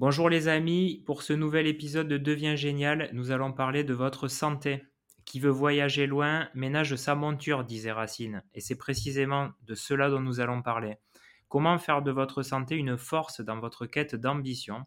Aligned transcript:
Bonjour 0.00 0.30
les 0.30 0.48
amis, 0.48 1.02
pour 1.04 1.22
ce 1.22 1.34
nouvel 1.34 1.66
épisode 1.66 2.08
de 2.08 2.16
Devient 2.16 2.56
Génial, 2.56 3.10
nous 3.12 3.32
allons 3.32 3.52
parler 3.52 3.84
de 3.84 3.92
votre 3.92 4.28
santé. 4.28 4.82
Qui 5.26 5.40
veut 5.40 5.50
voyager 5.50 6.06
loin 6.06 6.48
ménage 6.54 6.96
sa 6.96 7.14
monture, 7.14 7.64
disait 7.64 7.92
Racine, 7.92 8.42
et 8.54 8.60
c'est 8.60 8.78
précisément 8.78 9.50
de 9.66 9.74
cela 9.74 10.08
dont 10.08 10.20
nous 10.20 10.40
allons 10.40 10.62
parler. 10.62 10.96
Comment 11.48 11.76
faire 11.76 12.00
de 12.00 12.10
votre 12.10 12.42
santé 12.42 12.76
une 12.76 12.96
force 12.96 13.42
dans 13.42 13.60
votre 13.60 13.84
quête 13.84 14.14
d'ambition? 14.14 14.86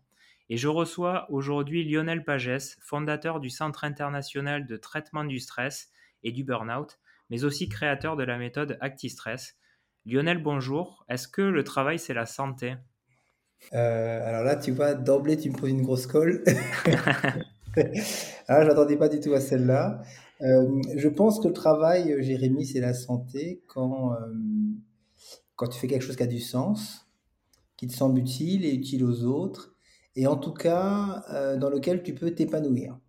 Et 0.50 0.58
je 0.58 0.68
reçois 0.68 1.28
aujourd'hui 1.30 1.88
Lionel 1.88 2.24
Pagès, 2.24 2.80
fondateur 2.82 3.40
du 3.40 3.52
Centre 3.52 3.84
international 3.84 4.66
de 4.66 4.78
traitement 4.78 5.26
du 5.26 5.38
stress 5.38 5.92
et 6.24 6.32
du 6.32 6.44
burn-out, 6.44 6.98
mais 7.30 7.44
aussi 7.44 7.70
créateur 7.70 8.16
de 8.16 8.24
la 8.24 8.40
méthode 8.40 8.80
ActiStress. 8.82 9.60
Lionel, 10.08 10.42
bonjour. 10.42 11.06
Est-ce 11.08 11.28
que 11.28 11.44
le 11.44 11.64
travail, 11.64 12.00
c'est 12.00 12.16
la 12.16 12.26
santé? 12.26 12.78
Euh, 13.74 14.28
alors 14.28 14.44
là, 14.44 14.56
tu 14.56 14.72
vois, 14.72 14.94
d'emblée, 14.94 15.38
tu 15.38 15.50
me 15.50 15.56
poses 15.56 15.72
une 15.72 15.82
grosse 15.82 16.08
colle. 16.08 16.44
alors, 18.48 18.64
je 18.64 18.68
n'attendais 18.68 18.98
pas 18.98 19.10
du 19.10 19.20
tout 19.20 19.34
à 19.34 19.40
celle-là. 19.40 20.02
Euh, 20.42 20.82
je 20.96 21.10
pense 21.10 21.40
que 21.40 21.48
le 21.48 21.54
travail, 21.54 22.16
Jérémy, 22.22 22.66
c'est 22.66 22.82
la 22.82 22.94
santé 22.94 23.64
quand, 23.68 24.14
euh, 24.14 24.18
quand 25.56 25.68
tu 25.68 25.80
fais 25.80 25.88
quelque 25.88 26.04
chose 26.04 26.16
qui 26.16 26.24
a 26.24 26.28
du 26.28 26.40
sens, 26.40 27.08
qui 27.78 27.88
te 27.88 27.94
semble 27.94 28.20
utile 28.20 28.66
et 28.66 28.74
utile 28.74 29.04
aux 29.04 29.24
autres, 29.24 29.76
et 30.16 30.28
en 30.28 30.36
tout 30.36 30.54
cas, 30.54 31.24
dans 31.60 31.70
lequel 31.72 32.04
tu 32.04 32.14
peux 32.14 32.36
t'épanouir. 32.36 33.00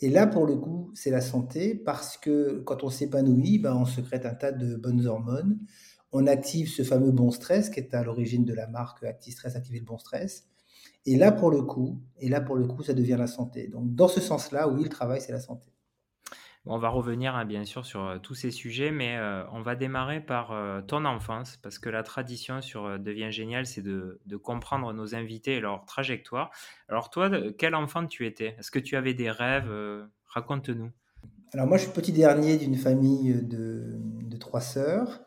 Et 0.00 0.10
là, 0.10 0.26
pour 0.26 0.46
le 0.46 0.56
coup, 0.56 0.90
c'est 0.94 1.10
la 1.10 1.22
santé 1.22 1.74
parce 1.74 2.18
que 2.18 2.62
quand 2.66 2.84
on 2.84 2.90
s'épanouit, 2.90 3.58
ben, 3.58 3.74
on 3.74 3.86
secrète 3.86 4.26
un 4.26 4.34
tas 4.34 4.52
de 4.52 4.76
bonnes 4.76 5.06
hormones 5.06 5.58
on 6.16 6.26
active 6.26 6.68
ce 6.68 6.82
fameux 6.82 7.12
bon 7.12 7.30
stress 7.30 7.68
qui 7.68 7.80
est 7.80 7.94
à 7.94 8.02
l'origine 8.02 8.44
de 8.44 8.54
la 8.54 8.66
marque 8.66 9.04
ActiStress, 9.04 9.54
activer 9.54 9.80
le 9.80 9.84
bon 9.84 9.98
stress. 9.98 10.48
Et 11.04 11.16
là, 11.16 11.30
pour 11.30 11.50
le 11.50 11.62
coup, 11.62 12.00
et 12.18 12.28
là, 12.28 12.40
pour 12.40 12.56
le 12.56 12.66
coup, 12.66 12.82
ça 12.82 12.94
devient 12.94 13.16
la 13.18 13.26
santé. 13.26 13.68
Donc, 13.68 13.94
dans 13.94 14.08
ce 14.08 14.20
sens-là, 14.20 14.68
oui, 14.68 14.82
le 14.82 14.88
travail, 14.88 15.20
c'est 15.20 15.32
la 15.32 15.40
santé. 15.40 15.70
On 16.68 16.78
va 16.78 16.88
revenir 16.88 17.36
hein, 17.36 17.44
bien 17.44 17.64
sûr 17.64 17.86
sur 17.86 18.04
euh, 18.04 18.18
tous 18.18 18.34
ces 18.34 18.50
sujets, 18.50 18.90
mais 18.90 19.16
euh, 19.16 19.44
on 19.52 19.62
va 19.62 19.76
démarrer 19.76 20.20
par 20.20 20.50
euh, 20.50 20.80
ton 20.80 21.04
enfance, 21.04 21.58
parce 21.58 21.78
que 21.78 21.88
la 21.88 22.02
tradition 22.02 22.60
sur 22.60 22.98
Devient 22.98 23.30
Génial, 23.30 23.66
c'est 23.66 23.82
de, 23.82 24.18
comprendre 24.42 24.92
nos 24.92 25.14
invités 25.14 25.56
et 25.56 25.60
leur 25.60 25.84
trajectoire. 25.84 26.50
Alors 26.88 27.10
toi, 27.10 27.30
quel 27.56 27.76
enfant 27.76 28.04
tu 28.06 28.26
étais? 28.26 28.56
Est-ce 28.58 28.72
que 28.72 28.80
tu 28.80 28.96
avais 28.96 29.14
des 29.14 29.30
rêves 29.30 29.70
Raconte-nous. 30.26 30.90
Alors 31.52 31.66
moi, 31.66 31.76
je 31.76 31.84
suis 31.84 31.92
petit 31.92 32.12
dernier 32.12 32.56
d'une 32.56 32.76
famille 32.76 33.42
de, 33.42 33.98
de 34.22 34.36
trois 34.36 34.60
sœurs. 34.60 35.25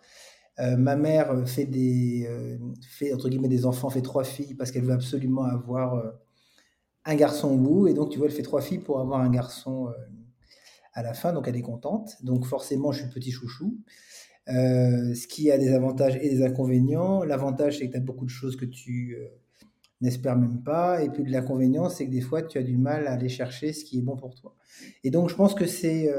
Euh, 0.60 0.76
ma 0.76 0.96
mère 0.96 1.48
fait 1.48 1.66
des, 1.66 2.28
euh, 2.30 2.58
fait 2.82 3.14
entre 3.14 3.30
guillemets 3.30 3.48
des 3.48 3.66
enfants, 3.66 3.90
fait 3.90 4.02
trois 4.02 4.26
filles 4.26 4.56
parce 4.56 4.72
qu'elle 4.72 4.84
veut 4.84 4.94
absolument 4.94 5.44
avoir 5.44 5.96
euh, 5.96 6.12
un 7.06 7.16
garçon 7.16 7.52
au 7.52 7.58
bout. 7.58 7.88
Et 7.88 7.94
donc, 7.94 8.10
tu 8.10 8.18
vois, 8.18 8.28
elle 8.28 8.34
fait 8.34 8.44
trois 8.44 8.62
filles 8.62 8.80
pour 8.80 9.00
avoir 9.00 9.22
un 9.22 9.30
garçon 9.30 9.90
à 10.94 11.02
la 11.02 11.14
fin. 11.14 11.34
Donc, 11.34 11.48
elle 11.48 11.56
est 11.56 11.62
contente. 11.62 12.18
Donc, 12.24 12.46
forcément, 12.46 12.92
je 12.92 13.02
suis 13.04 13.10
petit 13.10 13.32
chouchou. 13.32 13.78
ce 14.48 15.28
qui 15.28 15.52
a 15.52 15.58
des 15.58 15.74
avantages 15.74 16.18
et 16.18 16.30
des 16.30 16.44
inconvénients. 16.44 17.24
L'avantage, 17.24 17.78
c'est 17.78 17.88
que 17.88 17.92
tu 17.94 17.98
as 17.98 18.02
beaucoup 18.02 18.26
de 18.26 18.30
choses 18.30 18.58
que 18.58 18.66
tu 18.66 19.18
n'espères 20.02 20.36
même 20.36 20.62
pas. 20.62 21.02
Et 21.02 21.10
puis, 21.10 21.24
l'inconvénient, 21.26 21.90
c'est 21.90 22.06
que 22.06 22.12
des 22.12 22.22
fois, 22.22 22.42
tu 22.44 22.58
as 22.58 22.64
du 22.64 22.78
mal 22.78 23.08
à 23.08 23.14
aller 23.14 23.30
chercher 23.30 23.72
ce 23.72 23.86
qui 23.86 24.00
est 24.00 24.02
bon 24.02 24.18
pour 24.18 24.36
toi. 24.36 24.56
Et 25.06 25.10
donc, 25.10 25.30
je 25.30 25.36
pense 25.36 25.56
que 25.56 25.66
c'est 25.66 26.14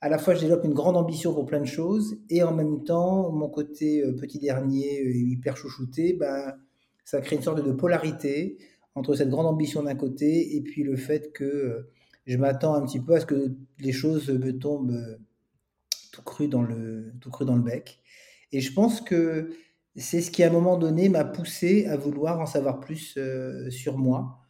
à 0.00 0.08
la 0.08 0.18
fois 0.18 0.34
je 0.34 0.40
développe 0.40 0.64
une 0.64 0.74
grande 0.74 0.96
ambition 0.96 1.34
pour 1.34 1.46
plein 1.46 1.60
de 1.60 1.66
choses 1.66 2.18
et 2.30 2.42
en 2.42 2.54
même 2.54 2.84
temps 2.84 3.30
mon 3.32 3.48
côté 3.48 4.02
euh, 4.02 4.12
petit 4.12 4.38
dernier 4.38 5.02
euh, 5.04 5.12
hyper 5.12 5.56
chouchouté, 5.56 6.12
ben, 6.12 6.54
ça 7.04 7.20
crée 7.20 7.36
une 7.36 7.42
sorte 7.42 7.64
de 7.64 7.72
polarité 7.72 8.58
entre 8.94 9.14
cette 9.14 9.30
grande 9.30 9.46
ambition 9.46 9.82
d'un 9.82 9.94
côté 9.94 10.56
et 10.56 10.60
puis 10.60 10.84
le 10.84 10.96
fait 10.96 11.32
que 11.32 11.44
euh, 11.44 11.90
je 12.26 12.36
m'attends 12.36 12.74
un 12.74 12.84
petit 12.84 13.00
peu 13.00 13.14
à 13.14 13.20
ce 13.20 13.26
que 13.26 13.52
les 13.78 13.92
choses 13.92 14.28
me 14.28 14.56
tombent 14.56 15.18
tout 16.12 16.22
cru 16.22 16.46
dans 16.46 16.62
le, 16.62 17.14
tout 17.20 17.30
cru 17.30 17.46
dans 17.46 17.56
le 17.56 17.62
bec. 17.62 18.00
Et 18.52 18.60
je 18.60 18.72
pense 18.72 19.00
que 19.00 19.50
c'est 19.96 20.20
ce 20.20 20.30
qui 20.30 20.42
à 20.42 20.48
un 20.48 20.52
moment 20.52 20.76
donné 20.76 21.08
m'a 21.08 21.24
poussé 21.24 21.86
à 21.86 21.96
vouloir 21.96 22.38
en 22.38 22.44
savoir 22.44 22.80
plus 22.80 23.18
sur 23.70 23.96
moi. 23.96 24.40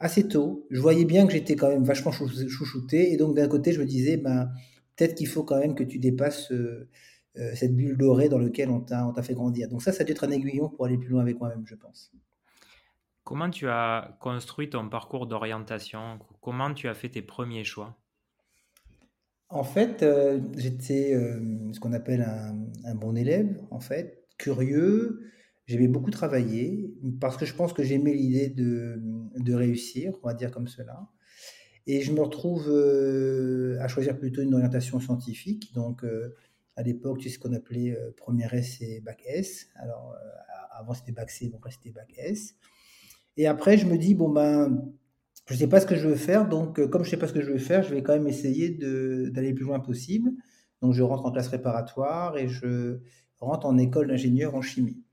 Assez 0.00 0.28
tôt, 0.28 0.66
je 0.70 0.80
voyais 0.80 1.04
bien 1.04 1.26
que 1.26 1.32
j'étais 1.34 1.56
quand 1.56 1.68
même 1.68 1.84
vachement 1.84 2.10
chouchouté 2.10 3.12
et 3.12 3.18
donc 3.18 3.36
d'un 3.36 3.48
côté 3.48 3.72
je 3.72 3.80
me 3.80 3.86
disais 3.86 4.16
ben 4.16 4.48
peut-être 4.96 5.14
qu'il 5.14 5.28
faut 5.28 5.44
quand 5.44 5.58
même 5.58 5.74
que 5.74 5.84
tu 5.84 5.98
dépasses 5.98 6.50
euh, 6.52 6.88
euh, 7.36 7.54
cette 7.54 7.74
bulle 7.74 7.96
dorée 7.96 8.28
dans 8.28 8.38
laquelle 8.38 8.70
on 8.70 8.80
t'a 8.80 9.22
fait 9.22 9.34
grandir. 9.34 9.68
Donc 9.68 9.82
ça, 9.82 9.92
ça 9.92 10.04
doit 10.04 10.12
être 10.12 10.24
un 10.24 10.30
aiguillon 10.30 10.68
pour 10.68 10.86
aller 10.86 10.96
plus 10.96 11.08
loin 11.08 11.22
avec 11.22 11.38
moi-même, 11.38 11.66
je 11.66 11.74
pense. 11.74 12.12
Comment 13.24 13.50
tu 13.50 13.68
as 13.68 14.16
construit 14.20 14.70
ton 14.70 14.88
parcours 14.88 15.26
d'orientation? 15.26 16.18
Comment 16.40 16.72
tu 16.72 16.88
as 16.88 16.94
fait 16.94 17.08
tes 17.08 17.22
premiers 17.22 17.64
choix? 17.64 17.96
En 19.48 19.64
fait, 19.64 20.02
euh, 20.02 20.40
j'étais 20.56 21.12
ce 21.72 21.78
qu'on 21.78 21.92
appelle 21.92 22.22
un, 22.84 22.94
bon 22.94 23.16
élève, 23.16 23.60
en 23.70 23.80
fait, 23.80 24.24
curieux. 24.38 25.20
J'aimais 25.66 25.88
beaucoup 25.88 26.10
travailler 26.10 26.94
parce 27.20 27.36
que 27.36 27.44
je 27.44 27.52
pense 27.52 27.72
que 27.72 27.82
j'aimais 27.82 28.14
l'idée 28.14 28.48
de, 28.48 29.00
de, 29.36 29.54
réussir, 29.54 30.14
on 30.22 30.28
va 30.28 30.34
dire 30.34 30.52
comme 30.52 30.68
cela. 30.68 31.08
Et 31.86 32.02
je 32.02 32.12
me 32.12 32.20
retrouve 32.20 32.66
euh, 32.68 33.78
à 33.80 33.88
choisir 33.88 34.18
plutôt 34.18 34.42
une 34.42 34.54
orientation 34.54 34.98
scientifique. 34.98 35.72
Donc, 35.72 36.02
euh, 36.04 36.34
à 36.74 36.82
l'époque, 36.82 37.22
sais 37.22 37.28
ce 37.28 37.38
qu'on 37.38 37.52
appelait 37.52 37.96
euh, 37.96 38.10
première 38.16 38.54
S 38.54 38.78
et 38.80 39.00
bac 39.00 39.22
S. 39.26 39.68
Alors, 39.76 40.16
avant, 40.72 40.94
c'était 40.94 41.12
bac 41.12 41.30
C, 41.30 41.46
donc 41.46 41.56
après, 41.58 41.70
c'était 41.70 41.90
bac 41.90 42.12
S. 42.16 42.54
Et 43.36 43.46
après, 43.46 43.78
je 43.78 43.86
me 43.86 43.96
dis, 43.96 44.14
bon, 44.14 44.28
ben, 44.28 44.84
je 45.46 45.54
ne 45.54 45.58
sais 45.58 45.68
pas 45.68 45.80
ce 45.80 45.86
que 45.86 45.94
je 45.94 46.08
veux 46.08 46.16
faire. 46.16 46.48
Donc, 46.48 46.84
comme 46.88 47.04
je 47.04 47.08
ne 47.08 47.10
sais 47.12 47.16
pas 47.18 47.28
ce 47.28 47.32
que 47.32 47.40
je 47.40 47.52
veux 47.52 47.58
faire, 47.58 47.82
je 47.82 47.94
vais 47.94 48.02
quand 48.02 48.14
même 48.14 48.26
essayer 48.26 48.70
d'aller 48.70 49.50
le 49.50 49.54
plus 49.54 49.64
loin 49.64 49.78
possible. 49.78 50.32
Donc, 50.82 50.92
je 50.92 51.02
rentre 51.02 51.24
en 51.24 51.30
classe 51.30 51.48
préparatoire 51.48 52.36
et 52.36 52.48
je 52.48 52.98
rentre 53.38 53.66
en 53.66 53.78
école 53.78 54.08
d'ingénieur 54.08 54.54
en 54.54 54.62
chimie 54.62 55.05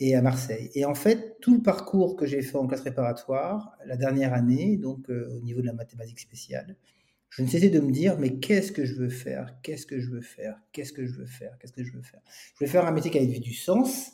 et 0.00 0.16
à 0.16 0.22
Marseille. 0.22 0.70
Et 0.74 0.84
en 0.86 0.94
fait, 0.94 1.36
tout 1.40 1.54
le 1.54 1.62
parcours 1.62 2.16
que 2.16 2.24
j'ai 2.24 2.40
fait 2.42 2.56
en 2.56 2.66
classe 2.66 2.80
préparatoire, 2.80 3.76
la 3.84 3.96
dernière 3.96 4.32
année, 4.32 4.78
donc 4.78 5.10
euh, 5.10 5.28
au 5.36 5.40
niveau 5.40 5.60
de 5.60 5.66
la 5.66 5.74
mathématique 5.74 6.18
spéciale, 6.18 6.76
je 7.28 7.42
ne 7.42 7.46
cessais 7.46 7.68
de 7.68 7.78
me 7.78 7.92
dire, 7.92 8.18
mais 8.18 8.40
qu'est-ce 8.40 8.72
que 8.72 8.84
je 8.84 8.94
veux 8.96 9.10
faire? 9.10 9.54
Qu'est-ce 9.62 9.86
que 9.86 10.00
je 10.00 10.10
veux 10.10 10.22
faire? 10.22 10.56
Qu'est-ce 10.72 10.92
que 10.92 11.06
je 11.06 11.12
veux 11.12 11.26
faire? 11.26 11.56
Qu'est-ce 11.58 11.72
que 11.72 11.84
je 11.84 11.92
veux 11.92 12.02
faire? 12.02 12.20
Je 12.26 12.58
voulais 12.58 12.70
faire 12.70 12.86
un 12.86 12.90
métier 12.90 13.10
qui 13.10 13.18
avait 13.18 13.38
du 13.38 13.54
sens, 13.54 14.08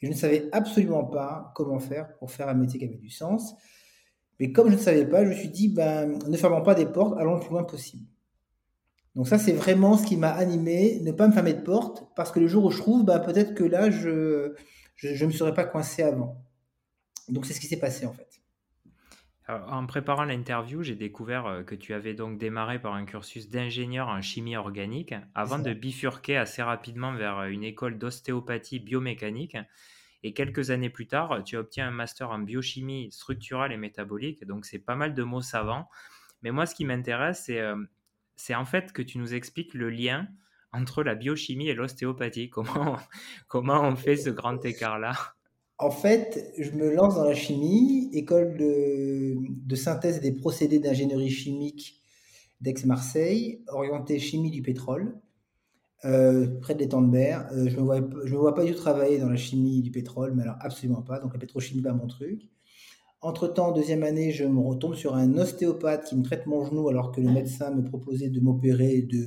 et 0.00 0.06
je 0.06 0.12
ne 0.12 0.16
savais 0.16 0.48
absolument 0.52 1.04
pas 1.04 1.52
comment 1.56 1.80
faire 1.80 2.16
pour 2.18 2.30
faire 2.30 2.48
un 2.48 2.54
métier 2.54 2.78
qui 2.78 2.84
avait 2.84 2.96
du 2.96 3.10
sens. 3.10 3.54
Mais 4.38 4.52
comme 4.52 4.70
je 4.70 4.76
ne 4.76 4.80
savais 4.80 5.06
pas, 5.06 5.24
je 5.24 5.30
me 5.30 5.34
suis 5.34 5.48
dit, 5.48 5.68
ben, 5.68 6.18
ne 6.28 6.36
fermons 6.36 6.62
pas 6.62 6.74
des 6.74 6.86
portes, 6.86 7.18
allons 7.18 7.34
le 7.34 7.40
plus 7.40 7.50
loin 7.50 7.64
possible. 7.64 8.06
Donc 9.16 9.26
ça, 9.26 9.38
c'est 9.38 9.52
vraiment 9.52 9.96
ce 9.96 10.06
qui 10.06 10.16
m'a 10.16 10.30
animé, 10.30 11.00
ne 11.02 11.12
pas 11.12 11.26
me 11.26 11.32
fermer 11.32 11.54
de 11.54 11.62
porte, 11.62 12.04
parce 12.14 12.30
que 12.30 12.40
le 12.40 12.46
jour 12.46 12.64
où 12.66 12.70
je 12.70 12.78
trouve, 12.78 13.04
ben, 13.04 13.18
peut-être 13.18 13.54
que 13.54 13.64
là, 13.64 13.90
je 13.90 14.54
je 15.02 15.24
ne 15.24 15.30
me 15.30 15.34
serais 15.34 15.54
pas 15.54 15.64
coincé 15.64 16.02
avant. 16.02 16.44
Donc 17.28 17.46
c'est 17.46 17.54
ce 17.54 17.60
qui 17.60 17.66
s'est 17.66 17.78
passé 17.78 18.06
en 18.06 18.12
fait. 18.12 18.40
en 19.48 19.86
préparant 19.86 20.24
l'interview, 20.24 20.82
j'ai 20.82 20.96
découvert 20.96 21.46
euh, 21.46 21.62
que 21.62 21.74
tu 21.74 21.94
avais 21.94 22.14
donc 22.14 22.38
démarré 22.38 22.80
par 22.80 22.94
un 22.94 23.04
cursus 23.04 23.48
d'ingénieur 23.48 24.08
en 24.08 24.20
chimie 24.20 24.56
organique 24.56 25.14
avant 25.34 25.58
de 25.58 25.72
bifurquer 25.72 26.36
assez 26.36 26.62
rapidement 26.62 27.14
vers 27.14 27.38
euh, 27.38 27.46
une 27.46 27.64
école 27.64 27.98
d'ostéopathie 27.98 28.80
biomécanique. 28.80 29.56
Et 30.22 30.34
quelques 30.34 30.70
années 30.70 30.90
plus 30.90 31.06
tard, 31.06 31.42
tu 31.44 31.56
obtiens 31.56 31.88
un 31.88 31.92
master 31.92 32.30
en 32.30 32.40
biochimie 32.40 33.10
structurale 33.10 33.72
et 33.72 33.78
métabolique. 33.78 34.44
Donc 34.44 34.66
c'est 34.66 34.78
pas 34.78 34.94
mal 34.94 35.14
de 35.14 35.22
mots 35.22 35.40
savants. 35.40 35.88
Mais 36.42 36.50
moi, 36.50 36.66
ce 36.66 36.74
qui 36.74 36.84
m'intéresse, 36.84 37.44
c'est, 37.46 37.60
euh, 37.60 37.76
c'est 38.36 38.54
en 38.54 38.66
fait 38.66 38.92
que 38.92 39.02
tu 39.02 39.18
nous 39.18 39.34
expliques 39.34 39.72
le 39.72 39.88
lien 39.88 40.28
entre 40.72 41.02
la 41.02 41.14
biochimie 41.14 41.68
et 41.68 41.74
l'ostéopathie 41.74 42.48
comment, 42.48 42.96
comment 43.48 43.82
on 43.82 43.96
fait 43.96 44.16
ce 44.16 44.30
grand 44.30 44.64
écart-là? 44.64 45.14
En 45.78 45.90
fait, 45.90 46.52
je 46.58 46.72
me 46.72 46.92
lance 46.92 47.14
dans 47.14 47.24
la 47.24 47.34
chimie, 47.34 48.10
école 48.12 48.58
de, 48.58 49.74
synthèse 49.74 50.20
des 50.20 50.32
procédés 50.32 50.78
d'ingénierie 50.78 51.30
chimique 51.30 52.02
d'Aix-Marseille, 52.60 53.64
orientée 53.68 54.18
chimie 54.18 54.50
du 54.50 54.60
pétrole, 54.60 55.18
euh, 56.04 56.58
près 56.60 56.74
de 56.74 56.80
l'étang 56.80 57.00
de 57.00 57.10
Berre. 57.10 57.48
Euh, 57.52 57.66
je 57.70 57.76
ne 57.76 57.80
me 57.80 58.36
vois 58.36 58.54
pas 58.54 58.64
du 58.64 58.72
tout 58.72 58.78
travailler 58.78 59.18
dans 59.18 59.30
la 59.30 59.38
chimie 59.38 59.80
du 59.80 59.90
pétrole, 59.90 60.34
mais 60.34 60.42
alors 60.42 60.56
absolument 60.60 61.00
pas. 61.00 61.18
Donc 61.18 61.32
la 61.32 61.38
pétrochimie, 61.38 61.80
pas 61.80 61.94
mon 61.94 62.06
truc. 62.06 62.50
Entre-temps, 63.22 63.72
deuxième 63.72 64.02
année, 64.02 64.30
je 64.30 64.44
me 64.44 64.60
retombe 64.60 64.94
sur 64.94 65.14
un 65.14 65.36
ostéopathe 65.36 66.06
qui 66.06 66.16
me 66.16 66.22
traite 66.22 66.46
mon 66.46 66.64
genou 66.64 66.88
alors 66.88 67.12
que 67.12 67.20
le 67.20 67.30
médecin 67.30 67.70
me 67.70 67.84
proposait 67.84 68.30
de 68.30 68.40
m'opérer 68.40 68.94
et 68.94 69.02
de 69.02 69.26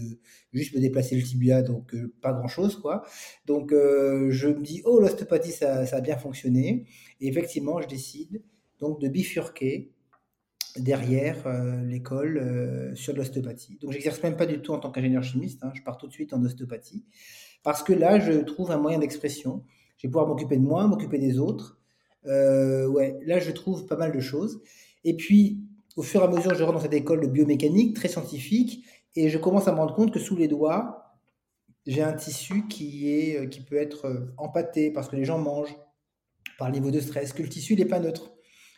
juste 0.51 0.73
me 0.73 0.81
déplacer 0.81 1.15
le 1.15 1.21
tibia, 1.21 1.61
donc 1.61 1.93
euh, 1.93 2.11
pas 2.19 2.33
grand-chose, 2.33 2.77
quoi. 2.77 3.03
Donc 3.45 3.71
euh, 3.71 4.31
je 4.31 4.47
me 4.47 4.63
dis, 4.63 4.81
oh, 4.85 4.99
l'ostéopathie, 4.99 5.51
ça, 5.51 5.81
a 5.83 6.01
bien 6.01 6.17
fonctionné. 6.17 6.87
Et 7.21 7.27
effectivement, 7.27 7.79
je 7.81 7.87
décide 7.87 8.41
donc 8.79 8.99
de 8.99 9.07
bifurquer 9.09 9.91
derrière 10.75 11.45
euh, 11.45 11.83
l'école 11.83 12.93
sur 12.95 13.15
l'ostéopathie. 13.15 13.77
Donc 13.79 13.91
j'exerce 13.91 14.23
même 14.23 14.37
pas 14.37 14.47
du 14.47 14.59
tout 14.59 14.71
en 14.73 14.79
tant 14.79 14.89
qu'ingénieur 14.89 15.23
chimiste, 15.23 15.63
hein. 15.63 15.71
je 15.75 15.83
pars 15.83 15.99
tout 15.99 16.07
de 16.07 16.13
suite 16.13 16.33
en 16.33 16.43
ostéopathie, 16.43 17.05
parce 17.61 17.83
que 17.83 17.93
là, 17.93 18.19
je 18.19 18.39
trouve 18.39 18.71
un 18.71 18.77
moyen 18.77 18.97
d'expression. 18.97 19.63
Je 19.97 20.07
vais 20.07 20.11
pouvoir 20.11 20.27
m'occuper 20.27 20.57
de 20.57 20.63
moi, 20.63 20.87
m'occuper 20.87 21.19
des 21.19 21.37
autres, 21.37 21.79
Euh, 22.25 22.87
ouais, 22.87 23.19
là, 23.25 23.39
je 23.39 23.51
trouve 23.51 23.85
pas 23.85 23.97
mal 23.97 24.11
de 24.11 24.19
choses. 24.19 24.61
Et 25.03 25.15
puis, 25.15 25.61
au 25.95 26.01
fur 26.01 26.21
et 26.21 26.23
à 26.23 26.27
mesure, 26.27 26.55
je 26.55 26.63
rentre 26.63 26.77
dans 26.77 26.83
cette 26.83 26.93
école 26.93 27.21
de 27.21 27.27
biomécanique 27.27 27.95
très 27.95 28.07
scientifique 28.07 28.85
et 29.15 29.29
je 29.29 29.37
commence 29.37 29.67
à 29.67 29.73
me 29.73 29.77
rendre 29.77 29.93
compte 29.93 30.13
que 30.13 30.19
sous 30.19 30.35
les 30.35 30.47
doigts, 30.47 31.17
j'ai 31.85 32.01
un 32.01 32.13
tissu 32.13 32.67
qui, 32.67 33.09
est, 33.09 33.37
euh, 33.37 33.47
qui 33.47 33.61
peut 33.61 33.75
être 33.75 34.05
euh, 34.05 34.33
empâté 34.37 34.91
parce 34.91 35.09
que 35.09 35.15
les 35.15 35.25
gens 35.25 35.37
mangent, 35.37 35.75
par 36.57 36.69
le 36.69 36.75
niveau 36.75 36.91
de 36.91 36.99
stress, 36.99 37.33
que 37.33 37.43
le 37.43 37.49
tissu 37.49 37.75
n'est 37.75 37.85
pas 37.85 37.99
neutre. 37.99 38.31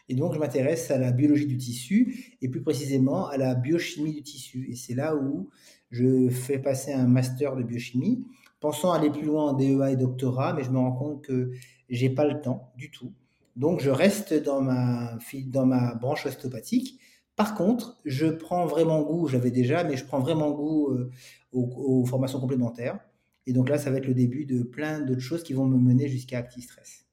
Et 0.07 0.15
donc, 0.15 0.33
je 0.33 0.39
m'intéresse 0.39 0.91
à 0.91 0.97
la 0.97 1.11
biologie 1.11 1.47
du 1.47 1.57
tissu 1.57 2.37
et 2.41 2.49
plus 2.49 2.61
précisément 2.61 3.27
à 3.27 3.37
la 3.37 3.55
biochimie 3.55 4.13
du 4.13 4.21
tissu. 4.21 4.67
Et 4.69 4.75
c'est 4.75 4.93
là 4.93 5.15
où 5.15 5.49
je 5.89 6.29
fais 6.29 6.59
passer 6.59 6.93
un 6.93 7.07
master 7.07 7.55
de 7.55 7.63
biochimie, 7.63 8.25
pensant 8.59 8.91
aller 8.91 9.09
plus 9.09 9.23
loin 9.23 9.51
en 9.51 9.53
DEA 9.53 9.91
et 9.91 9.95
doctorat, 9.95 10.53
mais 10.53 10.63
je 10.63 10.69
me 10.69 10.77
rends 10.77 10.91
compte 10.91 11.23
que 11.23 11.51
j'ai 11.89 12.09
pas 12.09 12.25
le 12.25 12.39
temps 12.41 12.71
du 12.75 12.91
tout. 12.91 13.13
Donc, 13.55 13.81
je 13.81 13.89
reste 13.89 14.33
dans 14.33 14.61
ma, 14.61 15.17
dans 15.47 15.65
ma 15.65 15.95
branche 15.95 16.25
ostéopathique. 16.25 16.99
Par 17.35 17.53
contre, 17.53 17.97
je 18.05 18.27
prends 18.27 18.65
vraiment 18.65 19.01
goût, 19.01 19.27
j'avais 19.27 19.51
déjà, 19.51 19.83
mais 19.83 19.97
je 19.97 20.05
prends 20.05 20.19
vraiment 20.19 20.51
goût 20.51 20.91
euh, 20.91 21.11
aux, 21.51 22.05
formations 22.05 22.39
complémentaires. 22.39 22.99
Et 23.45 23.53
donc 23.53 23.69
là, 23.69 23.77
ça 23.77 23.91
va 23.91 23.97
être 23.97 24.07
le 24.07 24.13
début 24.13 24.45
de 24.45 24.63
plein 24.63 25.01
d'autres 25.01 25.21
choses 25.21 25.43
qui 25.43 25.53
vont 25.53 25.65
me 25.65 25.77
mener 25.77 26.07
jusqu'à 26.07 26.39
ActiStress. 26.39 27.05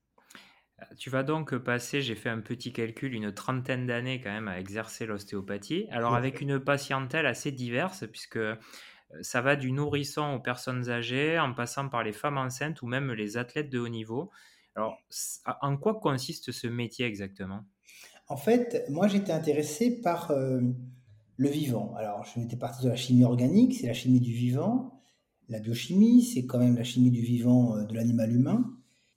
Tu 0.97 1.11
vas 1.11 1.23
donc 1.23 1.57
passer, 1.59 2.03
j'ai 2.03 2.15
fait 2.15 2.29
un 2.29 2.41
petit 2.41 2.73
calcul, 2.73 3.15
une 3.15 3.33
trentaine 3.33 3.87
d'années 3.87 4.21
quand 4.21 4.33
même 4.33 4.49
à 4.49 4.59
exercer 4.59 5.07
l'ostéopathie. 5.07 5.87
Alors 5.91 6.15
avec 6.15 6.41
une 6.41 6.59
patientèle 6.59 7.27
assez 7.27 7.53
diverse, 7.53 8.05
puisque 8.11 8.37
euh, 8.37 8.57
ça 9.21 9.41
va 9.43 9.57
du 9.57 9.73
nourrisson 9.73 10.35
aux 10.35 10.41
personnes 10.41 10.89
âgées, 10.89 11.39
en 11.39 11.53
passant 11.53 11.89
par 11.89 12.03
les 12.03 12.13
femmes 12.13 12.39
enceintes 12.39 12.83
ou 12.83 12.87
même 12.87 13.13
les 13.13 13.37
athlètes 13.37 13.71
de 13.71 13.79
haut 13.79 13.89
niveau. 13.89 14.31
Alors, 14.75 14.99
en 15.61 15.77
quoi 15.77 16.01
consiste 16.01 16.53
ce 16.53 16.67
métier 16.67 17.07
exactement? 17.07 17.65
En 18.29 18.37
fait, 18.37 18.87
moi 18.89 19.09
j'étais 19.09 19.33
intéressé 19.33 20.01
par 20.01 20.31
euh, 20.31 20.61
le 21.37 21.49
vivant. 21.49 21.95
Alors, 21.97 22.25
je 22.25 22.41
m'étais 22.41 22.57
parti 22.57 22.85
de 22.85 22.89
la 22.89 22.97
chimie 22.97 23.25
organique, 23.25 23.75
c'est 23.75 23.87
la 23.87 23.95
chimie 23.95 24.21
du 24.21 24.33
vivant. 24.33 25.03
La 25.49 25.59
biochimie, 25.59 26.23
c'est 26.23 26.47
quand 26.47 26.59
même 26.59 26.77
la 26.77 26.85
chimie 26.85 27.11
du 27.11 27.21
vivant 27.21 27.77
euh, 27.77 27.85
de 27.85 27.95
l'animal 27.95 28.33
humain. 28.33 28.65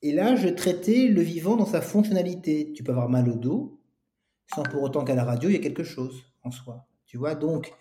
Et 0.02 0.12
là, 0.12 0.36
je 0.36 0.50
traitais 0.50 1.08
le 1.08 1.22
vivant 1.22 1.56
dans 1.56 1.66
sa 1.66 1.82
fonctionnalité. 1.82 2.74
Tu 2.74 2.84
peux 2.84 2.92
avoir 2.92 3.10
mal 3.10 3.30
au 3.30 3.36
dos, 3.36 3.80
sans 4.54 4.64
pour 4.64 4.84
autant 4.84 5.04
qu'à 5.04 5.16
la 5.16 5.24
radio, 5.24 5.50
il 5.50 5.54
y 5.54 5.56
ait 5.56 5.62
quelque 5.62 5.84
chose 5.84 6.24
en 6.44 6.52
soi. 6.52 6.86
Tu 7.06 7.18
vois, 7.18 7.36
donc, 7.36 7.74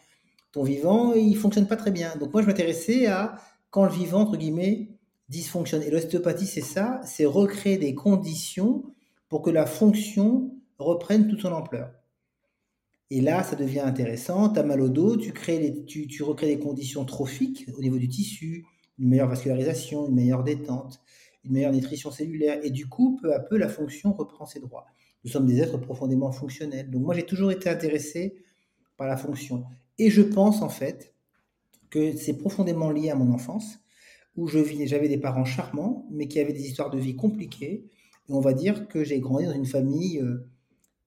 ton 0.52 0.62
vivant, 0.62 1.14
il 1.14 1.36
fonctionne 1.36 1.66
pas 1.66 1.76
très 1.76 1.90
bien. 1.90 2.14
Donc, 2.16 2.32
moi, 2.32 2.42
je 2.42 2.46
m'intéressais 2.46 3.06
à 3.06 3.36
quand 3.70 3.84
le 3.84 3.90
vivant, 3.90 4.20
entre 4.20 4.36
guillemets, 4.36 4.93
dysfonctionne. 5.34 5.82
Et 5.82 5.90
l'ostéopathie, 5.90 6.46
c'est 6.46 6.60
ça, 6.60 7.00
c'est 7.04 7.24
recréer 7.24 7.78
des 7.78 7.94
conditions 7.94 8.84
pour 9.28 9.42
que 9.42 9.50
la 9.50 9.66
fonction 9.66 10.54
reprenne 10.78 11.28
toute 11.28 11.40
son 11.40 11.52
ampleur. 11.52 11.92
Et 13.10 13.20
là, 13.20 13.42
ça 13.42 13.56
devient 13.56 13.80
intéressant. 13.80 14.50
Tu 14.50 14.58
as 14.58 14.62
mal 14.62 14.80
au 14.80 14.88
dos, 14.88 15.16
tu, 15.16 15.32
crées 15.32 15.84
tu, 15.86 16.22
recrées 16.22 16.46
des 16.46 16.58
conditions 16.58 17.04
trophiques 17.04 17.66
au 17.76 17.80
niveau 17.80 17.98
du 17.98 18.08
tissu, 18.08 18.64
une 18.98 19.08
meilleure 19.08 19.28
vascularisation, 19.28 20.08
une 20.08 20.14
meilleure 20.14 20.44
détente, 20.44 21.00
une 21.44 21.52
meilleure 21.52 21.72
nutrition 21.72 22.10
cellulaire. 22.10 22.60
Et 22.64 22.70
du 22.70 22.88
coup, 22.88 23.18
peu 23.20 23.34
à 23.34 23.40
peu, 23.40 23.56
la 23.58 23.68
fonction 23.68 24.12
reprend 24.12 24.46
ses 24.46 24.60
droits. 24.60 24.86
Nous 25.24 25.30
sommes 25.30 25.46
des 25.46 25.60
êtres 25.60 25.78
profondément 25.78 26.32
fonctionnels. 26.32 26.90
Donc 26.90 27.02
moi, 27.02 27.14
j'ai 27.14 27.24
toujours 27.24 27.50
été 27.50 27.68
intéressé 27.68 28.36
par 28.96 29.06
la 29.06 29.16
fonction. 29.16 29.64
Et 29.98 30.10
je 30.10 30.22
pense 30.22 30.62
en 30.62 30.68
fait 30.68 31.14
que 31.90 32.16
c'est 32.16 32.36
profondément 32.36 32.90
lié 32.90 33.10
à 33.10 33.14
mon 33.14 33.32
enfance 33.32 33.83
où 34.36 34.46
je 34.48 34.58
j'avais 34.86 35.08
des 35.08 35.18
parents 35.18 35.44
charmants, 35.44 36.06
mais 36.10 36.28
qui 36.28 36.40
avaient 36.40 36.52
des 36.52 36.66
histoires 36.66 36.90
de 36.90 36.98
vie 36.98 37.16
compliquées. 37.16 37.86
Et 38.28 38.32
on 38.32 38.40
va 38.40 38.52
dire 38.52 38.88
que 38.88 39.04
j'ai 39.04 39.20
grandi 39.20 39.46
dans 39.46 39.52
une 39.52 39.66
famille 39.66 40.20
euh, 40.20 40.48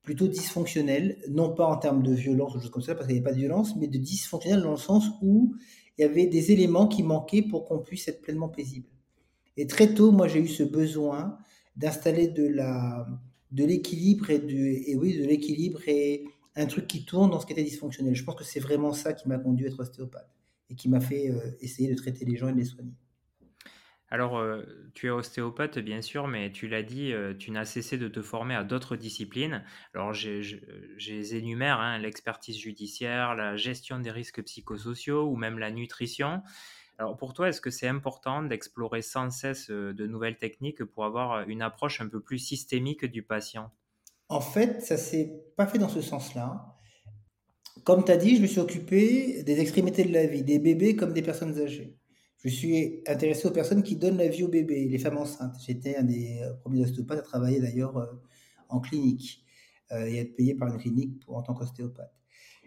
plutôt 0.01 0.27
dysfonctionnelle, 0.27 1.17
non 1.29 1.53
pas 1.53 1.65
en 1.65 1.77
termes 1.77 2.03
de 2.03 2.13
violence 2.13 2.55
ou 2.55 2.59
choses 2.59 2.69
comme 2.69 2.81
ça, 2.81 2.95
parce 2.95 3.07
qu'il 3.07 3.15
n'y 3.15 3.19
avait 3.19 3.29
pas 3.29 3.33
de 3.33 3.39
violence, 3.39 3.75
mais 3.75 3.87
de 3.87 3.97
dysfonctionnelle 3.97 4.61
dans 4.61 4.71
le 4.71 4.77
sens 4.77 5.09
où 5.21 5.55
il 5.97 6.03
y 6.03 6.05
avait 6.05 6.27
des 6.27 6.51
éléments 6.51 6.87
qui 6.87 7.03
manquaient 7.03 7.41
pour 7.41 7.65
qu'on 7.65 7.79
puisse 7.79 8.07
être 8.07 8.21
pleinement 8.21 8.49
paisible. 8.49 8.87
Et 9.57 9.67
très 9.67 9.93
tôt, 9.93 10.11
moi, 10.11 10.27
j'ai 10.27 10.39
eu 10.39 10.47
ce 10.47 10.63
besoin 10.63 11.37
d'installer 11.75 12.27
de 12.27 12.55
de 13.51 13.63
l'équilibre 13.63 14.29
et, 14.29 14.41
et 14.91 14.95
oui, 14.97 15.17
de 15.17 15.23
l'équilibre 15.23 15.79
et 15.87 16.25
un 16.57 16.65
truc 16.65 16.87
qui 16.87 17.05
tourne 17.05 17.31
dans 17.31 17.39
ce 17.39 17.45
qui 17.45 17.53
était 17.53 17.63
dysfonctionnel. 17.63 18.15
Je 18.15 18.23
pense 18.23 18.35
que 18.35 18.43
c'est 18.43 18.59
vraiment 18.59 18.93
ça 18.93 19.13
qui 19.13 19.27
m'a 19.27 19.37
conduit 19.37 19.65
à 19.65 19.69
être 19.69 19.79
ostéopathe 19.79 20.29
et 20.69 20.75
qui 20.75 20.89
m'a 20.89 20.99
fait 20.99 21.29
euh, 21.29 21.51
essayer 21.61 21.89
de 21.89 21.95
traiter 21.95 22.25
les 22.25 22.35
gens 22.35 22.49
et 22.49 22.53
de 22.53 22.57
les 22.57 22.65
soigner. 22.65 22.93
Alors, 24.09 24.37
euh, 24.37 24.63
tu 24.93 25.07
es 25.07 25.09
ostéopathe, 25.09 25.79
bien 25.79 26.01
sûr, 26.01 26.27
mais 26.27 26.51
tu 26.51 26.69
l'as 26.69 26.83
dit, 26.83 27.11
euh, 27.11 27.33
tu 27.33 27.51
n'as 27.51 27.65
cessé 27.65 27.97
de 27.97 28.07
te 28.07 28.21
former 28.21 28.55
à 28.55 28.63
d'autres 28.63 28.95
disciplines. 28.95 29.63
Alors, 29.93 30.13
j'ai 30.13 31.35
énumère, 31.35 31.81
hein, 31.81 31.97
l'expertise 31.97 32.57
judiciaire, 32.57 33.35
la 33.35 33.57
gestion 33.57 33.99
des 33.99 34.11
risques 34.11 34.41
psychosociaux 34.43 35.29
ou 35.29 35.35
même 35.35 35.59
la 35.59 35.71
nutrition. 35.71 36.41
Alors, 36.97 37.17
pour 37.17 37.33
toi, 37.33 37.49
est-ce 37.49 37.59
que 37.59 37.69
c'est 37.69 37.87
important 37.87 38.41
d'explorer 38.43 39.01
sans 39.01 39.29
cesse 39.29 39.69
euh, 39.69 39.93
de 39.93 40.07
nouvelles 40.07 40.37
techniques 40.37 40.85
pour 40.85 41.03
avoir 41.03 41.47
une 41.47 41.61
approche 41.61 41.99
un 41.99 42.07
peu 42.07 42.21
plus 42.21 42.39
systémique 42.39 43.03
du 43.05 43.23
patient? 43.23 43.71
En 44.29 44.41
fait, 44.41 44.81
ça 44.81 44.95
s'est 44.95 45.33
pas 45.57 45.67
fait 45.67 45.79
dans 45.79 45.89
ce 45.89 46.01
sens-là. 46.01 46.77
Comme 47.83 48.05
tu 48.05 48.11
as 48.11 48.17
dit, 48.17 48.37
je 48.37 48.41
me 48.41 48.47
suis 48.47 48.59
occupé 48.59 49.43
des 49.43 49.59
extrémités 49.59 50.05
de 50.05 50.13
la 50.13 50.25
vie, 50.25 50.43
des 50.43 50.59
bébés 50.59 50.95
comme 50.95 51.13
des 51.13 51.21
personnes 51.21 51.59
âgées. 51.59 51.97
Je 52.43 52.49
suis 52.49 53.01
intéressé 53.07 53.47
aux 53.47 53.51
personnes 53.51 53.83
qui 53.83 53.95
donnent 53.95 54.17
la 54.17 54.27
vie 54.27 54.43
aux 54.43 54.47
bébés, 54.47 54.87
les 54.87 54.99
femmes 54.99 55.17
enceintes. 55.17 55.55
J'étais 55.65 55.97
un 55.97 56.03
des 56.03 56.39
euh, 56.41 56.53
premiers 56.61 56.83
ostéopathes 56.83 57.19
à 57.19 57.23
travailler 57.23 57.59
d'ailleurs 57.59 57.97
euh, 57.97 58.05
en 58.69 58.79
clinique 58.79 59.43
euh, 59.91 60.05
et 60.05 60.19
à 60.19 60.21
être 60.21 60.35
payé 60.35 60.53
par 60.53 60.67
une 60.67 60.77
clinique 60.77 61.23
en 61.27 61.41
tant 61.41 61.55
qu'ostéopathe. 61.55 62.13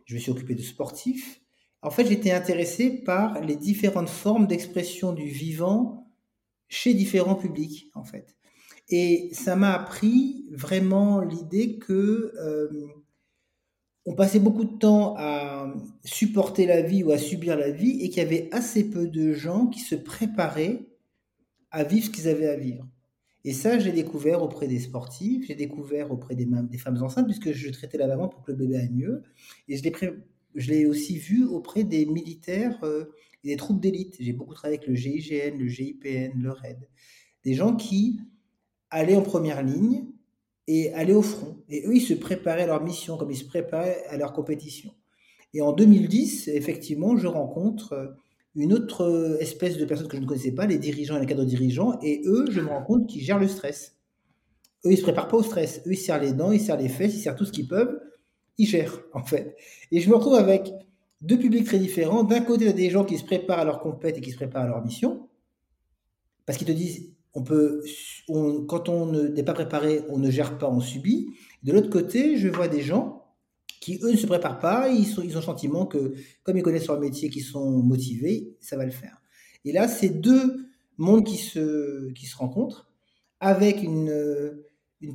Je 0.06 0.14
me 0.14 0.20
suis 0.20 0.32
occupé 0.32 0.54
de 0.54 0.62
sportifs. 0.62 1.40
En 1.82 1.90
fait, 1.90 2.06
j'étais 2.06 2.32
intéressé 2.32 2.90
par 2.90 3.40
les 3.40 3.56
différentes 3.56 4.08
formes 4.08 4.46
d'expression 4.46 5.12
du 5.12 5.26
vivant 5.26 6.10
chez 6.68 6.92
différents 6.92 7.36
publics, 7.36 7.90
en 7.94 8.04
fait. 8.04 8.36
Et 8.88 9.30
ça 9.32 9.54
m'a 9.54 9.72
appris 9.72 10.46
vraiment 10.50 11.20
l'idée 11.20 11.78
que 11.78 12.32
on 14.06 14.14
passait 14.14 14.40
beaucoup 14.40 14.64
de 14.64 14.78
temps 14.78 15.14
à 15.18 15.72
supporter 16.04 16.66
la 16.66 16.82
vie 16.82 17.04
ou 17.04 17.10
à 17.10 17.18
subir 17.18 17.56
la 17.56 17.70
vie 17.70 18.00
et 18.00 18.08
qu'il 18.08 18.22
y 18.22 18.26
avait 18.26 18.48
assez 18.52 18.88
peu 18.88 19.06
de 19.06 19.32
gens 19.32 19.66
qui 19.66 19.80
se 19.80 19.94
préparaient 19.94 20.86
à 21.70 21.84
vivre 21.84 22.06
ce 22.06 22.10
qu'ils 22.10 22.28
avaient 22.28 22.48
à 22.48 22.56
vivre. 22.56 22.86
Et 23.44 23.52
ça, 23.52 23.78
j'ai 23.78 23.92
découvert 23.92 24.42
auprès 24.42 24.66
des 24.68 24.80
sportifs, 24.80 25.46
j'ai 25.46 25.54
découvert 25.54 26.10
auprès 26.10 26.34
des, 26.34 26.46
femmes 26.78 27.02
enceintes, 27.02 27.26
puisque 27.26 27.52
je 27.52 27.70
traitais 27.70 27.96
la 27.96 28.06
maman 28.06 28.28
pour 28.28 28.42
que 28.42 28.52
le 28.52 28.58
bébé 28.58 28.76
aille 28.76 28.90
mieux. 28.90 29.22
Et 29.68 29.76
je 29.76 30.70
l'ai 30.70 30.86
aussi 30.86 31.16
vu 31.16 31.46
auprès 31.46 31.84
des 31.84 32.04
militaires 32.04 32.78
euh, 32.84 33.04
des 33.44 33.56
troupes 33.56 33.80
d'élite. 33.80 34.16
J'ai 34.20 34.32
beaucoup 34.32 34.54
travaillé 34.54 34.78
avec 34.78 34.88
le 34.88 34.94
GIGN, 34.94 35.58
le 35.58 35.68
GIPN, 35.68 36.38
le 36.38 36.50
RAID. 36.50 36.88
Des 37.44 37.54
gens 37.54 37.74
qui 37.74 38.20
allaient 38.90 39.16
en 39.16 39.22
première 39.22 39.62
ligne 39.62 40.06
et 40.70 40.92
aller 40.92 41.12
au 41.12 41.22
front. 41.22 41.56
Et 41.68 41.84
eux, 41.84 41.96
ils 41.96 42.00
se 42.00 42.14
préparaient 42.14 42.62
à 42.62 42.66
leur 42.66 42.80
mission 42.80 43.16
comme 43.16 43.32
ils 43.32 43.36
se 43.36 43.44
préparaient 43.44 44.04
à 44.08 44.16
leur 44.16 44.32
compétition. 44.32 44.94
Et 45.52 45.62
en 45.62 45.72
2010, 45.72 46.46
effectivement, 46.46 47.16
je 47.16 47.26
rencontre 47.26 47.92
euh, 47.94 48.06
une 48.54 48.72
autre 48.72 49.02
euh, 49.02 49.36
espèce 49.40 49.78
de 49.78 49.84
personnes 49.84 50.06
que 50.06 50.16
je 50.16 50.22
ne 50.22 50.28
connaissais 50.28 50.52
pas, 50.52 50.66
les 50.66 50.78
dirigeants 50.78 51.16
et 51.16 51.20
les 51.20 51.26
cadres 51.26 51.44
dirigeants, 51.44 51.98
et 52.02 52.22
eux, 52.24 52.46
je 52.50 52.60
me 52.60 52.68
rends 52.68 52.84
compte 52.84 53.08
qu'ils 53.08 53.20
gèrent 53.20 53.40
le 53.40 53.48
stress. 53.48 53.96
Eux, 54.84 54.92
ils 54.92 54.96
se 54.96 55.02
préparent 55.02 55.26
pas 55.26 55.38
au 55.38 55.42
stress. 55.42 55.82
Eux, 55.88 55.92
ils 55.92 55.96
serrent 55.96 56.20
les 56.20 56.32
dents, 56.32 56.52
ils 56.52 56.60
serrent 56.60 56.76
les 56.76 56.88
fesses, 56.88 57.16
ils 57.16 57.20
serrent 57.20 57.34
tout 57.34 57.44
ce 57.44 57.52
qu'ils 57.52 57.66
peuvent. 57.66 58.00
Ils 58.56 58.66
gèrent, 58.66 59.02
en 59.12 59.24
fait. 59.24 59.56
Et 59.90 60.00
je 60.00 60.08
me 60.08 60.14
retrouve 60.14 60.36
avec 60.36 60.72
deux 61.20 61.38
publics 61.40 61.66
très 61.66 61.80
différents. 61.80 62.22
D'un 62.22 62.42
côté, 62.42 62.62
il 62.62 62.66
y 62.68 62.70
a 62.70 62.74
des 62.74 62.90
gens 62.90 63.04
qui 63.04 63.18
se 63.18 63.24
préparent 63.24 63.58
à 63.58 63.64
leur 63.64 63.80
compète 63.80 64.18
et 64.18 64.20
qui 64.20 64.30
se 64.30 64.36
préparent 64.36 64.62
à 64.62 64.68
leur 64.68 64.84
mission, 64.84 65.28
parce 66.46 66.58
qu'ils 66.58 66.68
te 66.68 66.72
disent, 66.72 67.12
on 67.34 67.42
peut, 67.42 67.82
quand 68.68 68.88
on 68.88 69.12
n'est 69.12 69.42
pas 69.42 69.52
préparé, 69.52 70.02
on 70.08 70.18
ne 70.18 70.30
gère 70.30 70.58
pas, 70.58 70.68
on 70.68 70.80
subit. 70.80 71.28
De 71.62 71.72
l'autre 71.72 71.90
côté, 71.90 72.36
je 72.36 72.48
vois 72.48 72.68
des 72.68 72.82
gens 72.82 73.24
qui, 73.80 73.98
eux, 74.02 74.12
ne 74.12 74.16
se 74.16 74.26
préparent 74.26 74.58
pas, 74.58 74.88
ils, 74.88 75.18
ont 75.18 75.22
le 75.22 75.30
sentiment 75.40 75.86
que, 75.86 76.14
comme 76.42 76.56
ils 76.56 76.62
connaissent 76.62 76.88
leur 76.88 77.00
métier, 77.00 77.30
qu'ils 77.30 77.44
sont 77.44 77.82
motivés, 77.82 78.56
ça 78.60 78.76
va 78.76 78.84
le 78.84 78.90
faire. 78.90 79.22
Et 79.64 79.72
là, 79.72 79.88
c'est 79.88 80.08
deux 80.08 80.66
mondes 80.98 81.24
qui 81.24 81.36
se, 81.36 82.10
qui 82.12 82.26
se 82.26 82.36
rencontrent, 82.36 82.90
avec 83.38 83.82
une, 83.82 84.54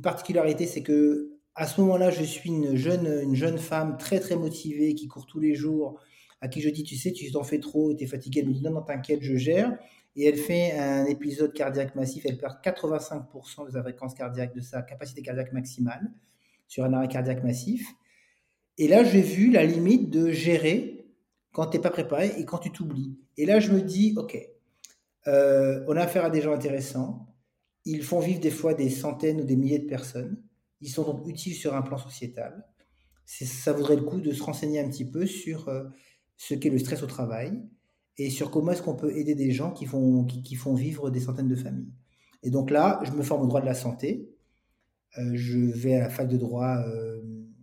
particularité, 0.02 0.66
c'est 0.66 0.82
que 0.82 1.32
à 1.54 1.66
ce 1.66 1.80
moment-là, 1.80 2.10
je 2.10 2.22
suis 2.22 2.50
une 2.50 2.76
jeune, 2.76 3.06
une 3.22 3.34
jeune 3.34 3.56
femme 3.56 3.96
très 3.98 4.20
très 4.20 4.36
motivée 4.36 4.94
qui 4.94 5.08
court 5.08 5.26
tous 5.26 5.40
les 5.40 5.54
jours, 5.54 6.00
à 6.40 6.48
qui 6.48 6.60
je 6.60 6.68
dis, 6.68 6.82
tu 6.82 6.96
sais, 6.96 7.12
tu 7.12 7.30
t'en 7.30 7.44
fais 7.44 7.60
trop, 7.60 7.94
tu 7.94 8.04
es 8.04 8.06
fatiguée. 8.06 8.40
Elle 8.40 8.48
me 8.48 8.52
dit, 8.52 8.62
non, 8.62 8.72
non, 8.72 8.82
t'inquiète, 8.82 9.22
je 9.22 9.36
gère 9.36 9.78
et 10.16 10.24
elle 10.24 10.38
fait 10.38 10.72
un 10.72 11.04
épisode 11.04 11.52
cardiaque 11.52 11.94
massif. 11.94 12.24
Elle 12.26 12.38
perd 12.38 12.56
85% 12.64 13.66
de 13.66 13.70
sa 13.72 13.82
fréquence 13.82 14.14
cardiaque, 14.14 14.54
de 14.54 14.62
sa 14.62 14.82
capacité 14.82 15.20
cardiaque 15.22 15.52
maximale 15.52 16.10
sur 16.66 16.84
un 16.84 16.92
arrêt 16.94 17.08
cardiaque 17.08 17.44
massif. 17.44 17.86
Et 18.78 18.88
là, 18.88 19.04
j'ai 19.04 19.20
vu 19.20 19.50
la 19.50 19.64
limite 19.64 20.10
de 20.10 20.30
gérer 20.30 21.06
quand 21.52 21.66
tu 21.66 21.76
n'es 21.76 21.82
pas 21.82 21.90
préparé 21.90 22.32
et 22.38 22.44
quand 22.46 22.58
tu 22.58 22.70
t'oublies. 22.70 23.18
Et 23.36 23.44
là, 23.44 23.60
je 23.60 23.70
me 23.72 23.82
dis, 23.82 24.14
OK, 24.16 24.38
euh, 25.26 25.84
on 25.86 25.96
a 25.96 26.02
affaire 26.02 26.24
à 26.24 26.30
des 26.30 26.40
gens 26.40 26.52
intéressants. 26.52 27.26
Ils 27.84 28.02
font 28.02 28.20
vivre 28.20 28.40
des 28.40 28.50
fois 28.50 28.72
des 28.72 28.90
centaines 28.90 29.42
ou 29.42 29.44
des 29.44 29.56
milliers 29.56 29.78
de 29.78 29.86
personnes. 29.86 30.42
Ils 30.80 30.90
sont 30.90 31.04
donc 31.04 31.26
utiles 31.28 31.54
sur 31.54 31.74
un 31.74 31.82
plan 31.82 31.98
sociétal. 31.98 32.66
Ça 33.26 33.72
vaudrait 33.72 33.96
le 33.96 34.02
coup 34.02 34.20
de 34.20 34.32
se 34.32 34.42
renseigner 34.42 34.80
un 34.80 34.88
petit 34.88 35.04
peu 35.04 35.26
sur 35.26 35.68
euh, 35.68 35.84
ce 36.36 36.54
qu'est 36.54 36.70
le 36.70 36.78
stress 36.78 37.02
au 37.02 37.06
travail 37.06 37.60
et 38.18 38.30
sur 38.30 38.50
comment 38.50 38.72
est-ce 38.72 38.82
qu'on 38.82 38.94
peut 38.94 39.16
aider 39.16 39.34
des 39.34 39.50
gens 39.50 39.72
qui 39.72 39.84
font, 39.84 40.24
vivre 40.74 41.10
des 41.10 41.20
centaines 41.20 41.48
de 41.48 41.56
familles. 41.56 41.92
Et 42.42 42.50
donc 42.50 42.70
là, 42.70 43.00
je 43.04 43.12
me 43.12 43.22
forme 43.22 43.42
au 43.42 43.46
droit 43.46 43.60
de 43.60 43.66
la 43.66 43.74
santé. 43.74 44.30
Euh, 45.18 45.32
je 45.34 45.58
vais 45.58 45.94
à 45.94 46.00
la 46.00 46.10
fac 46.10 46.28
de 46.28 46.36
droit 46.36 46.78
euh, 46.86 47.20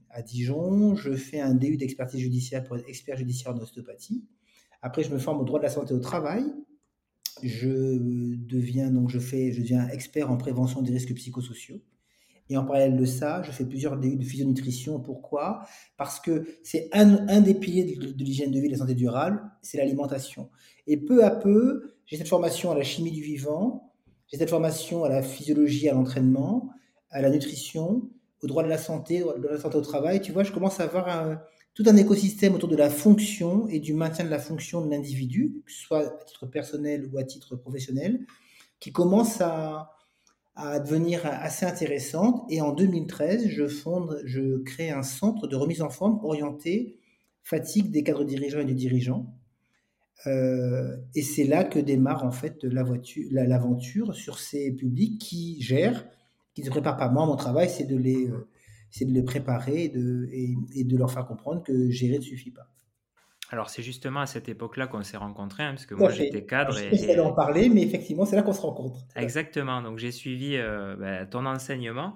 à 0.09 0.21
Dijon. 0.21 0.95
Je 0.95 1.13
fais 1.13 1.39
un 1.39 1.53
DU 1.53 1.77
d'expertise 1.77 2.19
judiciaire 2.19 2.63
pour 2.63 2.77
être 2.77 2.87
expert 2.87 3.17
judiciaire 3.17 3.53
en 3.53 3.57
ostéopathie. 3.57 4.23
Après, 4.81 5.03
je 5.03 5.11
me 5.11 5.17
forme 5.17 5.39
au 5.39 5.45
droit 5.45 5.59
de 5.59 5.63
la 5.63 5.69
santé 5.69 5.93
au 5.93 5.99
travail. 5.99 6.43
Je 7.41 7.97
deviens 8.37 8.91
expert 9.89 10.29
en 10.29 10.37
prévention 10.37 10.81
des 10.81 10.91
risques 10.91 11.13
psychosociaux. 11.15 11.81
Et 12.49 12.57
en 12.57 12.65
parallèle 12.65 12.97
de 12.97 13.05
ça, 13.05 13.41
je 13.43 13.51
fais 13.51 13.65
plusieurs 13.65 13.97
DU 13.97 14.15
de 14.15 14.23
physionutrition. 14.23 14.99
Pourquoi? 14.99 15.65
Parce 15.97 16.19
que 16.19 16.45
c'est 16.63 16.89
un, 16.91 17.41
des 17.41 17.53
piliers 17.53 17.83
de, 17.95 18.23
l'hygiène 18.23 18.51
de 18.51 18.59
vie, 18.59 18.67
de 18.67 18.73
la 18.73 18.79
santé 18.79 18.95
durable, 18.95 19.41
c'est 19.61 19.77
l'alimentation. 19.77 20.49
Et 20.87 20.97
peu 20.97 21.23
à 21.23 21.31
peu, 21.31 21.95
j'ai 22.05 22.17
cette 22.17 22.27
formation 22.27 22.71
à 22.71 22.75
la 22.75 22.83
chimie 22.83 23.11
du 23.11 23.21
vivant, 23.21 23.93
j'ai 24.27 24.37
cette 24.37 24.49
formation 24.49 25.03
à 25.03 25.09
la 25.09 25.23
physiologie, 25.23 25.87
à 25.87 25.93
l'entraînement, 25.93 26.69
à 27.09 27.21
la 27.21 27.29
nutrition, 27.29 28.09
au 28.41 28.47
droit 28.47 28.63
de 28.63 28.69
la 28.69 28.77
santé, 28.77 29.19
de 29.19 29.47
la 29.47 29.57
santé 29.57 29.77
au 29.77 29.81
travail. 29.81 30.21
Tu 30.21 30.31
vois, 30.31 30.43
je 30.43 30.51
commence 30.51 30.79
à 30.79 30.83
avoir 30.83 31.39
tout 31.73 31.83
un 31.87 31.95
écosystème 31.95 32.53
autour 32.55 32.69
de 32.69 32.75
la 32.75 32.89
fonction 32.89 33.67
et 33.67 33.79
du 33.79 33.93
maintien 33.93 34.25
de 34.25 34.29
la 34.29 34.39
fonction 34.39 34.85
de 34.85 34.91
l'individu, 34.91 35.61
que 35.65 35.71
ce 35.71 35.81
soit 35.81 35.99
à 35.99 36.09
titre 36.25 36.45
personnel 36.45 37.09
ou 37.11 37.17
à 37.17 37.23
titre 37.23 37.55
professionnel, 37.55 38.25
qui 38.79 38.91
commence 38.91 39.39
à, 39.41 39.89
à 40.55 40.79
devenir 40.79 41.25
assez 41.25 41.65
intéressante. 41.65 42.45
Et 42.49 42.61
en 42.61 42.73
2013, 42.73 43.47
je 43.49 43.67
fonde, 43.67 44.21
je 44.25 44.61
crée 44.63 44.89
un 44.91 45.03
centre 45.03 45.47
de 45.47 45.55
remise 45.55 45.81
en 45.81 45.89
forme 45.89 46.19
orienté 46.23 46.97
fatigue 47.43 47.91
des 47.91 48.03
cadres 48.03 48.23
dirigeants 48.23 48.59
et 48.59 48.65
des 48.65 48.73
dirigeants. 48.73 49.33
Euh, 50.27 50.95
et 51.15 51.21
c'est 51.21 51.43
là 51.43 51.63
que 51.63 51.79
démarre 51.79 52.23
en 52.23 52.31
fait 52.31 52.63
l'aventure 52.63 54.15
sur 54.15 54.39
ces 54.39 54.71
publics 54.71 55.19
qui 55.19 55.61
gèrent, 55.61 56.05
qui 56.53 56.63
ne 56.63 56.69
préparent 56.69 56.97
pas. 56.97 57.09
Moi, 57.09 57.25
mon 57.25 57.35
travail, 57.35 57.69
c'est 57.69 57.83
de 57.83 57.97
les, 57.97 58.27
euh, 58.27 58.47
c'est 58.89 59.05
de 59.05 59.11
les 59.11 59.23
préparer 59.23 59.89
de, 59.89 60.29
et 60.31 60.83
de 60.83 60.97
leur 60.97 61.11
faire 61.11 61.25
comprendre 61.25 61.63
que 61.63 61.89
gérer 61.89 62.19
ne 62.19 62.23
suffit 62.23 62.51
pas. 62.51 62.69
Alors, 63.53 63.69
c'est 63.69 63.83
justement 63.83 64.21
à 64.21 64.25
cette 64.25 64.49
époque-là 64.49 64.87
qu'on 64.87 65.03
s'est 65.03 65.15
rencontrés, 65.15 65.61
hein, 65.61 65.73
parce 65.73 65.85
que 65.85 65.93
moi, 65.93 66.09
j'étais 66.09 66.43
cadre. 66.43 66.75
Je 66.75 66.85
et, 66.85 67.15
d'en 67.15 67.33
parler, 67.33 67.69
mais 67.69 67.83
effectivement, 67.83 68.25
c'est 68.25 68.35
là 68.35 68.41
qu'on 68.41 68.51
se 68.51 68.61
rencontre. 68.61 69.01
Exactement. 69.15 69.79
Donc, 69.83 69.99
j'ai 69.99 70.11
suivi 70.11 70.57
euh, 70.57 70.95
bah, 70.95 71.27
ton 71.27 71.45
enseignement. 71.45 72.15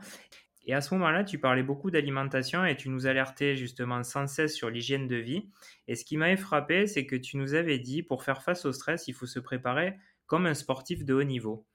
Et 0.66 0.74
à 0.74 0.82
ce 0.82 0.96
moment-là, 0.96 1.24
tu 1.24 1.38
parlais 1.38 1.62
beaucoup 1.62 1.92
d'alimentation 1.92 2.66
et 2.66 2.76
tu 2.76 2.90
nous 2.90 3.06
alertais 3.06 3.56
justement 3.56 4.02
sans 4.02 4.26
cesse 4.26 4.56
sur 4.56 4.72
l'hygiène 4.72 5.08
de 5.08 5.16
vie. 5.16 5.48
Et 5.88 5.94
ce 5.94 6.06
qui 6.06 6.18
m'avait 6.18 6.38
frappé, 6.38 6.88
c'est 6.88 7.06
que 7.06 7.16
tu 7.16 7.38
nous 7.38 7.54
avais 7.54 7.78
dit, 7.78 8.02
pour 8.02 8.24
faire 8.24 8.42
face 8.42 8.66
au 8.66 8.72
stress, 8.72 9.08
il 9.08 9.14
faut 9.14 9.28
se 9.28 9.40
préparer 9.40 9.96
comme 10.26 10.48
un 10.48 10.56
sportif 10.56 11.06
de 11.06 11.14
haut 11.14 11.24
niveau. 11.24 11.68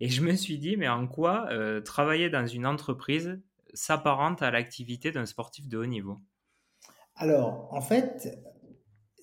Et 0.00 0.10
je 0.10 0.20
me 0.20 0.34
suis 0.34 0.58
dit, 0.58 0.76
mais 0.76 0.88
en 0.88 1.06
quoi 1.06 1.46
euh, 1.52 1.80
travailler 1.80 2.28
dans 2.28 2.46
une 2.46 2.66
entreprise 2.66 3.40
s'apparente 3.72 4.42
à 4.42 4.50
l'activité 4.50 5.10
d'un 5.10 5.24
sportif 5.24 5.68
de 5.68 5.78
haut 5.78 5.86
niveau? 5.86 6.18
Alors, 7.16 7.66
en 7.72 7.80
fait, 7.80 8.28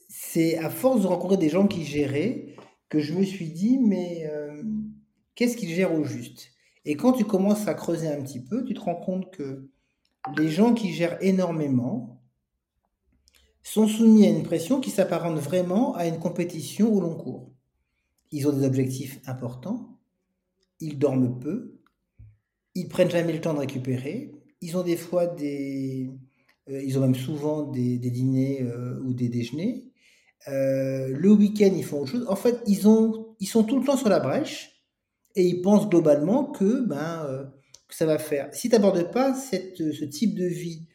c'est 0.08 0.58
à 0.58 0.70
force 0.70 1.02
de 1.02 1.08
rencontrer 1.08 1.38
des 1.38 1.50
gens 1.50 1.68
qui 1.68 1.84
géraient 1.84 2.56
que 2.90 3.00
je 3.00 3.14
me 3.14 3.24
suis 3.24 3.50
dit, 3.50 3.78
mais 3.80 4.28
euh, 4.32 4.64
qu'est-ce 5.36 5.58
qu'ils 5.58 5.70
gèrent 5.70 5.94
au 5.94 6.04
juste? 6.04 6.52
Et 6.86 6.96
quand 6.96 7.14
tu 7.14 7.26
commences 7.26 7.68
à 7.68 7.74
creuser 7.74 8.08
un 8.08 8.22
petit 8.22 8.40
peu, 8.40 8.64
tu 8.64 8.74
te 8.74 8.80
rends 8.80 8.96
compte 8.96 9.32
que 9.32 9.70
les 10.38 10.50
gens 10.50 10.74
qui 10.74 10.94
gèrent 10.94 11.18
énormément 11.22 12.22
sont 13.62 13.88
soumis 13.88 14.26
à 14.26 14.30
une 14.30 14.44
pression 14.44 14.80
qui 14.80 14.90
s'apparente 14.90 15.38
vraiment 15.38 15.94
à 15.96 16.08
une 16.08 16.20
compétition 16.20 16.94
au 16.94 17.02
long 17.02 17.16
cours. 17.16 17.52
Ils 18.32 18.48
ont 18.48 18.54
des 18.54 18.66
objectifs 18.66 19.20
importants, 19.26 20.00
ils 20.80 20.98
dorment 20.98 21.38
peu, 21.40 21.78
ils 22.76 22.88
prennent 22.88 23.10
jamais 23.10 23.34
le 23.34 23.42
temps 23.42 23.54
de 23.54 23.60
récupérer, 23.60 24.32
ils 24.62 24.78
ont 24.78 24.84
des 24.84 24.98
fois 24.98 25.28
des... 25.28 26.10
Euh, 26.70 26.82
ils 26.82 26.98
ont 26.98 27.02
même 27.02 27.16
souvent 27.16 27.64
des, 27.64 27.98
dîners 27.98 28.62
euh, 28.62 29.02
ou 29.04 29.14
des 29.14 29.30
déjeuners 29.30 29.87
euh, 30.48 31.08
le 31.10 31.32
week-end, 31.32 31.72
ils 31.76 31.84
font 31.84 32.02
autre 32.02 32.12
chose. 32.12 32.26
En 32.30 32.36
fait, 32.36 32.60
ils, 32.68 32.88
ont, 32.88 33.36
ils 33.40 33.48
sont 33.48 33.64
tout 33.64 33.80
le 33.80 33.86
temps 33.86 33.98
sur 33.98 34.10
la 34.10 34.20
brèche 34.20 34.84
et 35.36 35.44
ils 35.44 35.62
pensent 35.62 35.90
globalement 35.90 36.46
que, 36.46 36.86
ben, 36.86 37.26
euh, 37.28 37.46
ça 37.90 38.06
va 38.06 38.18
faire. 38.18 38.50
Si 38.54 38.70
tu 38.70 38.76
n'abordes 38.76 39.12
pas 39.12 39.34
cette, 39.34 39.78
ce 39.78 40.06
type 40.06 40.36
de 40.36 40.46
vie 40.46 40.88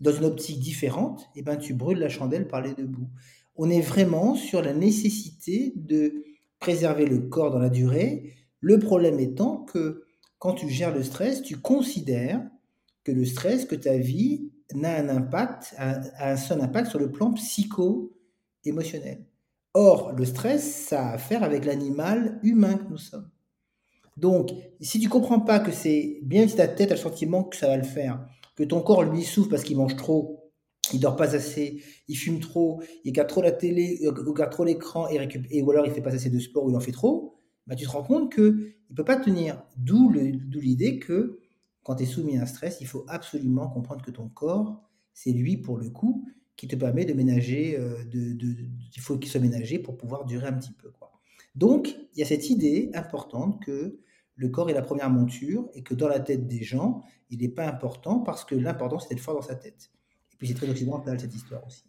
dans 0.00 0.12
une 0.12 0.24
optique 0.24 0.60
différente, 0.60 1.22
et 1.34 1.40
eh 1.40 1.42
ben, 1.42 1.56
tu 1.56 1.74
brûles 1.74 1.98
la 1.98 2.08
chandelle 2.08 2.46
par 2.46 2.62
les 2.62 2.74
deux 2.74 2.86
bouts. 2.86 3.10
On 3.56 3.68
est 3.68 3.80
vraiment 3.80 4.36
sur 4.36 4.62
la 4.62 4.72
nécessité 4.72 5.72
de 5.74 6.22
préserver 6.60 7.06
le 7.06 7.20
corps 7.20 7.50
dans 7.50 7.58
la 7.58 7.68
durée. 7.68 8.34
Le 8.60 8.78
problème 8.78 9.18
étant 9.18 9.64
que 9.64 10.04
quand 10.38 10.54
tu 10.54 10.68
gères 10.68 10.94
le 10.94 11.02
stress, 11.02 11.42
tu 11.42 11.56
considères 11.56 12.42
que 13.02 13.10
le 13.10 13.24
stress, 13.24 13.64
que 13.64 13.74
ta 13.74 13.96
vie 13.96 14.52
n'a 14.74 14.96
un 14.96 15.08
impact, 15.08 15.74
a 15.78 16.30
un 16.30 16.36
seul 16.36 16.60
impact 16.60 16.90
sur 16.90 17.00
le 17.00 17.10
plan 17.10 17.32
psycho 17.32 18.12
émotionnel. 18.64 19.24
Or, 19.74 20.12
le 20.12 20.24
stress, 20.24 20.86
ça 20.86 21.08
a 21.08 21.12
à 21.12 21.18
faire 21.18 21.42
avec 21.42 21.64
l'animal 21.64 22.40
humain 22.42 22.76
que 22.76 22.90
nous 22.90 22.98
sommes. 22.98 23.30
Donc, 24.16 24.50
si 24.80 24.98
tu 24.98 25.08
comprends 25.08 25.40
pas 25.40 25.60
que 25.60 25.70
c'est 25.70 26.18
bien 26.22 26.48
si 26.48 26.56
ta 26.56 26.66
tête 26.66 26.90
a 26.90 26.94
le 26.94 27.00
sentiment 27.00 27.44
que 27.44 27.56
ça 27.56 27.68
va 27.68 27.76
le 27.76 27.84
faire, 27.84 28.26
que 28.56 28.64
ton 28.64 28.80
corps 28.80 29.04
lui 29.04 29.22
souffre 29.22 29.50
parce 29.50 29.62
qu'il 29.62 29.76
mange 29.76 29.94
trop, 29.94 30.50
il 30.92 31.00
dort 31.00 31.16
pas 31.16 31.36
assez, 31.36 31.82
il 32.08 32.16
fume 32.16 32.40
trop, 32.40 32.82
il 33.04 33.10
regarde 33.10 33.28
trop 33.28 33.42
la 33.42 33.52
télé, 33.52 33.98
il 34.00 34.08
regarde 34.08 34.50
trop 34.50 34.64
l'écran 34.64 35.08
et, 35.08 35.28
et 35.50 35.62
ou 35.62 35.70
alors 35.70 35.86
il 35.86 35.92
fait 35.92 36.00
pas 36.00 36.14
assez 36.14 36.30
de 36.30 36.38
sport 36.40 36.64
ou 36.64 36.70
il 36.70 36.76
en 36.76 36.80
fait 36.80 36.92
trop, 36.92 37.36
bah, 37.68 37.76
tu 37.76 37.84
te 37.84 37.90
rends 37.90 38.02
compte 38.02 38.32
que 38.32 38.74
il 38.90 38.96
peut 38.96 39.04
pas 39.04 39.16
tenir. 39.16 39.62
D'où 39.76 40.10
l'idée 40.10 40.98
que 40.98 41.38
quand 41.84 41.96
tu 41.96 42.02
es 42.02 42.06
soumis 42.06 42.38
à 42.38 42.42
un 42.42 42.46
stress, 42.46 42.78
il 42.80 42.86
faut 42.86 43.04
absolument 43.06 43.68
comprendre 43.68 44.02
que 44.02 44.10
ton 44.10 44.28
corps, 44.28 44.82
c'est 45.12 45.32
lui 45.32 45.56
pour 45.58 45.78
le 45.78 45.90
coup 45.90 46.26
qui 46.58 46.66
te 46.66 46.74
permet 46.74 47.04
de 47.04 47.14
ménager, 47.14 47.78
euh, 47.78 48.02
il 48.12 49.00
faut 49.00 49.16
qu'il 49.16 49.30
soit 49.30 49.40
ménagé 49.40 49.78
pour 49.78 49.96
pouvoir 49.96 50.24
durer 50.24 50.48
un 50.48 50.52
petit 50.52 50.72
peu. 50.72 50.92
Donc, 51.54 51.96
il 52.14 52.18
y 52.18 52.22
a 52.22 52.26
cette 52.26 52.50
idée 52.50 52.90
importante 52.94 53.64
que 53.64 54.00
le 54.34 54.48
corps 54.48 54.68
est 54.68 54.74
la 54.74 54.82
première 54.82 55.08
monture 55.08 55.68
et 55.74 55.82
que 55.82 55.94
dans 55.94 56.08
la 56.08 56.18
tête 56.18 56.48
des 56.48 56.64
gens, 56.64 57.02
il 57.30 57.38
n'est 57.38 57.48
pas 57.48 57.66
important 57.66 58.18
parce 58.18 58.44
que 58.44 58.56
l'important, 58.56 58.98
c'est 58.98 59.10
d'être 59.10 59.20
fort 59.20 59.34
dans 59.34 59.42
sa 59.42 59.54
tête. 59.54 59.92
Et 60.32 60.36
puis, 60.36 60.48
c'est 60.48 60.54
très 60.54 60.68
occidental, 60.68 61.18
cette 61.20 61.34
histoire 61.34 61.64
aussi. 61.64 61.84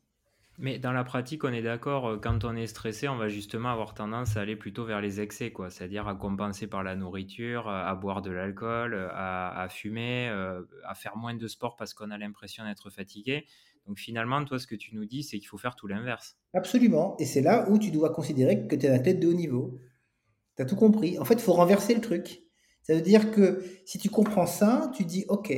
Mais 0.61 0.77
dans 0.77 0.91
la 0.91 1.05
pratique, 1.05 1.45
on 1.45 1.53
est 1.53 1.61
d'accord, 1.61 2.05
euh, 2.07 2.17
quand 2.17 2.43
on 2.43 2.53
est 2.55 2.67
stressé, 2.67 3.07
on 3.07 3.15
va 3.15 3.29
justement 3.29 3.69
avoir 3.69 3.93
tendance 3.93 4.35
à 4.35 4.41
aller 4.41 4.57
plutôt 4.57 4.83
vers 4.83 4.99
les 4.99 5.21
excès, 5.21 5.51
quoi. 5.51 5.69
C'est-à-dire 5.69 6.07
à 6.07 6.15
compenser 6.15 6.67
par 6.67 6.83
la 6.83 6.95
nourriture, 6.97 7.69
à 7.69 7.95
boire 7.95 8.21
de 8.21 8.29
l'alcool, 8.29 9.09
à, 9.13 9.67
fumer, 9.69 10.27
euh, 10.29 10.61
à 10.85 10.95
faire 10.95 11.15
moins 11.15 11.33
de 11.33 11.47
sport 11.47 11.77
parce 11.77 11.93
qu'on 11.93 12.11
a 12.11 12.17
l'impression 12.17 12.65
d'être 12.65 12.89
fatigué. 12.89 13.45
Donc 13.89 13.97
finalement, 13.97 14.45
toi, 14.45 14.59
ce 14.59 14.67
que 14.67 14.75
tu 14.75 14.93
nous 14.93 15.05
dis, 15.05 15.23
c'est 15.23 15.39
qu'il 15.39 15.47
faut 15.47 15.57
faire 15.57 15.75
tout 15.75 15.87
l'inverse. 15.87 16.37
Absolument. 16.53 17.17
Et 17.17 17.25
c'est 17.25 17.41
là 17.41 17.67
où 17.71 17.79
tu 17.79 17.89
dois 17.89 18.11
considérer 18.11 18.67
que 18.67 18.75
tu 18.75 18.85
es 18.85 18.89
un 18.89 18.93
athlète 18.93 19.19
de 19.19 19.27
haut 19.27 19.33
niveau. 19.33 19.79
Tu 20.55 20.61
as 20.61 20.65
tout 20.65 20.75
compris. 20.75 21.17
En 21.17 21.25
fait, 21.25 21.33
il 21.33 21.41
faut 21.41 21.53
renverser 21.53 21.95
le 21.95 22.01
truc. 22.01 22.43
Ça 22.83 22.93
veut 22.93 23.01
dire 23.01 23.31
que 23.31 23.63
si 23.85 23.97
tu 23.97 24.11
comprends 24.11 24.45
ça, 24.45 24.91
tu 24.95 25.05
dis, 25.05 25.25
OK, 25.27 25.51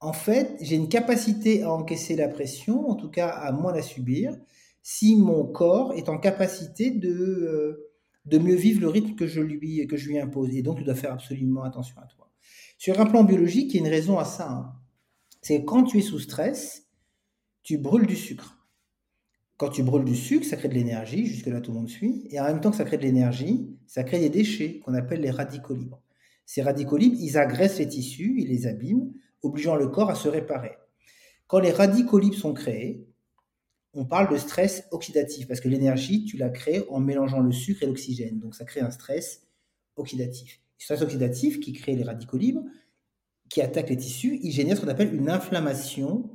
en 0.00 0.12
fait, 0.12 0.54
j'ai 0.60 0.76
une 0.76 0.90
capacité 0.90 1.62
à 1.62 1.72
encaisser 1.72 2.14
la 2.14 2.28
pression, 2.28 2.90
en 2.90 2.94
tout 2.94 3.08
cas 3.08 3.28
à 3.28 3.52
moins 3.52 3.72
la 3.72 3.80
subir, 3.80 4.36
si 4.82 5.16
mon 5.16 5.46
corps 5.46 5.94
est 5.94 6.10
en 6.10 6.18
capacité 6.18 6.90
de, 6.90 7.08
euh, 7.08 7.90
de 8.26 8.36
mieux 8.36 8.54
vivre 8.54 8.82
le 8.82 8.88
rythme 8.88 9.14
que 9.14 9.26
je, 9.26 9.40
lui, 9.40 9.86
que 9.86 9.96
je 9.96 10.08
lui 10.08 10.18
impose. 10.18 10.54
Et 10.54 10.60
donc, 10.60 10.76
tu 10.76 10.84
dois 10.84 10.94
faire 10.94 11.14
absolument 11.14 11.62
attention 11.62 11.96
à 12.02 12.06
toi. 12.06 12.30
Sur 12.76 13.00
un 13.00 13.06
plan 13.06 13.24
biologique, 13.24 13.72
il 13.72 13.80
y 13.80 13.82
a 13.82 13.86
une 13.86 13.90
raison 13.90 14.18
à 14.18 14.26
ça. 14.26 14.50
Hein. 14.50 14.74
C'est 15.40 15.64
quand 15.64 15.84
tu 15.84 15.96
es 15.96 16.02
sous 16.02 16.18
stress, 16.18 16.81
tu 17.62 17.78
brûles 17.78 18.06
du 18.06 18.16
sucre. 18.16 18.58
Quand 19.56 19.68
tu 19.68 19.82
brûles 19.82 20.04
du 20.04 20.16
sucre, 20.16 20.44
ça 20.44 20.56
crée 20.56 20.68
de 20.68 20.74
l'énergie, 20.74 21.26
jusque-là 21.26 21.60
tout 21.60 21.70
le 21.70 21.78
monde 21.78 21.88
suit, 21.88 22.26
et 22.30 22.40
en 22.40 22.44
même 22.44 22.60
temps 22.60 22.70
que 22.70 22.76
ça 22.76 22.84
crée 22.84 22.96
de 22.96 23.02
l'énergie, 23.02 23.76
ça 23.86 24.02
crée 24.02 24.18
des 24.18 24.30
déchets 24.30 24.80
qu'on 24.80 24.94
appelle 24.94 25.20
les 25.20 25.30
radicaux 25.30 25.74
libres. 25.74 26.02
Ces 26.46 26.62
radicaux 26.62 26.96
libres, 26.96 27.16
ils 27.20 27.38
agressent 27.38 27.78
les 27.78 27.86
tissus, 27.86 28.34
ils 28.38 28.48
les 28.48 28.66
abîment, 28.66 29.12
obligeant 29.42 29.76
le 29.76 29.88
corps 29.88 30.10
à 30.10 30.14
se 30.14 30.28
réparer. 30.28 30.72
Quand 31.46 31.60
les 31.60 31.70
radicaux 31.70 32.18
libres 32.18 32.36
sont 32.36 32.54
créés, 32.54 33.06
on 33.94 34.04
parle 34.04 34.32
de 34.32 34.38
stress 34.38 34.84
oxydatif, 34.90 35.46
parce 35.46 35.60
que 35.60 35.68
l'énergie, 35.68 36.24
tu 36.24 36.36
la 36.36 36.48
crées 36.48 36.84
en 36.88 36.98
mélangeant 36.98 37.40
le 37.40 37.52
sucre 37.52 37.82
et 37.82 37.86
l'oxygène, 37.86 38.40
donc 38.40 38.54
ça 38.54 38.64
crée 38.64 38.80
un 38.80 38.90
stress 38.90 39.46
oxydatif. 39.96 40.60
Le 40.78 40.82
stress 40.82 41.02
oxydatif 41.02 41.60
qui 41.60 41.72
crée 41.72 41.94
les 41.94 42.02
radicaux 42.02 42.38
libres, 42.38 42.64
qui 43.48 43.60
attaque 43.60 43.90
les 43.90 43.98
tissus, 43.98 44.40
il 44.42 44.50
génère 44.50 44.76
ce 44.76 44.80
qu'on 44.80 44.88
appelle 44.88 45.14
une 45.14 45.28
inflammation 45.28 46.31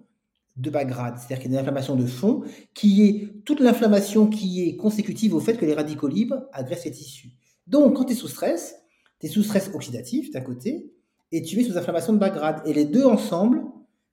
de 0.57 0.69
bas 0.69 0.85
grade, 0.85 1.17
c'est-à-dire 1.17 1.39
qu'il 1.39 1.51
y 1.51 1.55
a 1.55 1.59
une 1.59 1.61
inflammation 1.61 1.95
de 1.95 2.05
fond 2.05 2.43
qui 2.73 3.03
est 3.03 3.43
toute 3.45 3.59
l'inflammation 3.59 4.27
qui 4.27 4.67
est 4.67 4.75
consécutive 4.75 5.35
au 5.35 5.39
fait 5.39 5.55
que 5.57 5.65
les 5.65 5.73
radicaux 5.73 6.07
libres 6.07 6.43
agressent 6.51 6.85
les 6.85 6.91
tissus. 6.91 7.31
Donc, 7.67 7.95
quand 7.95 8.05
tu 8.05 8.13
es 8.13 8.15
sous 8.15 8.27
stress, 8.27 8.75
Tu 9.19 9.27
es 9.27 9.29
sous 9.29 9.43
stress 9.43 9.71
oxydatif 9.73 10.31
d'un 10.31 10.41
côté, 10.41 10.91
et 11.31 11.41
tu 11.41 11.59
es 11.59 11.63
sous 11.63 11.77
inflammation 11.77 12.13
de 12.13 12.19
bas 12.19 12.29
grade. 12.29 12.61
Et 12.65 12.73
les 12.73 12.85
deux 12.85 13.05
ensemble, 13.05 13.63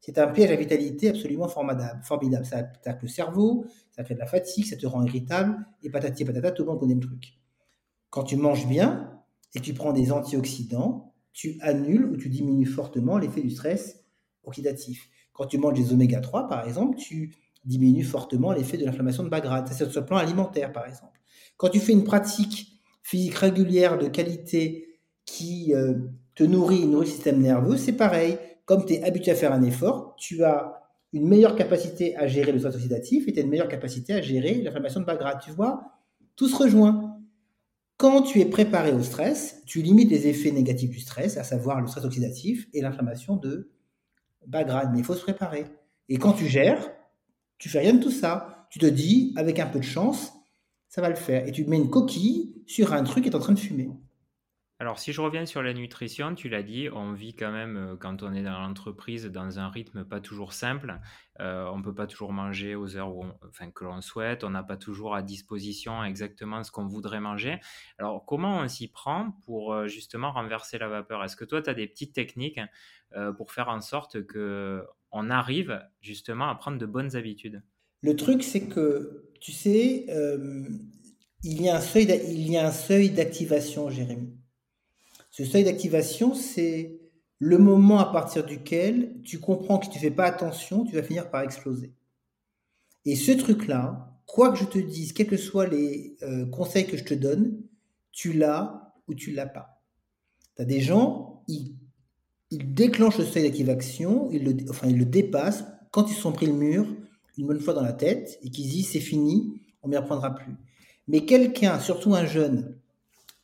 c'est 0.01 0.19
un 0.19 0.29
piège 0.29 0.51
à 0.51 0.57
vitalité 0.57 1.09
absolument 1.11 1.49
formidable. 1.49 2.01
formidable. 2.05 2.45
Ça 2.45 2.59
attaque 2.59 3.03
le 3.03 3.09
cerveau, 3.09 3.67
ça 3.91 4.03
crée 4.05 4.15
de 4.15 4.21
la 4.21 4.27
fatigue, 4.27 4.67
ça 4.67 4.77
te 4.77 4.87
rend 4.87 5.03
irritable, 5.05 5.65
et 5.83 5.91
patati 5.91 6.25
patata, 6.25 6.51
tout 6.53 6.63
le 6.63 6.71
monde 6.71 6.81
connaît 6.81 6.95
le 6.95 7.01
truc. 7.01 7.39
Quand 8.11 8.23
tu 8.25 8.37
manges 8.37 8.67
bien 8.67 9.21
et 9.55 9.61
tu 9.61 9.75
prends 9.75 9.93
des 9.93 10.13
antioxydants, 10.13 11.15
tu 11.33 11.59
annules 11.61 12.05
ou 12.07 12.17
tu 12.17 12.29
diminues 12.29 12.67
fortement 12.67 13.19
l'effet 13.19 13.41
du 13.43 13.51
stress 13.51 14.05
oxydatif. 14.45 15.09
Quand 15.35 15.47
tu 15.47 15.59
manges 15.59 15.75
des 15.75 15.93
oméga 15.93 16.21
3, 16.21 16.49
par 16.49 16.67
exemple, 16.67 16.97
tu 16.97 17.35
diminues 17.65 18.05
fortement 18.05 18.53
l'effet 18.53 18.79
de 18.79 18.85
l'inflammation 18.85 19.25
de 19.25 19.29
bas 19.29 19.41
grade. 19.41 19.69
C'est 19.69 19.91
sur 19.91 20.01
le 20.01 20.07
plan 20.07 20.17
alimentaire, 20.17 20.73
par 20.73 20.87
exemple. 20.87 21.21
Quand 21.57 21.69
tu 21.69 21.81
fais 21.81 21.93
une 21.93 22.05
pratique 22.05 22.81
physique 23.03 23.35
régulière 23.35 23.99
de 23.99 24.09
qualité 24.09 25.01
qui 25.27 25.75
euh, 25.75 25.95
te 26.35 26.45
nourrit, 26.45 26.87
nourrit 26.87 27.07
le 27.07 27.13
système 27.13 27.41
nerveux, 27.41 27.77
c'est 27.77 27.93
pareil. 27.93 28.39
Comme 28.65 28.87
tu 28.87 28.95
es 28.95 29.03
habitué 29.03 29.33
à 29.33 29.35
faire 29.35 29.53
un 29.53 29.63
effort, 29.63 30.15
tu 30.17 30.43
as 30.45 30.81
une 31.13 31.29
meilleure 31.29 31.57
capacité 31.57 32.17
à 32.17 32.27
gérer 32.27 32.53
le 32.53 32.59
stress 32.59 32.77
oxydatif 32.77 33.29
et 33.29 33.33
tu 33.33 33.39
as 33.41 33.43
une 33.43 33.51
meilleure 33.51 33.69
capacité 33.69 34.15
à 34.15 34.23
gérer 34.23 34.55
l'inflammation 34.55 35.01
de 35.01 35.05
bas 35.05 35.17
grade. 35.17 35.41
Tu 35.45 35.51
vois, 35.51 35.83
tout 36.37 36.49
se 36.49 36.57
rejoint. 36.57 37.19
Quand 37.97 38.23
tu 38.23 38.41
es 38.41 38.45
préparé 38.45 38.93
au 38.93 39.03
stress, 39.03 39.63
tu 39.67 39.83
limites 39.83 40.11
les 40.11 40.27
effets 40.27 40.51
négatifs 40.51 40.91
du 40.91 40.99
stress, 40.99 41.37
à 41.37 41.45
savoir 41.45 41.81
le 41.81 41.87
stress 41.87 42.05
oxydatif 42.05 42.69
et 42.73 42.81
l'inflammation 42.81 43.37
de 43.37 43.71
bas 44.47 44.65
grade. 44.65 44.91
Mais 44.93 44.99
il 44.99 45.05
faut 45.05 45.15
se 45.15 45.23
préparer. 45.23 45.67
Et 46.09 46.17
quand 46.17 46.33
tu 46.33 46.47
gères, 46.47 46.91
tu 47.59 47.69
fais 47.69 47.81
rien 47.81 47.95
de 47.95 48.03
tout 48.03 48.11
ça. 48.11 48.67
Tu 48.71 48.79
te 48.79 48.87
dis, 48.87 49.33
avec 49.37 49.59
un 49.59 49.67
peu 49.67 49.79
de 49.79 49.85
chance, 49.85 50.33
ça 50.89 51.01
va 51.01 51.09
le 51.09 51.15
faire. 51.15 51.47
Et 51.47 51.53
tu 51.53 51.65
mets 51.65 51.77
une 51.77 51.91
coquille 51.91 52.63
sur 52.67 52.93
un 52.93 53.03
truc 53.05 53.25
qui 53.25 53.31
est 53.31 53.37
en 53.37 53.41
train 53.41 53.53
de 53.53 53.59
fumer. 53.59 53.91
Alors, 54.81 54.99
si 54.99 55.13
je 55.13 55.21
reviens 55.21 55.47
sur 55.47 55.63
la 55.63 55.73
nutrition, 55.73 56.35
tu 56.35 56.49
l'as 56.49 56.65
dit, 56.65 56.89
on 56.93 57.13
vit 57.13 57.33
quand 57.37 57.53
même, 57.53 57.77
euh, 57.77 57.97
quand 57.97 58.25
on 58.25 58.33
est 58.35 58.43
dans 58.43 58.59
l'entreprise, 58.59 59.27
dans 59.27 59.61
un 59.61 59.69
rythme 59.69 60.05
pas 60.05 60.21
toujours 60.21 60.53
simple. 60.53 60.99
Euh, 61.39 61.69
on 61.73 61.79
ne 61.79 61.83
peut 61.85 61.95
pas 61.95 62.09
toujours 62.09 62.33
manger 62.33 62.75
aux 62.75 62.97
heures 62.97 63.15
où 63.15 63.25
enfin, 63.49 63.71
que 63.71 63.85
l'on 63.85 64.01
souhaite. 64.01 64.43
On 64.43 64.51
n'a 64.51 64.65
pas 64.65 64.77
toujours 64.77 65.15
à 65.15 65.23
disposition 65.23 66.03
exactement 66.03 66.65
ce 66.65 66.73
qu'on 66.73 66.89
voudrait 66.89 67.21
manger. 67.21 67.61
Alors, 67.99 68.25
comment 68.27 68.59
on 68.59 68.67
s'y 68.69 68.89
prend 68.89 69.31
pour 69.45 69.73
euh, 69.73 69.87
justement 69.87 70.33
renverser 70.33 70.77
la 70.79 70.89
vapeur? 70.89 71.23
Est-ce 71.23 71.37
que 71.37 71.45
toi, 71.45 71.63
tu 71.63 71.71
as 71.71 71.75
des 71.75 71.87
petites 71.87 72.13
techniques 72.13 72.61
pour 73.37 73.53
faire 73.53 73.69
en 73.69 73.81
sorte 73.81 74.27
qu'on 74.27 75.31
arrive 75.31 75.81
justement 76.01 76.49
à 76.49 76.57
prendre 76.57 76.79
de 76.79 76.87
bonnes 76.87 77.15
habitudes? 77.15 77.63
Le 78.03 78.17
truc, 78.17 78.43
c'est 78.43 78.67
que, 78.67 79.31
tu 79.41 79.53
sais, 79.53 80.07
il 81.45 81.63
y 81.63 81.69
a 81.69 81.77
un 81.77 82.73
seuil 82.73 83.11
d'activation, 83.11 83.89
Jérémy. 83.89 84.37
Ce 85.37 85.45
seuil 85.45 85.65
d'activation, 85.65 86.33
c'est 86.33 87.01
le 87.41 87.59
moment 87.59 87.99
à 87.99 88.13
partir 88.13 88.47
duquel 88.47 89.21
tu 89.25 89.41
comprends 89.41 89.79
que 89.79 89.87
si 89.87 89.91
tu 89.91 89.99
ne 89.99 90.03
fais 90.03 90.13
pas 90.13 90.27
attention, 90.27 90.85
tu 90.85 90.95
vas 90.95 91.03
finir 91.03 91.29
par 91.29 91.43
exploser. 91.43 91.93
Et 93.05 93.17
ce 93.17 93.33
truc-là, 93.33 94.17
quoi 94.27 94.53
que 94.53 94.59
je 94.61 94.65
te 94.65 94.79
dise, 94.79 95.13
quels 95.13 95.27
que 95.27 95.37
soient 95.37 95.67
les 95.67 96.17
euh, 96.23 96.47
conseils 96.47 96.87
que 96.87 96.97
je 96.97 97.03
te 97.03 97.15
donne, 97.15 97.61
tu 98.13 98.33
l'as 98.33 98.95
ou 99.09 99.15
tu 99.15 99.33
l'as 99.33 99.49
pas. 99.49 99.83
Tu 100.55 100.63
as 100.63 100.67
des 100.67 100.81
gens, 100.81 101.43
ils, 101.49 101.75
déclenchent 102.53 103.19
le 103.19 103.25
seuil 103.25 103.43
d'activation, 103.43 104.31
ils 104.31 104.45
le, 104.45 104.55
enfin 104.71 104.87
ils 104.87 104.99
le 104.99 105.05
dépassent 105.05 105.65
quand 105.91 106.13
ils 106.13 106.17
sont 106.17 106.31
pris 106.31 106.47
le 106.47 106.53
mur 106.53 106.87
une 107.37 107.49
bonne 107.49 107.59
fois 107.59 107.75
dans 107.75 107.83
la 107.83 107.93
tête 107.93 108.39
et 108.45 108.51
qu'ils 108.51 108.69
disent 108.69 108.93
c'est 108.93 109.01
fini, 109.01 109.61
on 109.83 109.89
ne 109.89 109.95
m'y 109.95 109.99
reprendra 109.99 110.33
plus. 110.33 110.55
Mais 111.09 111.25
quelqu'un, 111.25 111.81
surtout 111.81 112.15
un 112.15 112.25
jeune, 112.25 112.79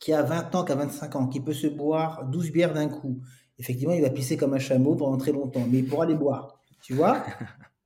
qui 0.01 0.13
a 0.13 0.23
20 0.23 0.55
ans, 0.55 0.65
qui 0.65 0.73
a 0.73 0.75
25 0.75 1.17
ans, 1.17 1.27
qui 1.29 1.41
peut 1.41 1.53
se 1.53 1.69
boire 1.69 2.25
12 2.29 2.51
bières 2.51 2.73
d'un 2.73 2.89
coup, 2.89 3.21
effectivement, 3.59 3.95
il 3.95 4.03
va 4.03 4.11
pisser 4.11 4.37
comme 4.37 4.55
un 4.55 4.59
chameau 4.59 4.97
pendant 4.97 5.19
très 5.19 5.31
longtemps, 5.31 5.65
mais 5.71 5.79
il 5.79 5.87
pourra 5.87 6.07
les 6.07 6.17
boire. 6.17 6.61
Tu 6.83 6.95
vois? 6.95 7.23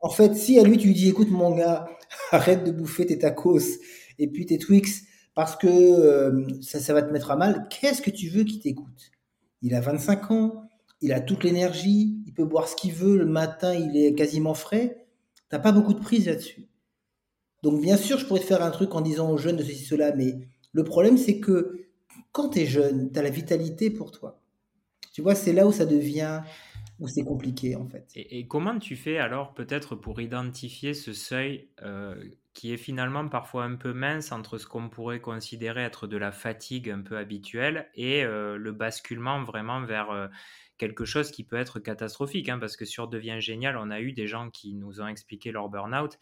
En 0.00 0.10
fait, 0.10 0.34
si 0.34 0.60
à 0.60 0.62
lui, 0.62 0.76
tu 0.76 0.88
lui 0.88 0.94
dis, 0.94 1.08
écoute, 1.08 1.30
mon 1.30 1.56
gars, 1.56 1.88
arrête 2.30 2.62
de 2.62 2.70
bouffer 2.70 3.06
tes 3.06 3.18
tacos 3.18 3.78
et 4.18 4.28
puis 4.28 4.44
tes 4.44 4.58
Twix 4.58 5.04
parce 5.34 5.56
que 5.56 5.66
euh, 5.66 6.46
ça, 6.60 6.78
ça 6.78 6.92
va 6.92 7.00
te 7.00 7.10
mettre 7.10 7.30
à 7.30 7.36
mal, 7.36 7.68
qu'est-ce 7.70 8.02
que 8.02 8.10
tu 8.10 8.28
veux 8.28 8.44
qu'il 8.44 8.60
t'écoute? 8.60 9.10
Il 9.62 9.74
a 9.74 9.80
25 9.80 10.30
ans, 10.30 10.68
il 11.00 11.14
a 11.14 11.20
toute 11.20 11.42
l'énergie, 11.42 12.22
il 12.26 12.34
peut 12.34 12.44
boire 12.44 12.68
ce 12.68 12.76
qu'il 12.76 12.92
veut, 12.92 13.16
le 13.16 13.24
matin, 13.24 13.72
il 13.72 13.96
est 13.96 14.14
quasiment 14.14 14.52
frais. 14.52 15.06
T'as 15.48 15.58
pas 15.58 15.72
beaucoup 15.72 15.94
de 15.94 16.00
prise 16.00 16.26
là-dessus. 16.26 16.68
Donc, 17.62 17.80
bien 17.80 17.96
sûr, 17.96 18.18
je 18.18 18.26
pourrais 18.26 18.40
te 18.40 18.44
faire 18.44 18.62
un 18.62 18.70
truc 18.70 18.94
en 18.94 19.00
disant 19.00 19.30
aux 19.30 19.38
jeunes 19.38 19.56
de 19.56 19.62
ceci, 19.62 19.84
cela, 19.84 20.14
mais 20.14 20.34
le 20.72 20.84
problème, 20.84 21.16
c'est 21.16 21.38
que 21.38 21.83
quand 22.34 22.50
tu 22.50 22.58
es 22.58 22.66
jeune, 22.66 23.12
tu 23.12 23.18
as 23.18 23.22
la 23.22 23.30
vitalité 23.30 23.90
pour 23.90 24.10
toi. 24.10 24.40
Tu 25.12 25.22
vois, 25.22 25.36
c'est 25.36 25.52
là 25.52 25.68
où 25.68 25.72
ça 25.72 25.86
devient, 25.86 26.42
où 26.98 27.06
c'est 27.06 27.22
compliqué 27.22 27.76
en 27.76 27.86
fait. 27.86 28.10
Et, 28.16 28.48
comment 28.48 28.76
tu 28.80 28.96
fais 28.96 29.18
alors 29.18 29.54
peut-être 29.54 29.94
pour 29.94 30.20
identifier 30.20 30.94
ce 30.94 31.12
seuil 31.12 31.68
euh, 31.82 32.16
qui 32.52 32.72
est 32.72 32.76
finalement 32.76 33.28
parfois 33.28 33.62
un 33.62 33.76
peu 33.76 33.92
mince 33.92 34.32
entre 34.32 34.58
ce 34.58 34.66
qu'on 34.66 34.88
pourrait 34.88 35.20
considérer 35.20 35.82
être 35.82 36.08
de 36.08 36.16
la 36.16 36.32
fatigue 36.32 36.90
un 36.90 37.02
peu 37.02 37.16
habituelle 37.16 37.88
et 37.94 38.24
euh, 38.24 38.58
le 38.58 38.72
basculement 38.72 39.44
vraiment 39.44 39.82
vers 39.82 40.10
euh, 40.10 40.26
quelque 40.76 41.04
chose 41.04 41.30
qui 41.30 41.44
peut 41.44 41.56
être 41.56 41.78
catastrophique, 41.78 42.48
hein, 42.48 42.58
parce 42.58 42.76
que 42.76 42.84
sur 42.84 43.06
Devient 43.06 43.36
Génial, 43.38 43.76
on 43.76 43.92
a 43.92 44.00
eu 44.00 44.12
des 44.12 44.26
gens 44.26 44.50
qui 44.50 44.74
nous 44.74 45.00
ont 45.00 45.06
expliqué 45.06 45.52
leur 45.52 45.68
burn-out. 45.68 46.18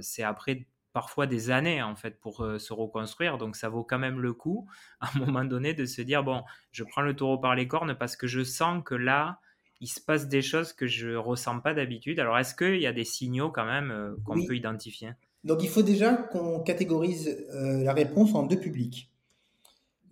c'est 0.00 0.22
après 0.22 0.64
parfois 0.94 1.26
des 1.26 1.50
années 1.50 1.82
en 1.82 1.96
fait 1.96 2.18
pour 2.18 2.42
euh, 2.42 2.58
se 2.58 2.72
reconstruire. 2.72 3.36
Donc 3.36 3.56
ça 3.56 3.68
vaut 3.68 3.84
quand 3.84 3.98
même 3.98 4.20
le 4.20 4.32
coup 4.32 4.66
à 5.00 5.10
un 5.14 5.18
moment 5.18 5.44
donné 5.44 5.74
de 5.74 5.84
se 5.84 6.00
dire 6.00 6.24
bon, 6.24 6.42
je 6.72 6.84
prends 6.84 7.02
le 7.02 7.14
taureau 7.14 7.36
par 7.36 7.54
les 7.54 7.68
cornes 7.68 7.94
parce 7.98 8.16
que 8.16 8.26
je 8.26 8.42
sens 8.42 8.82
que 8.82 8.94
là 8.94 9.40
il 9.80 9.88
se 9.88 10.00
passe 10.00 10.28
des 10.28 10.40
choses 10.40 10.72
que 10.72 10.86
je 10.86 11.14
ressens 11.14 11.60
pas 11.60 11.74
d'habitude. 11.74 12.18
Alors 12.20 12.38
est-ce 12.38 12.54
qu'il 12.54 12.80
y 12.80 12.86
a 12.86 12.92
des 12.92 13.04
signaux 13.04 13.50
quand 13.50 13.66
même 13.66 13.90
euh, 13.90 14.16
qu'on 14.24 14.42
peut 14.46 14.56
identifier? 14.56 15.10
Donc 15.42 15.62
il 15.62 15.68
faut 15.68 15.82
déjà 15.82 16.14
qu'on 16.14 16.60
catégorise 16.60 17.44
euh, 17.52 17.82
la 17.82 17.92
réponse 17.92 18.34
en 18.34 18.44
deux 18.44 18.58
publics. 18.58 19.10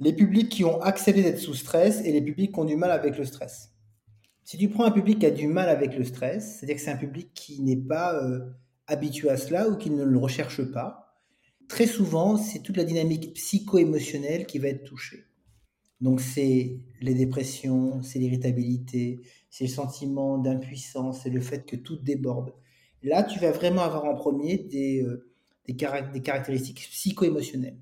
Les 0.01 0.13
publics 0.13 0.49
qui 0.49 0.65
ont 0.65 0.83
accepté 0.83 1.23
d'être 1.23 1.39
sous 1.39 1.55
stress 1.55 2.05
et 2.05 2.11
les 2.11 2.21
publics 2.21 2.53
qui 2.53 2.59
ont 2.59 2.65
du 2.65 2.77
mal 2.77 2.91
avec 2.91 3.17
le 3.17 3.25
stress. 3.25 3.73
Si 4.43 4.59
tu 4.59 4.69
prends 4.69 4.85
un 4.85 4.91
public 4.91 5.21
qui 5.21 5.27
a 5.27 5.31
du 5.31 5.47
mal 5.47 5.69
avec 5.69 5.97
le 5.97 6.03
stress, 6.03 6.57
c'est-à-dire 6.59 6.75
que 6.75 6.83
c'est 6.83 6.91
un 6.91 6.97
public 6.97 7.31
qui 7.33 7.63
n'est 7.63 7.77
pas 7.77 8.21
habitués 8.87 9.31
à 9.31 9.37
cela 9.37 9.69
ou 9.69 9.77
qui 9.77 9.91
ne 9.91 10.05
le 10.05 10.19
recherchent 10.19 10.71
pas, 10.71 11.17
très 11.69 11.87
souvent, 11.87 12.37
c'est 12.37 12.61
toute 12.61 12.77
la 12.77 12.85
dynamique 12.85 13.35
psycho-émotionnelle 13.35 14.47
qui 14.47 14.59
va 14.59 14.69
être 14.69 14.85
touchée. 14.85 15.25
Donc, 16.01 16.21
c'est 16.21 16.81
les 17.01 17.15
dépressions, 17.15 18.03
c'est 18.03 18.19
l'irritabilité, 18.19 19.23
c'est 19.51 19.65
le 19.65 19.71
sentiment 19.71 20.37
d'impuissance, 20.37 21.23
c'est 21.23 21.31
le 21.31 21.41
fait 21.41 21.65
que 21.65 21.77
tout 21.77 21.97
déborde. 21.97 22.53
Là, 23.03 23.23
tu 23.23 23.39
vas 23.39 23.53
vraiment 23.53 23.83
avoir 23.83 24.05
en 24.05 24.15
premier 24.15 24.59
des, 24.59 25.03
euh, 25.03 25.31
des, 25.67 25.75
des 25.75 26.23
caractéristiques 26.23 26.89
psycho-émotionnelles. 26.91 27.79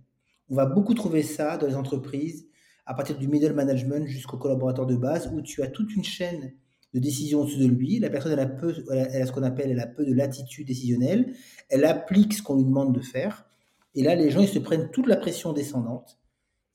On 0.51 0.55
va 0.55 0.67
beaucoup 0.67 0.95
trouver 0.95 1.23
ça 1.23 1.57
dans 1.57 1.67
les 1.67 1.77
entreprises, 1.77 2.47
à 2.85 2.95
partir 2.95 3.17
du 3.17 3.29
middle 3.29 3.53
management 3.53 4.07
jusqu'au 4.07 4.37
collaborateur 4.37 4.87
de 4.87 4.97
base, 4.97 5.31
où 5.33 5.41
tu 5.43 5.63
as 5.63 5.69
toute 5.69 5.95
une 5.95 6.05
chaîne 6.05 6.53
de 6.95 6.99
décision 6.99 7.43
au-dessus 7.43 7.59
de 7.59 7.67
lui. 7.67 7.99
La 7.99 8.11
personne, 8.11 8.39
a, 8.39 8.47
peu, 8.47 8.75
elle 8.91 9.23
a 9.23 9.27
ce 9.27 9.33
qu'on 9.33 9.43
appelle, 9.43 9.71
elle 9.71 9.81
a 9.81 9.87
peu 9.87 10.05
de 10.05 10.13
latitude 10.13 10.67
décisionnelle. 10.67 11.35
Elle 11.69 11.85
applique 11.85 12.35
ce 12.35 12.43
qu'on 12.43 12.57
lui 12.57 12.65
demande 12.65 12.95
de 12.95 13.01
faire. 13.01 13.47
Et 13.95 14.03
là, 14.03 14.15
les 14.15 14.31
gens, 14.31 14.41
ils 14.41 14.49
se 14.49 14.59
prennent 14.59 14.91
toute 14.91 15.07
la 15.07 15.17
pression 15.17 15.53
descendante. 15.53 16.19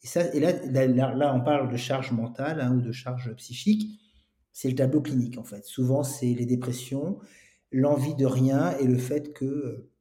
Et, 0.03 0.07
ça, 0.07 0.33
et 0.33 0.39
là, 0.39 0.53
là, 0.87 1.35
on 1.35 1.41
parle 1.41 1.71
de 1.71 1.77
charge 1.77 2.11
mentale 2.11 2.61
hein, 2.61 2.75
ou 2.75 2.81
de 2.81 2.91
charge 2.91 3.33
psychique. 3.35 3.99
C'est 4.51 4.69
le 4.69 4.75
tableau 4.75 5.01
clinique, 5.01 5.37
en 5.37 5.43
fait. 5.43 5.65
Souvent, 5.65 6.03
c'est 6.03 6.33
les 6.33 6.45
dépressions, 6.45 7.19
l'envie 7.71 8.15
de 8.15 8.25
rien 8.25 8.77
et 8.77 8.85
le 8.85 8.97
fait 8.97 9.33
que 9.33 9.45
euh, 9.45 9.91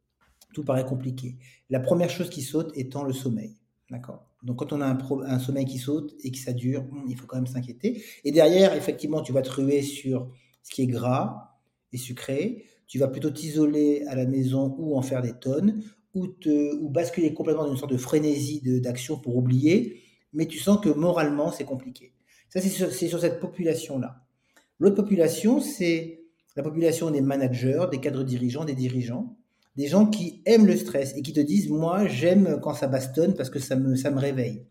tout 0.53 0.65
paraît 0.65 0.85
compliqué. 0.85 1.37
La 1.71 1.81
première 1.81 2.11
chose 2.11 2.31
qui 2.31 2.43
saute 2.43 2.71
étant 2.77 3.03
le 3.03 3.13
sommeil. 3.13 3.57
D'accord? 3.91 4.34
Donc, 4.45 4.59
quand 4.59 4.75
on 4.75 4.81
a 4.83 4.87
un, 4.87 5.39
sommeil 5.39 5.65
qui 5.65 5.79
saute 5.79 6.15
et 6.23 6.31
que 6.31 6.37
ça 6.37 6.53
dure, 6.53 6.85
hmm, 6.85 7.07
il 7.09 7.17
faut 7.17 7.27
quand 7.27 7.37
même 7.37 7.47
s'inquiéter. 7.47 8.05
Et 8.25 8.31
derrière, 8.31 8.75
effectivement, 8.75 9.23
tu 9.23 9.33
vas 9.33 9.41
te 9.41 9.51
ruer 9.51 9.81
sur 9.81 10.31
ce 10.63 10.71
qui 10.71 10.83
est 10.83 10.87
gras 10.87 11.57
et 11.93 11.97
sucré. 11.97 12.67
Tu 12.87 12.99
vas 12.99 13.09
plutôt 13.09 13.31
t'isoler 13.31 14.05
à 14.07 14.15
la 14.15 14.27
maison 14.27 14.77
ou 14.79 14.99
en 14.99 15.03
faire 15.03 15.23
des 15.23 15.33
tonnes 15.33 15.83
ou, 16.13 16.27
te, 16.27 16.77
ou 16.77 16.91
basculer 16.91 17.33
complètement 17.33 17.65
dans 17.65 17.73
une 17.73 17.79
sorte 17.79 17.93
de 17.93 17.97
frénésie 17.97 18.61
d'action 18.83 19.19
pour 19.19 19.37
oublier. 19.37 20.03
Mais 20.35 20.47
tu 20.47 20.59
sens 20.59 20.79
que 20.79 20.91
moralement, 20.91 21.51
c'est 21.51 21.65
compliqué. 21.65 22.13
Ça, 22.51 22.61
c'est 22.61 22.69
sur, 22.69 22.93
sur 22.93 23.21
cette 23.21 23.41
population-là. 23.41 24.27
L'autre 24.79 24.97
population, 24.97 25.61
c'est 25.61 26.21
la 26.55 26.63
population 26.63 27.11
des 27.11 27.23
managers, 27.23 27.87
des 27.91 27.99
cadres 27.99 28.25
dirigeants, 28.25 28.67
des 28.67 28.75
dirigeants 28.75 29.39
des 29.77 29.87
gens 29.89 30.07
qui 30.07 30.43
aiment 30.47 30.67
le 30.67 30.77
stress 30.77 31.17
et 31.17 31.23
qui 31.23 31.33
te 31.33 31.41
disent 31.41 31.69
moi 31.69 32.07
j'aime 32.07 32.61
quand 32.63 32.75
ça 32.75 32.87
bastonne 32.87 33.35
parce 33.35 33.51
que 33.51 33.59
ça 33.59 33.77
me 33.77 33.97
ça 33.97 34.11
me 34.11 34.19
réveille. 34.19 34.65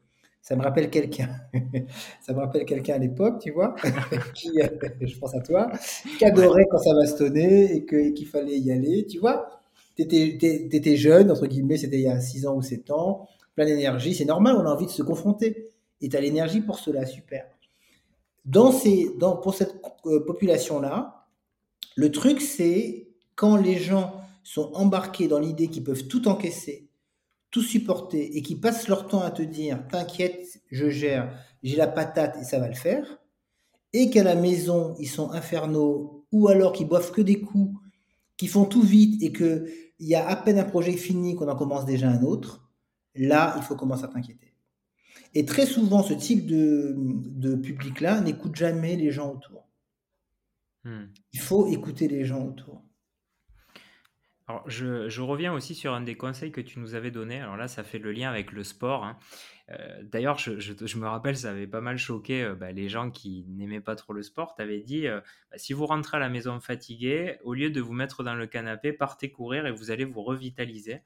Ça 0.44 0.58
me 0.58 0.62
rappelle 0.62 0.90
quelqu'un. 0.90 1.30
ça 2.22 2.34
me 2.34 2.40
rappelle 2.40 2.66
quelqu'un 2.66 2.96
à 2.96 2.98
l'époque, 2.98 3.40
tu 3.42 3.52
vois, 3.52 3.76
qui, 4.36 4.50
euh, 4.62 4.68
je 5.00 5.18
pense 5.18 5.34
à 5.34 5.40
toi, 5.40 5.72
qui 6.20 6.26
adorait 6.26 6.66
quand 6.70 6.80
ça 6.80 6.94
bastonnait 6.94 7.78
et 7.78 7.86
qu'il 7.86 8.28
fallait 8.28 8.60
y 8.60 8.70
aller, 8.70 9.06
tu 9.08 9.20
vois. 9.20 9.62
Tu 9.96 10.02
étais, 10.04 10.98
jeune, 10.98 11.32
entre 11.32 11.48
guillemets, 11.48 11.78
c'était 11.78 11.96
il 11.96 12.04
y 12.04 12.10
a 12.10 12.20
6 12.20 12.46
ans 12.46 12.58
ou 12.58 12.62
7 12.62 12.92
ans, 12.92 13.26
plein 13.56 13.66
d'énergie, 13.66 14.16
c'est 14.16 14.26
normal, 14.26 14.58
on 14.58 14.66
a 14.66 14.70
envie 14.70 14.86
de 14.86 14.92
se 14.92 15.02
confronter. 15.02 15.70
Et 16.02 16.10
tu 16.10 16.18
as 16.18 16.20
l'énergie 16.20 16.60
pour 16.60 16.78
cela, 16.78 17.06
super. 17.06 17.46
Dans 18.44 18.74
ces, 18.74 19.12
dans, 19.18 19.38
pour 19.38 19.54
cette 19.54 19.76
euh, 20.06 20.26
population-là, 20.26 21.26
le 21.96 22.12
truc, 22.12 22.42
c'est 22.42 23.08
quand 23.36 23.56
les 23.56 23.76
gens 23.76 24.23
sont 24.44 24.72
embarqués 24.74 25.28
dans 25.28 25.40
l'idée 25.40 25.68
qu'ils 25.68 25.84
peuvent 25.84 26.08
tout 26.08 26.28
encaisser, 26.28 26.90
tout 27.52 27.62
supporter 27.62 28.38
et 28.38 28.42
qui 28.42 28.56
passent 28.56 28.88
leur 28.88 29.08
temps 29.08 29.22
à 29.22 29.32
te 29.32 29.42
dire 29.42 29.88
T'inquiète, 29.90 30.62
je 30.72 30.90
gère, 30.90 31.34
j'ai 31.64 31.76
la 31.76 31.88
patate 31.88 32.38
et 32.42 32.44
ça 32.44 32.60
va 32.60 32.68
le 32.68 32.76
faire, 32.76 33.20
et 33.94 34.10
qu'à 34.10 34.24
la 34.24 34.36
maison, 34.36 34.96
ils 35.00 35.10
sont 35.10 35.32
infernaux, 35.32 36.26
ou 36.32 36.48
alors 36.48 36.74
qu'ils 36.74 36.88
boivent 36.88 37.12
que 37.12 37.22
des 37.22 37.40
coups, 37.40 37.80
qui 38.38 38.48
font 38.48 38.66
tout 38.66 38.82
vite 38.82 39.22
et 39.22 39.32
qu'il 39.32 39.66
y 40.00 40.16
a 40.16 40.28
à 40.28 40.36
peine 40.36 40.58
un 40.58 40.64
projet 40.64 40.94
fini 40.94 41.36
qu'on 41.36 41.48
en 41.48 41.56
commence 41.56 41.86
déjà 41.86 42.10
un 42.10 42.24
autre, 42.24 42.68
là, 43.16 43.54
il 43.58 43.64
faut 43.64 43.76
commencer 43.76 44.04
à 44.04 44.08
t'inquiéter. 44.08 44.54
Et 45.36 45.46
très 45.46 45.66
souvent, 45.66 46.04
ce 46.04 46.14
type 46.14 46.46
de, 46.46 46.96
de 46.98 47.56
public-là 47.56 48.22
n'écoute 48.22 48.56
jamais 48.56 48.96
les 48.96 49.12
gens 49.12 49.32
autour. 49.32 49.68
Hmm. 50.84 51.06
Il 51.32 51.40
faut 51.40 51.68
écouter 51.68 52.08
les 52.08 52.26
gens 52.26 52.46
autour. 52.46 52.83
Alors, 54.48 54.70
je, 54.70 55.22
reviens 55.22 55.54
aussi 55.54 55.74
sur 55.74 55.94
un 55.94 56.02
des 56.02 56.16
conseils 56.16 56.52
que 56.52 56.60
tu 56.60 56.80
nous 56.80 56.96
avais 56.96 57.12
donné. 57.12 57.40
Alors 57.40 57.56
là, 57.56 57.70
ça 57.70 57.84
fait 57.84 58.00
le 58.00 58.12
lien 58.12 58.30
avec 58.30 58.52
le 58.52 58.64
sport. 58.64 59.06
Hein. 59.06 59.18
Euh, 59.72 60.04
d'ailleurs, 60.04 60.38
je, 60.38 60.98
me 60.98 61.08
rappelle, 61.08 61.38
ça 61.38 61.52
avait 61.52 61.68
pas 61.68 61.80
mal 61.80 61.98
choqué 61.98 62.44
euh, 62.44 62.54
bah, 62.54 62.74
les 62.74 62.90
gens 62.90 63.10
qui 63.10 63.46
n'aimaient 63.48 63.80
pas 63.80 63.96
trop 63.96 64.12
le 64.12 64.22
sport. 64.22 64.54
Tu 64.56 64.62
avais 64.62 64.82
dit, 64.82 65.08
euh, 65.08 65.22
bah, 65.50 65.58
si 65.58 65.72
vous 65.72 65.86
rentrez 65.86 66.18
à 66.18 66.20
la 66.20 66.28
maison 66.28 66.60
fatigué, 66.60 67.38
au 67.44 67.54
lieu 67.54 67.70
de 67.70 67.80
vous 67.80 67.94
mettre 67.94 68.24
dans 68.24 68.36
le 68.36 68.46
canapé, 68.46 68.92
partez 68.92 69.32
courir 69.32 69.66
et 69.66 69.72
vous 69.72 69.92
allez 69.92 70.04
vous 70.04 70.22
revitaliser. 70.22 71.02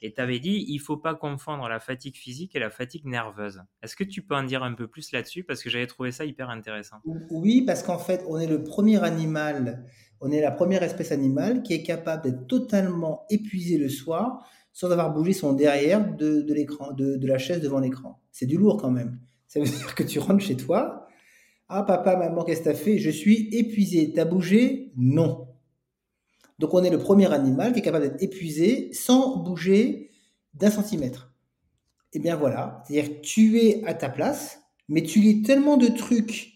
Et 0.00 0.14
tu 0.14 0.20
avais 0.20 0.38
dit, 0.38 0.64
il 0.68 0.78
faut 0.78 0.96
pas 0.96 1.14
confondre 1.14 1.68
la 1.68 1.80
fatigue 1.80 2.16
physique 2.16 2.54
et 2.54 2.60
la 2.60 2.70
fatigue 2.70 3.04
nerveuse. 3.04 3.62
Est-ce 3.82 3.96
que 3.96 4.04
tu 4.04 4.22
peux 4.22 4.36
en 4.36 4.44
dire 4.44 4.62
un 4.62 4.72
peu 4.74 4.86
plus 4.86 5.10
là-dessus? 5.12 5.42
Parce 5.42 5.62
que 5.62 5.70
j'avais 5.70 5.88
trouvé 5.88 6.12
ça 6.12 6.24
hyper 6.24 6.50
intéressant. 6.50 6.98
Oui, 7.04 7.62
parce 7.62 7.82
qu'en 7.82 7.98
fait, 7.98 8.24
on 8.28 8.38
est 8.38 8.46
le 8.46 8.62
premier 8.62 9.02
animal 9.02 9.84
on 10.20 10.30
est 10.30 10.40
la 10.40 10.50
première 10.50 10.82
espèce 10.82 11.12
animale 11.12 11.62
qui 11.62 11.74
est 11.74 11.82
capable 11.82 12.24
d'être 12.24 12.46
totalement 12.46 13.24
épuisée 13.30 13.78
le 13.78 13.88
soir 13.88 14.44
sans 14.72 14.90
avoir 14.90 15.12
bougé 15.12 15.32
son 15.32 15.52
derrière 15.52 16.14
de, 16.16 17.26
la 17.26 17.38
chaise 17.38 17.60
devant 17.60 17.80
l'écran. 17.80 18.20
C'est 18.30 18.46
du 18.46 18.56
lourd 18.56 18.76
quand 18.80 18.90
même. 18.90 19.18
Ça 19.46 19.60
veut 19.60 19.66
dire 19.78 19.94
que 19.94 20.02
tu 20.02 20.18
rentres 20.18 20.44
chez 20.44 20.56
toi. 20.56 21.06
Ah 21.68 21.82
papa, 21.82 22.16
maman, 22.16 22.44
qu'est-ce 22.44 22.62
que 22.62 22.70
as 22.70 22.74
fait? 22.74 22.98
Je 22.98 23.10
suis 23.10 23.48
épuisé. 23.52 24.12
T'as 24.12 24.24
bougé? 24.24 24.92
Non. 24.96 25.48
Donc 26.58 26.74
on 26.74 26.82
est 26.82 26.90
le 26.90 26.98
premier 26.98 27.32
animal 27.32 27.72
qui 27.72 27.80
est 27.80 27.82
capable 27.82 28.08
d'être 28.08 28.22
épuisé 28.22 28.92
sans 28.92 29.36
bouger 29.36 30.10
d'un 30.54 30.70
centimètre. 30.70 31.32
Eh 32.12 32.18
bien 32.18 32.36
voilà, 32.36 32.82
c'est-à-dire 32.86 33.20
tu 33.20 33.58
es 33.58 33.84
à 33.84 33.94
ta 33.94 34.08
place, 34.08 34.60
mais 34.88 35.02
tu 35.02 35.20
lis 35.20 35.42
tellement 35.42 35.76
de 35.76 35.88
trucs 35.88 36.52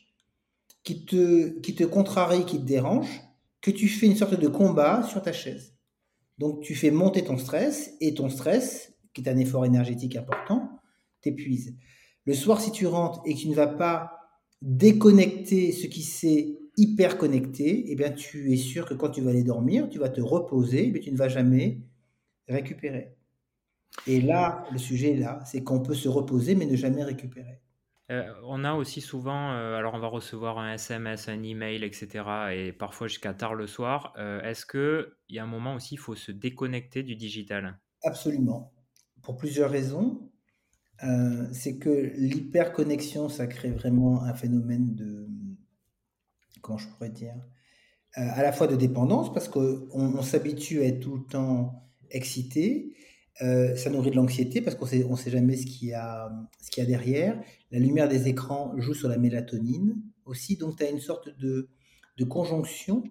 qui 0.82 1.04
te, 1.04 1.60
qui 1.60 1.74
te 1.74 1.84
contrarient, 1.84 2.46
qui 2.46 2.58
te 2.58 2.64
dérangent, 2.64 3.22
que 3.62 3.70
tu 3.70 3.88
fais 3.88 4.06
une 4.06 4.16
sorte 4.16 4.38
de 4.38 4.48
combat 4.48 5.02
sur 5.04 5.22
ta 5.22 5.32
chaise. 5.32 5.74
Donc 6.38 6.60
tu 6.60 6.74
fais 6.74 6.90
monter 6.90 7.22
ton 7.22 7.38
stress 7.38 7.94
et 8.00 8.14
ton 8.14 8.28
stress, 8.28 8.92
qui 9.14 9.22
est 9.22 9.28
un 9.28 9.38
effort 9.38 9.64
énergétique 9.64 10.16
important, 10.16 10.80
t'épuise. 11.20 11.76
Le 12.24 12.34
soir, 12.34 12.60
si 12.60 12.72
tu 12.72 12.86
rentres 12.86 13.22
et 13.24 13.34
que 13.34 13.38
tu 13.38 13.48
ne 13.48 13.54
vas 13.54 13.68
pas 13.68 14.18
déconnecter 14.60 15.72
ce 15.72 15.86
qui 15.86 16.02
s'est 16.02 16.58
hyper 16.76 17.18
connecté, 17.18 17.84
eh 17.88 17.94
bien 17.94 18.10
tu 18.10 18.52
es 18.52 18.56
sûr 18.56 18.86
que 18.86 18.94
quand 18.94 19.10
tu 19.10 19.20
vas 19.20 19.30
aller 19.30 19.44
dormir, 19.44 19.88
tu 19.88 19.98
vas 19.98 20.08
te 20.08 20.20
reposer, 20.20 20.90
mais 20.92 21.00
tu 21.00 21.12
ne 21.12 21.16
vas 21.16 21.28
jamais 21.28 21.82
récupérer. 22.48 23.14
Et 24.06 24.20
là, 24.20 24.64
le 24.72 24.78
sujet 24.78 25.14
là, 25.14 25.40
c'est 25.44 25.62
qu'on 25.62 25.80
peut 25.80 25.94
se 25.94 26.08
reposer 26.08 26.54
mais 26.54 26.66
ne 26.66 26.76
jamais 26.76 27.04
récupérer. 27.04 27.60
Euh, 28.10 28.32
on 28.44 28.64
a 28.64 28.74
aussi 28.74 29.00
souvent, 29.00 29.52
euh, 29.52 29.76
alors 29.76 29.94
on 29.94 29.98
va 29.98 30.08
recevoir 30.08 30.58
un 30.58 30.74
SMS, 30.74 31.28
un 31.28 31.42
email, 31.42 31.84
etc. 31.84 32.24
Et 32.52 32.72
parfois 32.72 33.06
jusqu'à 33.06 33.32
tard 33.32 33.54
le 33.54 33.66
soir. 33.66 34.12
Euh, 34.18 34.42
est-ce 34.42 34.66
qu'il 34.66 35.06
y 35.30 35.38
a 35.38 35.44
un 35.44 35.46
moment 35.46 35.74
aussi, 35.74 35.94
il 35.94 35.98
faut 35.98 36.16
se 36.16 36.32
déconnecter 36.32 37.02
du 37.02 37.16
digital? 37.16 37.78
Absolument. 38.02 38.72
Pour 39.22 39.36
plusieurs 39.36 39.70
raisons. 39.70 40.28
c'est 41.52 41.78
que 41.78 42.12
l'hyperconnexion, 42.16 43.28
ça 43.28 43.46
crée 43.48 43.70
vraiment 43.70 44.22
un 44.22 44.34
phénomène 44.34 44.94
de, 44.94 45.28
comment 46.60 46.78
je 46.78 46.88
pourrais 46.88 47.10
dire, 47.10 47.34
à 48.14 48.42
la 48.42 48.52
fois 48.52 48.68
de 48.68 48.76
dépendance, 48.76 49.32
parce 49.32 49.48
qu'on 49.48 50.22
s'habitue 50.22 50.80
à 50.80 50.84
être 50.84 51.00
tout 51.00 51.16
le 51.16 51.24
temps 51.24 51.90
excité, 52.10 52.94
euh, 53.40 53.74
ça 53.76 53.88
nourrit 53.88 54.10
de 54.10 54.16
l'anxiété 54.16 54.60
parce 54.60 54.76
qu'on 54.76 54.86
sait, 54.86 55.04
ne 55.04 55.16
sait 55.16 55.30
jamais 55.30 55.56
ce 55.56 55.64
qu'il 55.64 55.88
y, 55.88 55.94
a, 55.94 56.30
derrière. 56.76 57.40
La 57.70 57.78
lumière 57.78 58.08
des 58.08 58.28
écrans 58.28 58.74
joue 58.76 58.94
sur 58.94 59.08
la 59.08 59.16
mélatonine 59.16 59.96
aussi. 60.26 60.56
Donc, 60.56 60.76
tu 60.76 60.84
as 60.84 60.90
une 60.90 61.00
sorte 61.00 61.28
de, 61.38 61.68
conjonction 62.28 63.02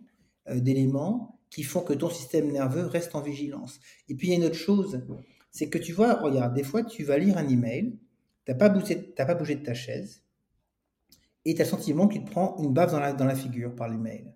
euh, 0.48 0.60
d'éléments 0.60 1.40
qui 1.50 1.64
font 1.64 1.82
que 1.82 1.94
ton 1.94 2.10
système 2.10 2.50
nerveux 2.52 2.86
reste 2.86 3.16
en 3.16 3.22
vigilance. 3.22 3.80
Et 4.08 4.16
puis, 4.16 4.28
il 4.28 4.30
y 4.32 4.34
a 4.34 4.38
une 4.38 4.46
autre 4.46 4.56
chose, 4.56 5.02
c'est 5.52 5.70
que 5.70 5.78
tu 5.78 5.92
vois, 5.92 6.14
regarde, 6.14 6.54
des 6.54 6.64
fois, 6.64 6.84
tu 6.84 7.04
vas 7.04 7.18
lire 7.18 7.38
un 7.38 7.48
email, 7.50 7.98
tu 8.46 8.52
n'as 8.52 8.58
pas, 8.58 8.70
bougé, 8.70 8.96
pas 8.96 9.36
bougé 9.36 9.56
de 9.56 9.64
ta 9.64 9.74
chaise, 9.74 10.24
et 11.44 11.56
tu 11.56 11.62
as 11.62 11.66
le 11.66 11.70
sentiment 11.70 12.08
qu'il 12.08 12.24
te 12.24 12.32
prend 12.32 12.56
une 12.60 12.72
baffe 12.72 12.92
dans 12.92 13.02
la, 13.02 13.12
dans 13.12 13.26
la 13.26 13.36
figure 13.36 13.76
par 13.76 13.90
l'email. 13.90 14.32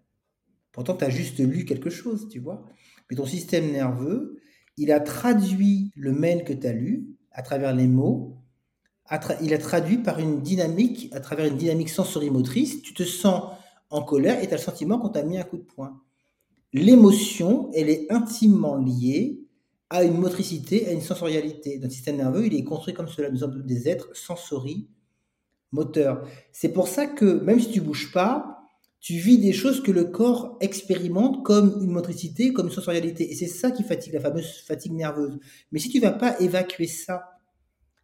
Pourtant, 0.73 0.97
tu 0.97 1.05
as 1.05 1.09
juste 1.09 1.39
lu 1.39 1.63
quelque 1.63 1.89
chose, 1.89 2.27
tu 2.27 2.39
vois. 2.39 2.65
Mais 3.09 3.15
ton 3.15 3.25
système 3.25 3.71
nerveux, 3.71 4.41
il 4.77 4.91
a 4.91 4.99
traduit 4.99 5.91
le 5.95 6.11
mail 6.11 6.43
que 6.43 6.53
tu 6.53 6.67
as 6.67 6.73
lu 6.73 7.07
à 7.31 7.41
travers 7.41 7.73
les 7.73 7.87
mots. 7.87 8.37
il 9.41 9.53
a 9.53 9.57
traduit 9.57 9.97
par 9.97 10.19
une 10.19 10.41
dynamique, 10.41 11.09
à 11.13 11.19
travers 11.19 11.45
une 11.45 11.57
dynamique 11.57 11.89
sensorimotrice. 11.89 12.81
Tu 12.81 12.93
te 12.93 13.03
sens 13.03 13.51
en 13.89 14.01
colère 14.01 14.41
et 14.41 14.47
tu 14.47 14.53
as 14.53 14.57
le 14.57 14.63
sentiment 14.63 14.99
qu'on 14.99 15.09
t'a 15.09 15.23
mis 15.23 15.37
un 15.37 15.43
coup 15.43 15.57
de 15.57 15.63
poing. 15.63 16.01
L'émotion, 16.73 17.71
elle 17.73 17.89
est 17.89 18.11
intimement 18.11 18.75
liée 18.75 19.39
à 19.89 20.03
une 20.03 20.17
motricité, 20.17 20.87
à 20.87 20.91
une 20.91 21.01
sensorialité. 21.01 21.79
Notre 21.79 21.93
système 21.93 22.17
nerveux, 22.17 22.47
il 22.47 22.55
est 22.55 22.63
construit 22.63 22.93
comme 22.93 23.07
cela. 23.07 23.29
Nous 23.29 23.39
sommes 23.39 23.61
des 23.63 23.87
êtres 23.87 24.09
sensory 24.13 24.89
moteurs. 25.71 26.27
C'est 26.51 26.69
pour 26.69 26.87
ça 26.87 27.05
que 27.05 27.25
même 27.25 27.59
si 27.59 27.71
tu 27.71 27.81
bouges 27.81 28.11
pas, 28.11 28.54
tu 28.99 29.13
vis 29.15 29.37
des 29.37 29.53
choses 29.53 29.83
que 29.83 29.91
le 29.91 30.05
corps 30.05 30.57
expérimente 30.61 31.43
comme 31.43 31.77
une 31.81 31.91
motricité, 31.91 32.53
comme 32.53 32.67
une 32.67 32.73
sensorialité. 32.73 33.31
Et 33.31 33.35
c'est 33.35 33.47
ça 33.47 33.69
qui 33.69 33.83
fatigue, 33.83 34.13
la 34.13 34.19
fameuse 34.19 34.63
fatigue 34.65 34.93
nerveuse. 34.93 35.37
Mais 35.71 35.79
si 35.79 35.89
tu 35.89 35.99
vas 35.99 36.11
pas 36.11 36.39
évacuer 36.39 36.87
ça 36.87 37.39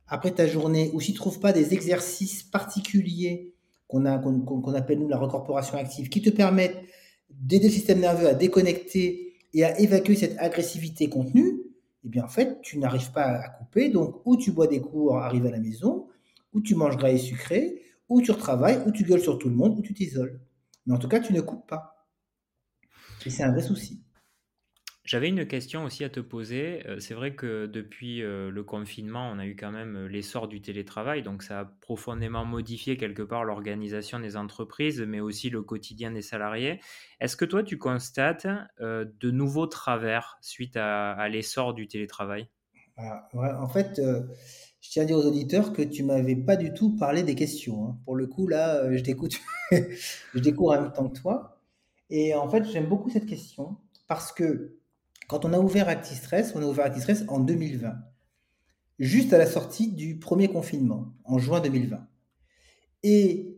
après 0.08 0.32
ta 0.32 0.46
journée, 0.46 0.92
ou 0.94 1.00
si 1.00 1.14
tu 1.14 1.18
trouves 1.18 1.40
pas 1.40 1.54
des 1.54 1.74
exercices 1.74 2.44
particuliers 2.44 3.56
qu'on 3.88 4.06
appelle 4.06 5.00
nous 5.00 5.08
la 5.08 5.18
recorporation 5.18 5.78
active, 5.78 6.10
qui 6.10 6.22
te 6.22 6.30
permettent 6.30 6.78
d'aider 7.30 7.68
le 7.68 7.74
système 7.74 8.00
nerveux 8.00 8.28
à 8.28 8.34
déconnecter 8.34 9.34
et 9.54 9.64
à 9.64 9.80
évacuer 9.80 10.16
cette 10.16 10.38
agressivité 10.38 11.10
contenue, 11.10 11.62
eh 12.06 12.10
bien 12.10 12.26
en 12.26 12.28
fait, 12.28 12.62
tu 12.62 12.78
n'arrives 12.78 13.12
pas 13.12 13.24
à 13.24 13.50
couper. 13.50 13.90
Donc, 13.90 14.22
ou 14.26 14.38
tu 14.38 14.52
bois 14.52 14.68
des 14.68 14.82
cours, 14.82 15.18
arrives 15.18 15.46
à 15.46 15.52
la 15.52 15.60
maison, 15.60 16.08
ou 16.54 16.62
tu 16.62 16.76
manges 16.76 16.98
gras 16.98 17.10
et 17.10 17.18
sucré, 17.18 17.82
ou 18.08 18.22
tu 18.22 18.32
retravailles, 18.32 18.82
ou 18.86 18.92
tu 18.92 19.04
gueules 19.04 19.22
sur 19.22 19.38
tout 19.40 19.50
le 19.50 19.56
monde, 19.56 19.80
ou 19.80 19.82
tu 19.82 19.94
t'isoles. 19.94 20.40
Mais 20.86 20.96
en 20.96 21.00
tout 21.00 21.08
cas, 21.08 21.20
tu 21.20 21.34
ne 21.34 21.42
coupes 21.42 21.68
pas. 21.68 22.08
Et 23.26 23.30
c'est 23.30 23.44
un 23.44 23.52
vrai 23.52 23.62
souci. 23.62 24.04
J'avais 25.04 25.30
une 25.30 25.48
question 25.48 25.84
aussi 25.84 26.04
à 26.04 26.10
te 26.10 26.20
poser. 26.20 26.88
Euh, 26.88 27.00
c'est 27.00 27.16
vrai 27.16 27.34
que 27.34 27.66
depuis 27.66 28.22
euh, 28.22 28.52
le 28.52 28.64
confinement, 28.64 29.32
on 29.32 29.40
a 29.40 29.48
eu 29.48 29.56
quand 29.56 29.72
même 29.72 29.96
euh, 29.96 30.08
l'essor 30.08 30.48
du 30.48 30.62
télétravail, 30.62 31.24
donc 31.24 31.42
ça 31.42 31.62
a 31.62 31.66
profondément 31.66 32.46
modifié 32.46 32.98
quelque 32.98 33.24
part 33.24 33.44
l'organisation 33.44 34.20
des 34.20 34.38
entreprises, 34.38 35.02
mais 35.02 35.20
aussi 35.20 35.50
le 35.50 35.64
quotidien 35.64 36.12
des 36.12 36.22
salariés. 36.22 36.80
Est-ce 37.20 37.36
que 37.36 37.46
toi, 37.46 37.64
tu 37.64 37.80
constates 37.80 38.48
de 38.80 39.32
nouveaux 39.32 39.68
travers 39.68 40.38
suite 40.42 40.78
à, 40.78 41.28
l'essor 41.30 41.74
du 41.74 41.88
télétravail? 41.88 42.48
Ah, 42.98 43.28
En 43.34 43.68
fait, 43.68 44.00
je 44.82 44.90
tiens 44.90 45.04
à 45.04 45.06
dire 45.06 45.18
aux 45.18 45.26
auditeurs 45.26 45.74
que 45.74 45.84
tu 45.84 46.04
m'avais 46.04 46.36
pas 46.36 46.56
du 46.56 46.74
tout 46.74 46.96
parlé 46.98 47.24
des 47.24 47.36
questions. 47.36 47.86
Hein. 47.86 47.98
Pour 48.04 48.16
le 48.16 48.28
coup, 48.28 48.48
là, 48.48 48.78
euh, 48.78 48.98
je 48.98 49.04
t'écoute, 49.04 49.40
je 49.72 50.40
découvre 50.40 50.72
en 50.72 50.82
même 50.82 50.92
temps 50.92 51.08
que 51.08 51.20
toi. 51.20 51.62
Et 52.10 52.34
en 52.34 52.50
fait, 52.50 52.66
j'aime 52.66 52.90
beaucoup 52.90 53.10
cette 53.10 53.28
question 53.28 53.78
parce 54.08 54.32
que 54.32 54.76
quand 55.30 55.46
on 55.46 55.54
a 55.54 55.60
ouvert 55.60 55.88
ActiStress, 55.88 56.54
on 56.56 56.62
a 56.62 56.66
ouvert 56.66 56.86
ActiStress 56.86 57.24
en 57.30 57.40
2020, 57.40 57.94
juste 59.00 59.32
à 59.32 59.38
la 59.38 59.46
sortie 59.46 59.92
du 59.92 60.18
premier 60.18 60.50
confinement, 60.50 61.14
en 61.24 61.38
juin 61.38 61.62
2020. 61.62 62.06
Et 63.04 63.56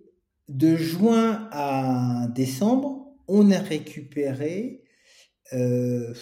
de 0.49 0.75
juin 0.75 1.47
à 1.51 2.27
décembre, 2.35 3.15
on 3.27 3.49
a 3.49 3.59
récupéré 3.59 4.83
euh, 5.53 6.13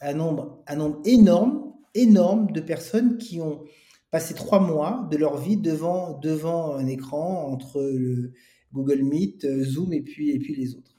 un, 0.00 0.14
nombre, 0.14 0.62
un 0.66 0.76
nombre 0.76 1.00
énorme, 1.04 1.72
énorme 1.94 2.52
de 2.52 2.60
personnes 2.60 3.18
qui 3.18 3.40
ont 3.40 3.64
passer 4.12 4.34
trois 4.34 4.60
mois 4.60 5.08
de 5.10 5.16
leur 5.16 5.38
vie 5.38 5.56
devant, 5.56 6.18
devant 6.18 6.76
un 6.76 6.86
écran 6.86 7.50
entre 7.50 7.82
le 7.82 8.32
Google 8.72 9.02
Meet, 9.02 9.44
euh, 9.46 9.64
Zoom 9.64 9.92
et 9.92 10.02
puis, 10.02 10.30
et 10.30 10.38
puis 10.38 10.54
les 10.54 10.76
autres. 10.76 10.94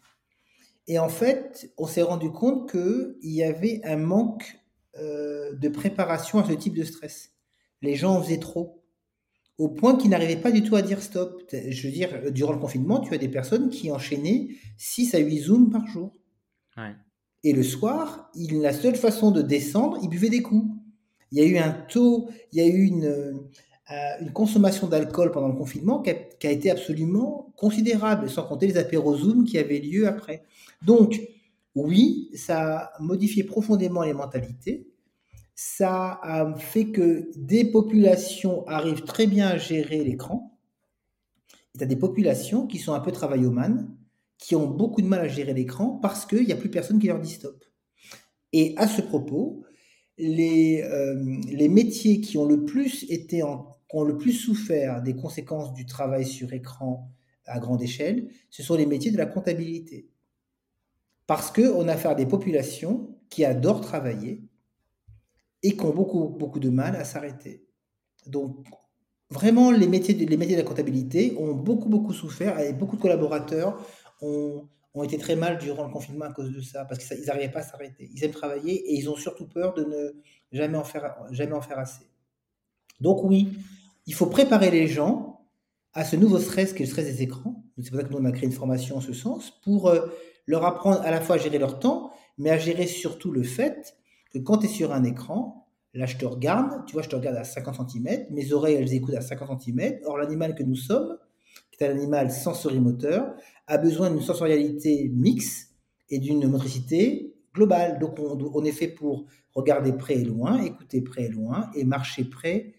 Et 0.87 0.99
en 0.99 1.07
fait, 1.07 1.71
on 1.77 1.87
s'est 1.87 2.01
rendu 2.01 2.31
compte 2.31 2.69
qu'il 2.69 3.15
y 3.21 3.43
avait 3.43 3.79
un 3.85 3.97
manque 3.97 4.59
euh, 4.97 5.53
de 5.53 5.69
préparation 5.69 6.39
à 6.39 6.45
ce 6.45 6.53
type 6.53 6.75
de 6.75 6.83
stress. 6.83 7.31
Les 7.81 7.95
gens 7.95 8.15
en 8.15 8.21
faisaient 8.21 8.39
trop. 8.39 8.83
au 9.59 9.69
point 9.69 9.95
qu'ils 9.95 10.09
n'arrivaient 10.09 10.41
pas 10.41 10.51
du 10.51 10.63
tout 10.63 10.75
à 10.75 10.81
dire 10.81 11.01
stop. 11.01 11.43
Je 11.51 11.87
veux 11.87 11.93
dire, 11.93 12.31
durant 12.31 12.53
le 12.53 12.59
confinement, 12.59 12.99
tu 12.99 13.13
as 13.13 13.19
des 13.19 13.29
personnes 13.29 13.69
qui 13.69 13.91
enchaînaient 13.91 14.49
6 14.77 15.13
à 15.13 15.19
8 15.19 15.37
zooms 15.39 15.69
par 15.69 15.85
jour. 15.85 16.11
Et 17.43 17.53
le 17.53 17.61
soir, 17.61 18.31
il, 18.33 18.61
la 18.61 18.73
seule 18.73 18.95
façon 18.95 19.29
de 19.29 19.43
descendre, 19.43 19.99
ils 20.01 20.09
buvaient 20.09 20.29
des 20.29 20.41
coups. 20.41 20.72
Il 21.33 21.39
y 21.39 21.41
a 21.41 21.45
eu 21.45 21.57
un 21.57 21.71
taux, 21.71 22.29
il 22.51 22.59
y 22.59 22.61
a 22.61 22.67
eu 22.67 22.83
une, 22.83 23.05
euh, 23.05 24.29
consommation 24.33 24.85
d'alcool 24.85 25.31
pendant 25.31 25.47
le 25.47 25.55
confinement 25.55 25.99
qui 25.99 26.11
a, 26.11 26.13
qui 26.13 26.45
a, 26.45 26.51
été 26.51 26.69
absolument 26.69 27.51
considérable, 27.57 28.29
sans 28.29 28.43
compter 28.43 28.67
les 28.67 28.77
apéros 28.77 29.17
Zoom 29.17 29.43
qui 29.43 29.57
avaient 29.57 29.79
lieu 29.79 30.07
après. 30.07 30.43
Donc, 30.83 31.19
oui, 31.73 32.29
ça 32.35 32.77
a 32.77 33.01
modifié 33.01 33.43
profondément 33.43 34.03
les 34.03 34.13
mentalités. 34.13 34.87
Ça 35.55 36.19
a 36.21 36.53
fait 36.55 36.91
que 36.91 37.31
des 37.35 37.65
populations 37.65 38.63
arrivent 38.67 39.03
très 39.03 39.25
bien 39.25 39.47
à 39.47 39.57
gérer 39.57 40.03
l'écran. 40.03 40.55
Il 41.73 41.81
y 41.81 41.83
a 41.83 41.87
des 41.87 41.95
populations 41.95 42.67
qui 42.67 42.77
sont 42.77 42.93
un 42.93 42.99
peu 42.99 43.11
travaillomanes, 43.11 43.89
qui 44.37 44.55
ont 44.55 44.67
beaucoup 44.67 45.01
de 45.01 45.07
mal 45.07 45.21
à 45.21 45.27
gérer 45.27 45.55
l'écran 45.55 45.97
parce 45.99 46.27
qu'il 46.27 46.45
n'y 46.45 46.53
a 46.53 46.57
plus 46.57 46.69
personne 46.69 46.99
qui 46.99 47.07
leur 47.07 47.19
dit 47.19 47.31
stop. 47.31 47.65
Et 48.51 48.75
à 48.77 48.87
ce 48.87 49.01
propos, 49.01 49.63
les, 50.23 50.81
euh, 50.83 51.15
les 51.51 51.69
métiers 51.69 52.21
qui 52.21 52.37
ont 52.37 52.45
le 52.45 52.65
plus 52.65 53.05
été 53.09 53.43
ont 53.43 54.03
le 54.03 54.17
plus 54.17 54.33
souffert 54.33 55.03
des 55.03 55.15
conséquences 55.15 55.73
du 55.73 55.85
travail 55.85 56.25
sur 56.25 56.51
écran 56.53 57.11
à 57.45 57.59
grande 57.59 57.81
échelle, 57.81 58.29
ce 58.49 58.63
sont 58.63 58.75
les 58.75 58.85
métiers 58.85 59.11
de 59.11 59.17
la 59.17 59.25
comptabilité. 59.25 60.09
Parce 61.27 61.51
qu'on 61.51 61.87
a 61.87 61.93
affaire 61.93 62.11
à 62.11 62.15
des 62.15 62.25
populations 62.25 63.15
qui 63.29 63.45
adorent 63.45 63.81
travailler 63.81 64.43
et 65.61 65.75
qui 65.75 65.85
ont 65.85 65.93
beaucoup, 65.93 66.29
beaucoup 66.29 66.59
de 66.59 66.69
mal 66.69 66.95
à 66.95 67.03
s'arrêter. 67.03 67.65
Donc, 68.25 68.65
vraiment, 69.29 69.71
les 69.71 69.87
métiers, 69.87 70.13
de, 70.13 70.25
les 70.25 70.37
métiers 70.37 70.55
de 70.55 70.61
la 70.61 70.67
comptabilité 70.67 71.35
ont 71.37 71.53
beaucoup, 71.53 71.89
beaucoup 71.89 72.13
souffert 72.13 72.59
et 72.59 72.73
beaucoup 72.73 72.97
de 72.97 73.01
collaborateurs 73.01 73.85
ont, 74.21 74.67
ont 74.93 75.03
été 75.03 75.17
très 75.17 75.35
mal 75.35 75.57
durant 75.57 75.85
le 75.85 75.91
confinement 75.91 76.25
à 76.25 76.33
cause 76.33 76.51
de 76.51 76.61
ça, 76.61 76.85
parce 76.85 77.03
qu'ils 77.03 77.25
n'arrivaient 77.25 77.49
pas 77.51 77.59
à 77.59 77.63
s'arrêter. 77.63 78.09
Ils 78.13 78.23
aiment 78.23 78.31
travailler 78.31 78.73
et 78.73 78.95
ils 78.95 79.09
ont 79.09 79.15
surtout 79.15 79.47
peur 79.47 79.73
de 79.73 79.83
ne 79.83 80.11
jamais 80.51 80.77
en 80.77 80.83
faire, 80.83 81.15
jamais 81.31 81.53
en 81.53 81.61
faire 81.61 81.79
assez. 81.79 82.07
Donc 82.99 83.23
oui, 83.23 83.57
il 84.05 84.13
faut 84.13 84.27
préparer 84.27 84.69
les 84.69 84.87
gens 84.87 85.47
à 85.93 86.05
ce 86.05 86.15
nouveau 86.15 86.39
stress 86.39 86.73
qui 86.73 86.83
est 86.83 86.85
le 86.85 86.91
stress 86.91 87.05
des 87.05 87.21
écrans. 87.23 87.63
C'est 87.81 87.89
pour 87.89 87.99
ça 87.99 88.05
que 88.05 88.11
nous, 88.11 88.19
on 88.19 88.25
a 88.25 88.31
créé 88.31 88.45
une 88.45 88.51
formation 88.51 88.97
en 88.97 89.01
ce 89.01 89.13
sens, 89.13 89.51
pour 89.63 89.87
euh, 89.87 90.07
leur 90.45 90.63
apprendre 90.65 91.01
à 91.01 91.11
la 91.11 91.21
fois 91.21 91.35
à 91.35 91.39
gérer 91.39 91.57
leur 91.57 91.79
temps, 91.79 92.11
mais 92.37 92.49
à 92.49 92.57
gérer 92.57 92.87
surtout 92.87 93.31
le 93.31 93.43
fait 93.43 93.95
que 94.31 94.39
quand 94.39 94.59
tu 94.59 94.65
es 94.65 94.69
sur 94.69 94.93
un 94.93 95.03
écran, 95.03 95.67
là 95.93 96.05
je 96.05 96.17
te 96.17 96.25
regarde, 96.25 96.85
tu 96.85 96.93
vois, 96.93 97.01
je 97.01 97.09
te 97.09 97.15
regarde 97.15 97.37
à 97.37 97.43
50 97.43 97.91
cm, 97.91 98.25
mes 98.31 98.53
oreilles 98.53 98.75
elles 98.75 98.93
écoutent 98.93 99.15
à 99.15 99.21
50 99.21 99.61
cm, 99.61 99.99
or 100.05 100.17
l'animal 100.17 100.55
que 100.55 100.63
nous 100.63 100.75
sommes, 100.75 101.17
qui 101.73 101.83
est 101.83 101.87
un 101.87 101.91
animal 101.91 102.31
sensorimoteur, 102.31 103.35
a 103.67 103.77
besoin 103.77 104.09
d'une 104.09 104.21
sensorialité 104.21 105.09
mixte 105.13 105.75
et 106.09 106.19
d'une 106.19 106.47
motricité 106.47 107.35
globale. 107.53 107.99
Donc 107.99 108.19
on, 108.19 108.63
est 108.63 108.71
fait 108.71 108.87
pour 108.87 109.25
regarder 109.53 109.93
près 109.93 110.15
et 110.15 110.23
loin, 110.23 110.61
écouter 110.61 111.01
près 111.01 111.25
et 111.25 111.29
loin, 111.29 111.69
et 111.75 111.83
marcher 111.83 112.25
près 112.25 112.73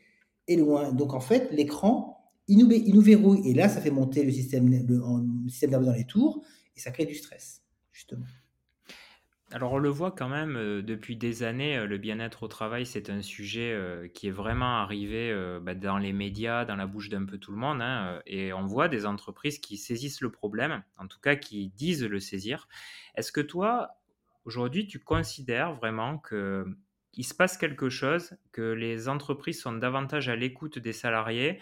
et 0.47 0.57
loin. 0.57 0.93
Donc 0.93 1.15
en 1.15 1.21
fait, 1.21 1.51
l'écran, 1.53 2.19
il 2.47 2.59
nous, 2.59 2.71
il 2.71 2.95
nous 2.95 3.01
verrouille, 3.01 3.49
et 3.49 3.55
là 3.55 3.69
ça 3.69 3.81
fait 3.81 3.91
monter 3.91 4.25
le 4.25 4.31
système, 4.31 4.71
le, 4.71 4.81
le 4.87 5.49
système 5.49 5.71
nerveux 5.71 5.87
dans 5.87 5.93
les 5.93 6.05
tours, 6.05 6.45
et 6.77 6.81
ça 6.81 6.91
crée 6.91 7.07
du 7.07 7.15
stress, 7.15 7.63
justement. 7.93 8.27
Alors 9.53 9.73
on 9.75 9.79
le 9.79 9.91
voit 9.91 10.11
quand 10.11 10.29
même 10.29 10.57
euh, 10.57 10.83
depuis 10.83 11.17
des 11.17 11.43
années, 11.43 11.77
euh, 11.77 11.87
le 11.87 11.99
bien-être 11.99 12.43
au 12.45 12.49
travail, 12.49 12.87
c'est 12.87 13.11
un 13.11 13.21
sujet 13.21 13.73
euh, 13.73 14.09
qui 14.09 14.29
est 14.29 14.33
vraiment 14.33 14.79
arrivé 14.79 15.33
bah, 15.61 15.75
dans 15.75 15.99
les 15.99 16.13
médias, 16.13 16.65
dans 16.65 16.77
la 16.77 16.87
bouche 16.87 17.09
d'un 17.09 17.25
peu 17.25 17.39
tout 17.39 17.53
le 17.53 17.59
monde. 17.59 17.83
Hein, 17.83 18.21
et 18.27 18.53
on 18.53 18.67
voit 18.67 18.89
des 18.89 19.07
entreprises 19.07 19.59
qui 19.59 19.77
saisissent 19.77 20.23
le 20.23 20.31
problème, 20.31 20.83
en 20.99 21.07
tout 21.07 21.21
cas 21.21 21.37
qui 21.37 21.69
disent 21.69 22.05
le 22.05 22.21
saisir. 22.21 22.69
Est-ce 23.15 23.33
que 23.33 23.41
toi, 23.41 23.91
aujourd'hui, 24.45 24.87
tu 24.87 24.99
considères 24.99 25.75
vraiment 25.75 26.19
qu'il 26.19 27.25
se 27.25 27.35
passe 27.35 27.59
quelque 27.59 27.91
chose, 27.91 28.37
que 28.51 28.73
les 28.73 29.09
entreprises 29.09 29.61
sont 29.61 29.75
davantage 29.75 30.29
à 30.29 30.37
l'écoute 30.37 30.79
des 30.79 30.93
salariés 30.93 31.61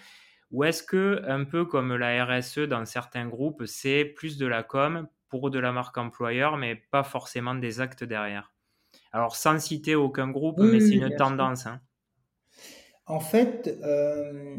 ou 0.53 0.65
est-ce 0.65 0.83
que, 0.83 1.23
un 1.27 1.45
peu 1.45 1.65
comme 1.65 1.97
la 1.97 2.27
RSE 2.27 2.61
dans 2.61 2.85
certains 2.85 3.27
groupes, 3.27 3.65
c'est 3.65 4.05
plus 4.05 4.37
de 4.37 4.47
la 4.47 4.63
com 4.63 5.09
pour 5.33 5.51
de 5.51 5.59
la 5.59 5.73
marque 5.73 5.97
employeur, 5.97 6.59
mais 6.59 6.77
pas 6.77 7.03
forcément 7.03 7.55
des 7.55 7.81
actes 7.81 8.05
derrière. 8.05 8.53
Alors, 9.13 9.35
sans 9.35 9.59
citer 9.59 9.95
aucun 9.95 10.29
groupe, 10.29 10.59
mais 10.59 10.79
c'est 10.79 10.97
une 10.97 11.17
tendance. 11.17 11.65
Hein. 11.65 11.81
En 13.07 13.19
fait, 13.19 13.79
euh, 13.83 14.59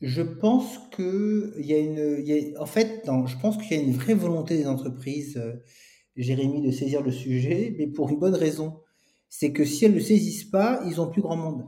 je 0.00 0.22
pense 0.22 0.78
que 0.92 1.52
il 1.58 1.66
y 1.66 1.74
a 1.74 1.78
une, 1.78 2.56
en 2.56 2.66
fait, 2.66 3.04
non, 3.08 3.26
je 3.26 3.36
pense 3.38 3.56
qu'il 3.56 3.76
y 3.76 3.80
a 3.80 3.82
une 3.82 3.92
vraie 3.92 4.14
volonté 4.14 4.56
des 4.56 4.68
entreprises, 4.68 5.36
euh, 5.38 5.54
Jérémy, 6.14 6.62
de 6.62 6.70
saisir 6.70 7.02
le 7.02 7.10
sujet, 7.10 7.74
mais 7.76 7.88
pour 7.88 8.10
une 8.10 8.20
bonne 8.20 8.36
raison, 8.36 8.80
c'est 9.28 9.52
que 9.52 9.64
si 9.64 9.86
elles 9.86 9.90
ne 9.90 9.96
le 9.96 10.04
saisissent 10.04 10.44
pas, 10.44 10.80
ils 10.86 11.00
ont 11.00 11.10
plus 11.10 11.20
grand 11.20 11.36
monde. 11.36 11.66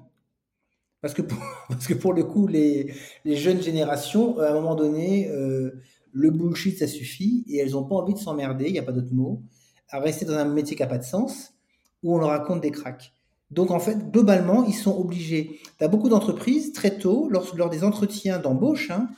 Parce 1.01 1.13
que 1.13 1.23
pour, 1.23 1.39
parce 1.69 1.89
que 1.89 1.95
pour 1.95 2.13
le 2.13 2.23
coup, 2.23 2.47
les, 2.47 2.95
les 3.25 3.37
jeunes 3.37 3.61
générations, 3.61 4.39
à 4.39 4.51
un 4.51 4.55
moment 4.55 4.77
donné, 4.77 5.29
euh, 5.29 5.73
le 6.13 6.31
bullshit, 6.31 6.79
ça 6.79 6.87
suffit, 6.87 7.45
et 7.49 7.59
elles 7.59 7.73
n'ont 7.73 7.85
pas 7.85 7.97
envie 7.97 8.15
de 8.15 8.19
s'emmerder, 8.19 8.67
il 8.67 8.73
n'y 8.73 8.79
a 8.79 8.83
pas 8.83 8.93
d'autre 8.93 9.13
mot, 9.13 9.43
à 9.89 9.99
rester 9.99 10.25
dans 10.25 10.35
un 10.35 10.45
métier 10.45 10.77
qui 10.77 10.83
n'a 10.83 10.89
pas 10.89 10.99
de 10.99 11.05
sens, 11.05 11.55
où 12.03 12.15
on 12.15 12.19
leur 12.19 12.29
raconte 12.29 12.61
des 12.61 12.71
cracks. 12.71 13.13
Donc 13.51 13.71
en 13.71 13.81
fait, 13.81 14.11
globalement, 14.11 14.65
ils 14.65 14.75
sont 14.75 14.97
obligés. 14.97 15.61
Tu 15.79 15.89
beaucoup 15.89 16.09
d'entreprises, 16.09 16.73
très 16.73 16.99
tôt, 16.99 17.29
lors, 17.29 17.55
lors 17.57 17.71
des 17.71 17.85
entretiens 17.85 18.39
d'embauche, 18.39 18.91
hein, 18.91 19.09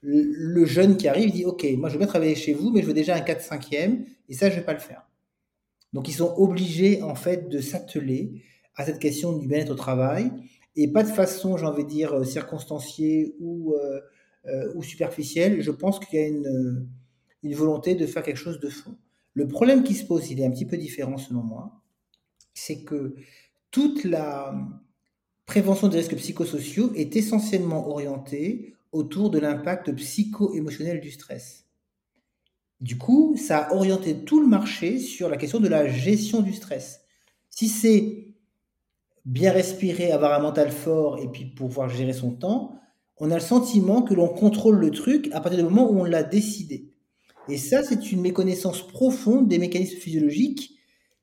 le, 0.00 0.64
jeune 0.64 0.96
qui 0.96 1.08
arrive, 1.08 1.32
dit, 1.32 1.44
OK, 1.44 1.66
moi 1.76 1.88
je 1.88 1.94
veux 1.94 1.98
bien 1.98 2.06
travailler 2.06 2.34
chez 2.34 2.54
vous, 2.54 2.70
mais 2.70 2.82
je 2.82 2.86
veux 2.86 2.94
déjà 2.94 3.16
un 3.16 3.20
4-5e, 3.20 4.04
et 4.28 4.34
ça, 4.34 4.48
je 4.48 4.54
ne 4.54 4.60
vais 4.60 4.66
pas 4.66 4.72
le 4.72 4.78
faire. 4.78 5.06
Donc 5.92 6.08
ils 6.08 6.12
sont 6.12 6.34
obligés, 6.36 7.02
en 7.02 7.14
fait, 7.14 7.48
de 7.48 7.58
s'atteler 7.60 8.42
à 8.76 8.84
cette 8.84 8.98
question 8.98 9.32
du 9.32 9.46
bien-être 9.46 9.70
au 9.70 9.74
travail, 9.74 10.30
et 10.76 10.88
pas 10.88 11.02
de 11.02 11.08
façon, 11.08 11.56
j'ai 11.56 11.64
envie 11.64 11.84
de 11.84 11.88
dire, 11.88 12.12
euh, 12.12 12.24
circonstanciée 12.24 13.34
ou... 13.40 13.74
Euh, 13.74 14.00
euh, 14.48 14.72
ou 14.74 14.82
superficielle. 14.82 15.60
Je 15.62 15.70
pense 15.70 15.98
qu'il 15.98 16.18
y 16.18 16.22
a 16.22 16.26
une, 16.26 16.88
une 17.42 17.54
volonté 17.54 17.94
de 17.94 18.06
faire 18.06 18.22
quelque 18.22 18.36
chose 18.36 18.60
de 18.60 18.68
fond. 18.68 18.96
Le 19.34 19.46
problème 19.46 19.82
qui 19.82 19.94
se 19.94 20.04
pose, 20.04 20.30
il 20.30 20.40
est 20.40 20.46
un 20.46 20.50
petit 20.50 20.66
peu 20.66 20.76
différent 20.76 21.18
selon 21.18 21.42
moi, 21.42 21.82
c'est 22.54 22.84
que 22.84 23.14
toute 23.70 24.04
la 24.04 24.54
prévention 25.44 25.88
des 25.88 25.98
risques 25.98 26.16
psychosociaux 26.16 26.92
est 26.94 27.16
essentiellement 27.16 27.88
orientée 27.88 28.74
autour 28.92 29.30
de 29.30 29.38
l'impact 29.38 29.94
psycho-émotionnel 29.94 31.00
du 31.00 31.10
stress. 31.10 31.66
Du 32.80 32.98
coup, 32.98 33.36
ça 33.36 33.58
a 33.58 33.74
orienté 33.74 34.24
tout 34.24 34.40
le 34.40 34.46
marché 34.46 34.98
sur 34.98 35.28
la 35.28 35.36
question 35.36 35.60
de 35.60 35.68
la 35.68 35.86
gestion 35.86 36.42
du 36.42 36.52
stress. 36.52 37.02
Si 37.48 37.68
c'est 37.68 38.34
bien 39.24 39.52
respirer, 39.52 40.12
avoir 40.12 40.38
un 40.38 40.42
mental 40.42 40.70
fort 40.70 41.18
et 41.18 41.28
puis 41.28 41.46
pouvoir 41.46 41.88
gérer 41.88 42.12
son 42.12 42.32
temps, 42.32 42.80
on 43.18 43.30
a 43.30 43.34
le 43.34 43.40
sentiment 43.40 44.02
que 44.02 44.14
l'on 44.14 44.28
contrôle 44.28 44.78
le 44.78 44.90
truc 44.90 45.28
à 45.32 45.40
partir 45.40 45.58
du 45.58 45.64
moment 45.64 45.90
où 45.90 46.00
on 46.00 46.04
l'a 46.04 46.22
décidé. 46.22 46.90
Et 47.48 47.56
ça, 47.58 47.82
c'est 47.82 48.12
une 48.12 48.20
méconnaissance 48.20 48.86
profonde 48.86 49.48
des 49.48 49.58
mécanismes 49.58 49.98
physiologiques 49.98 50.72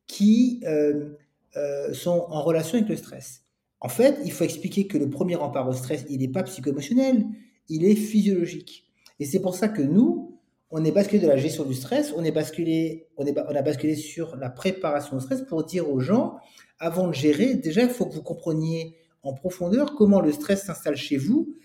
qui 0.07 0.61
euh, 0.65 1.17
euh, 1.55 1.93
sont 1.93 2.25
en 2.29 2.41
relation 2.41 2.77
avec 2.77 2.89
le 2.89 2.95
stress. 2.95 3.41
En 3.81 3.89
fait, 3.89 4.17
il 4.23 4.31
faut 4.31 4.43
expliquer 4.43 4.87
que 4.87 4.97
le 4.97 5.09
premier 5.09 5.35
rempart 5.35 5.67
au 5.67 5.73
stress, 5.73 6.05
il 6.09 6.19
n'est 6.19 6.29
pas 6.29 6.43
psycho-émotionnel, 6.43 7.25
il 7.67 7.85
est 7.85 7.95
physiologique. 7.95 8.85
Et 9.19 9.25
c'est 9.25 9.41
pour 9.41 9.55
ça 9.55 9.67
que 9.67 9.81
nous, 9.81 10.39
on 10.71 10.83
est 10.85 10.91
basculé 10.91 11.21
de 11.21 11.27
la 11.27 11.37
gestion 11.37 11.65
du 11.65 11.73
stress, 11.73 12.13
on 12.15 12.23
est 12.23 12.31
basculé, 12.31 13.09
on, 13.17 13.25
est, 13.25 13.37
on 13.37 13.55
a 13.55 13.61
basculé 13.61 13.95
sur 13.95 14.37
la 14.37 14.49
préparation 14.49 15.17
au 15.17 15.19
stress 15.19 15.41
pour 15.41 15.65
dire 15.65 15.89
aux 15.89 15.99
gens, 15.99 16.37
avant 16.79 17.07
de 17.07 17.13
gérer, 17.13 17.55
déjà, 17.55 17.83
il 17.83 17.89
faut 17.89 18.05
que 18.05 18.13
vous 18.13 18.23
compreniez 18.23 18.95
en 19.21 19.33
profondeur 19.33 19.95
comment 19.95 20.21
le 20.21 20.31
stress 20.31 20.63
s'installe 20.63 20.95
chez 20.95 21.17
vous 21.17 21.55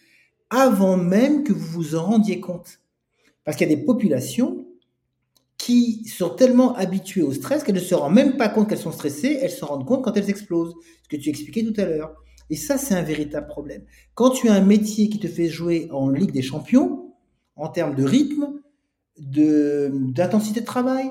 avant 0.50 0.96
même 0.96 1.44
que 1.44 1.52
vous 1.52 1.66
vous 1.66 1.94
en 1.94 2.04
rendiez 2.04 2.40
compte. 2.40 2.80
Parce 3.44 3.56
qu'il 3.56 3.68
y 3.68 3.72
a 3.72 3.76
des 3.76 3.84
populations 3.84 4.66
qui 5.56 6.04
sont 6.04 6.30
tellement 6.30 6.74
habituées 6.76 7.22
au 7.22 7.32
stress 7.32 7.62
qu'elles 7.62 7.74
ne 7.74 7.80
se 7.80 7.94
rendent 7.94 8.14
même 8.14 8.36
pas 8.36 8.48
compte 8.48 8.68
qu'elles 8.68 8.78
sont 8.78 8.92
stressées, 8.92 9.38
elles 9.42 9.50
se 9.50 9.64
rendent 9.64 9.86
compte 9.86 10.04
quand 10.04 10.16
elles 10.16 10.30
explosent, 10.30 10.74
ce 11.02 11.08
que 11.08 11.20
tu 11.20 11.28
expliquais 11.28 11.64
tout 11.64 11.78
à 11.80 11.84
l'heure. 11.84 12.14
Et 12.50 12.56
ça, 12.56 12.78
c'est 12.78 12.94
un 12.94 13.02
véritable 13.02 13.46
problème. 13.46 13.82
Quand 14.14 14.30
tu 14.30 14.48
as 14.48 14.54
un 14.54 14.64
métier 14.64 15.08
qui 15.08 15.18
te 15.18 15.26
fait 15.26 15.48
jouer 15.48 15.88
en 15.90 16.08
Ligue 16.08 16.32
des 16.32 16.42
Champions, 16.42 17.12
en 17.56 17.68
termes 17.68 17.94
de 17.94 18.04
rythme, 18.04 18.60
d'intensité 19.18 20.60
de, 20.60 20.64
travail, 20.64 21.10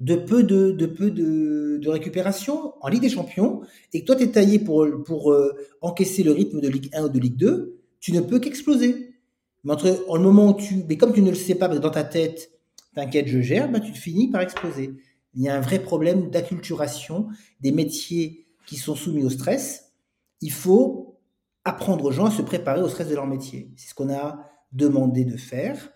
de 0.00 0.14
peu 0.14 0.44
de, 0.44 0.70
de 0.70 0.86
peu 0.86 1.10
de, 1.10 1.78
de, 1.82 1.88
récupération 1.88 2.74
en 2.80 2.88
Ligue 2.88 3.02
des 3.02 3.08
Champions, 3.08 3.62
et 3.92 4.00
que 4.00 4.06
toi, 4.06 4.16
tu 4.16 4.22
es 4.22 4.30
taillé 4.30 4.58
pour, 4.58 4.86
pour 5.04 5.32
euh, 5.32 5.52
encaisser 5.80 6.22
le 6.22 6.32
rythme 6.32 6.60
de 6.60 6.68
Ligue 6.68 6.88
1 6.94 7.04
ou 7.04 7.08
de 7.08 7.18
Ligue 7.18 7.36
2, 7.36 7.75
tu 8.06 8.12
ne 8.12 8.20
peux 8.20 8.38
qu'exploser. 8.38 9.16
Mais 9.64 9.72
entre 9.72 9.88
le 9.88 10.20
moment 10.20 10.50
où 10.50 10.54
tu, 10.54 10.84
mais 10.88 10.96
comme 10.96 11.12
tu 11.12 11.22
ne 11.22 11.30
le 11.30 11.34
sais 11.34 11.56
pas, 11.56 11.66
dans 11.66 11.90
ta 11.90 12.04
tête, 12.04 12.52
t'inquiète, 12.94 13.26
je 13.26 13.40
gère, 13.40 13.68
bah, 13.68 13.80
tu 13.80 13.90
finis 13.90 14.30
par 14.30 14.42
exploser. 14.42 14.94
Il 15.34 15.42
y 15.42 15.48
a 15.48 15.56
un 15.56 15.60
vrai 15.60 15.80
problème 15.80 16.30
d'acculturation 16.30 17.26
des 17.60 17.72
métiers 17.72 18.46
qui 18.64 18.76
sont 18.76 18.94
soumis 18.94 19.24
au 19.24 19.28
stress. 19.28 19.90
Il 20.40 20.52
faut 20.52 21.18
apprendre 21.64 22.04
aux 22.04 22.12
gens 22.12 22.26
à 22.26 22.30
se 22.30 22.42
préparer 22.42 22.80
au 22.80 22.88
stress 22.88 23.08
de 23.08 23.16
leur 23.16 23.26
métier. 23.26 23.72
C'est 23.74 23.88
ce 23.88 23.94
qu'on 23.96 24.14
a 24.14 24.38
demandé 24.70 25.24
de 25.24 25.36
faire 25.36 25.90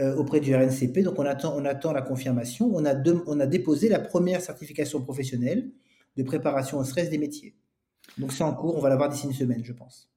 euh, 0.00 0.16
auprès 0.16 0.40
du 0.40 0.56
RNCP. 0.56 1.04
Donc 1.04 1.20
on 1.20 1.24
attend, 1.24 1.54
on 1.56 1.64
attend 1.64 1.92
la 1.92 2.02
confirmation. 2.02 2.68
On 2.74 2.84
a, 2.84 2.96
on 3.28 3.38
a 3.38 3.46
déposé 3.46 3.88
la 3.88 4.00
première 4.00 4.40
certification 4.40 5.00
professionnelle 5.00 5.70
de 6.16 6.24
préparation 6.24 6.78
au 6.78 6.84
stress 6.84 7.10
des 7.10 7.18
métiers. 7.18 7.54
Donc 8.18 8.32
c'est 8.32 8.42
en 8.42 8.54
cours, 8.54 8.76
on 8.76 8.80
va 8.80 8.88
l'avoir 8.88 9.08
d'ici 9.08 9.26
une 9.28 9.32
semaine, 9.32 9.62
je 9.62 9.72
pense. 9.72 10.10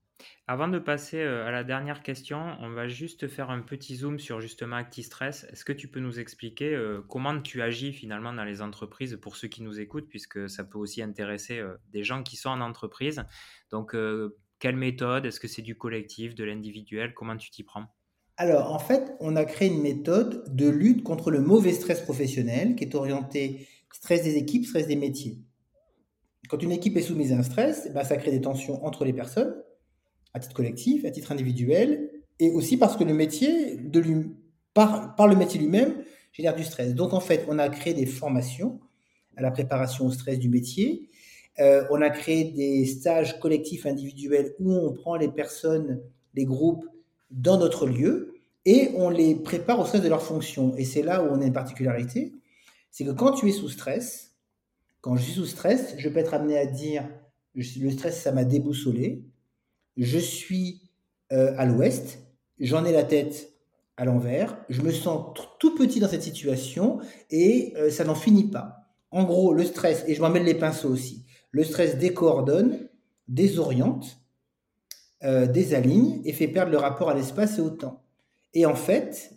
Avant 0.48 0.68
de 0.68 0.80
passer 0.80 1.18
euh, 1.18 1.46
à 1.46 1.52
la 1.52 1.64
dernière 1.64 2.02
question, 2.02 2.56
on 2.62 2.70
va 2.70 2.88
juste 2.88 3.28
faire 3.28 3.50
un 3.50 3.62
petit 3.62 3.96
zoom 3.98 4.18
sur 4.18 4.40
justement 4.42 4.78
ActiStress. 4.78 5.46
Est-ce 5.52 5.66
que 5.66 5.74
tu 5.74 5.88
peux 5.88 6.00
nous 6.00 6.20
expliquer 6.20 6.74
euh, 6.74 7.02
comment 7.08 7.40
tu 7.42 7.62
agis 7.62 7.94
finalement 7.94 8.34
dans 8.34 8.46
les 8.46 8.62
entreprises 8.62 9.18
pour 9.22 9.36
ceux 9.36 9.48
qui 9.48 9.62
nous 9.62 9.80
écoutent, 9.80 10.08
puisque 10.08 10.50
ça 10.50 10.64
peut 10.64 10.78
aussi 10.78 11.02
intéresser 11.02 11.62
des 11.92 12.04
gens 12.04 12.24
qui 12.24 12.36
sont 12.36 12.50
en 12.50 12.62
entreprise? 12.62 13.24
Donc, 13.72 13.96
quelle 14.60 14.76
méthode? 14.76 15.26
Est-ce 15.26 15.40
que 15.40 15.48
c'est 15.48 15.62
du 15.62 15.78
collectif, 15.78 16.34
de 16.34 16.44
l'individuel? 16.44 17.14
Comment 17.14 17.38
tu 17.38 17.52
t'y 17.52 17.64
prends? 17.64 17.86
Alors, 18.38 18.72
en 18.72 18.80
fait, 18.80 19.16
on 19.20 19.36
a 19.36 19.46
créé 19.46 19.68
une 19.68 19.82
méthode 19.82 20.44
de 20.56 20.70
lutte 20.70 21.04
contre 21.04 21.32
le 21.32 21.42
mauvais 21.42 21.74
stress 21.74 22.02
professionnel 22.02 22.76
qui 22.76 22.84
est 22.84 22.96
orientée 22.96 23.68
stress 23.92 24.24
des 24.24 24.38
équipes, 24.38 24.66
stress 24.66 24.88
des 24.88 24.96
métiers. 24.96 25.40
Quand 26.48 26.62
une 26.62 26.72
équipe 26.72 26.96
est 26.98 27.02
soumise 27.02 27.34
à 27.34 27.38
un 27.38 27.44
stress, 27.44 27.92
bah, 27.94 28.04
ça 28.04 28.16
crée 28.16 28.32
des 28.32 28.42
tensions 28.42 28.86
entre 28.86 29.04
les 29.06 29.14
personnes, 29.14 29.56
à 30.38 30.40
titre 30.40 30.56
collectif, 30.56 31.04
à 31.06 31.12
titre 31.12 31.32
individuel, 31.32 32.10
et 32.40 32.52
aussi 32.52 32.78
parce 32.78 32.96
que 32.96 33.04
le 33.04 33.14
métier, 33.14 33.78
par 34.74 35.28
le 35.28 35.36
métier 35.36 35.60
lui-même, 35.60 36.04
génère 36.32 36.56
du 36.56 36.64
stress. 36.64 36.94
Donc, 36.94 37.14
en 37.14 37.20
fait, 37.20 37.46
on 37.48 37.58
a 37.60 37.68
créé 37.70 37.94
des 37.94 38.06
formations 38.06 38.80
à 39.36 39.42
la 39.42 39.52
préparation 39.52 40.06
au 40.06 40.12
stress 40.12 40.40
du 40.40 40.50
métier 40.50 41.10
euh, 41.60 41.86
on 41.90 42.02
a 42.02 42.10
créé 42.10 42.44
des 42.52 42.86
stages 42.86 43.40
collectifs 43.40 43.86
individuels 43.86 44.54
où 44.60 44.72
on 44.74 44.94
prend 44.94 45.16
les 45.16 45.28
personnes, 45.28 46.02
les 46.36 46.46
groupes 46.46 46.86
dans 47.32 47.58
notre 47.58 47.88
lieu 47.88 48.36
et 48.66 48.92
on 48.96 49.10
les 49.10 49.36
prépare 49.36 49.80
au 49.80 49.86
stress 49.86 50.04
de 50.04 50.10
leur 50.10 50.22
fonction. 50.22 50.76
Et 50.78 50.86
c'est 50.86 51.02
là 51.02 51.24
où 51.24 51.28
on 51.28 51.42
a 51.42 51.46
une 51.46 51.54
particularité, 51.54 52.34
c'est 52.92 53.06
que 53.06 53.12
quand 53.12 53.32
tu 53.32 53.50
es 53.50 53.52
sous 53.52 53.70
stress, 53.70 54.36
quand 55.02 55.16
je 55.16 55.24
suis 55.24 55.34
sous 55.34 55.46
stress, 55.46 55.96
je 55.98 56.10
peux 56.10 56.20
être 56.20 56.34
amené 56.34 56.58
à 56.58 56.66
dire 56.66 57.10
le 57.56 57.90
stress, 57.90 58.22
ça 58.22 58.32
m'a 58.32 58.44
déboussolé, 58.44 59.24
je 59.98 60.18
suis 60.18 60.82
euh, 61.32 61.54
à 61.58 61.66
l'ouest, 61.66 62.20
j'en 62.60 62.86
ai 62.86 62.92
la 62.92 63.04
tête 63.04 63.52
à 63.98 64.06
l'envers, 64.06 64.58
je 64.70 64.82
me 64.82 64.92
sens 64.92 65.34
tout 65.60 65.76
petit 65.76 66.00
dans 66.00 66.08
cette 66.08 66.22
situation 66.22 67.00
et 67.32 67.74
euh, 67.78 67.90
ça 67.90 68.04
n'en 68.04 68.16
finit 68.16 68.50
pas. 68.50 68.86
En 69.10 69.24
gros, 69.24 69.54
le 69.54 69.66
stress, 69.66 70.04
et 70.08 70.14
je 70.14 70.22
m'emmène 70.22 70.44
les 70.44 70.54
pinceaux 70.54 70.90
aussi, 70.90 71.26
le 71.52 71.64
stress 71.64 71.98
décoordonne, 71.98 72.88
désoriente, 73.28 74.20
euh, 75.24 75.48
désaligne 75.48 76.22
et 76.26 76.34
fait 76.34 76.48
perdre 76.48 76.72
le 76.72 76.78
rapport 76.78 77.10
à 77.10 77.16
l'espace 77.16 77.58
et 77.58 77.62
au 77.62 77.72
temps. 77.72 78.04
Et 78.54 78.66
en 78.66 78.76
fait, 78.76 79.32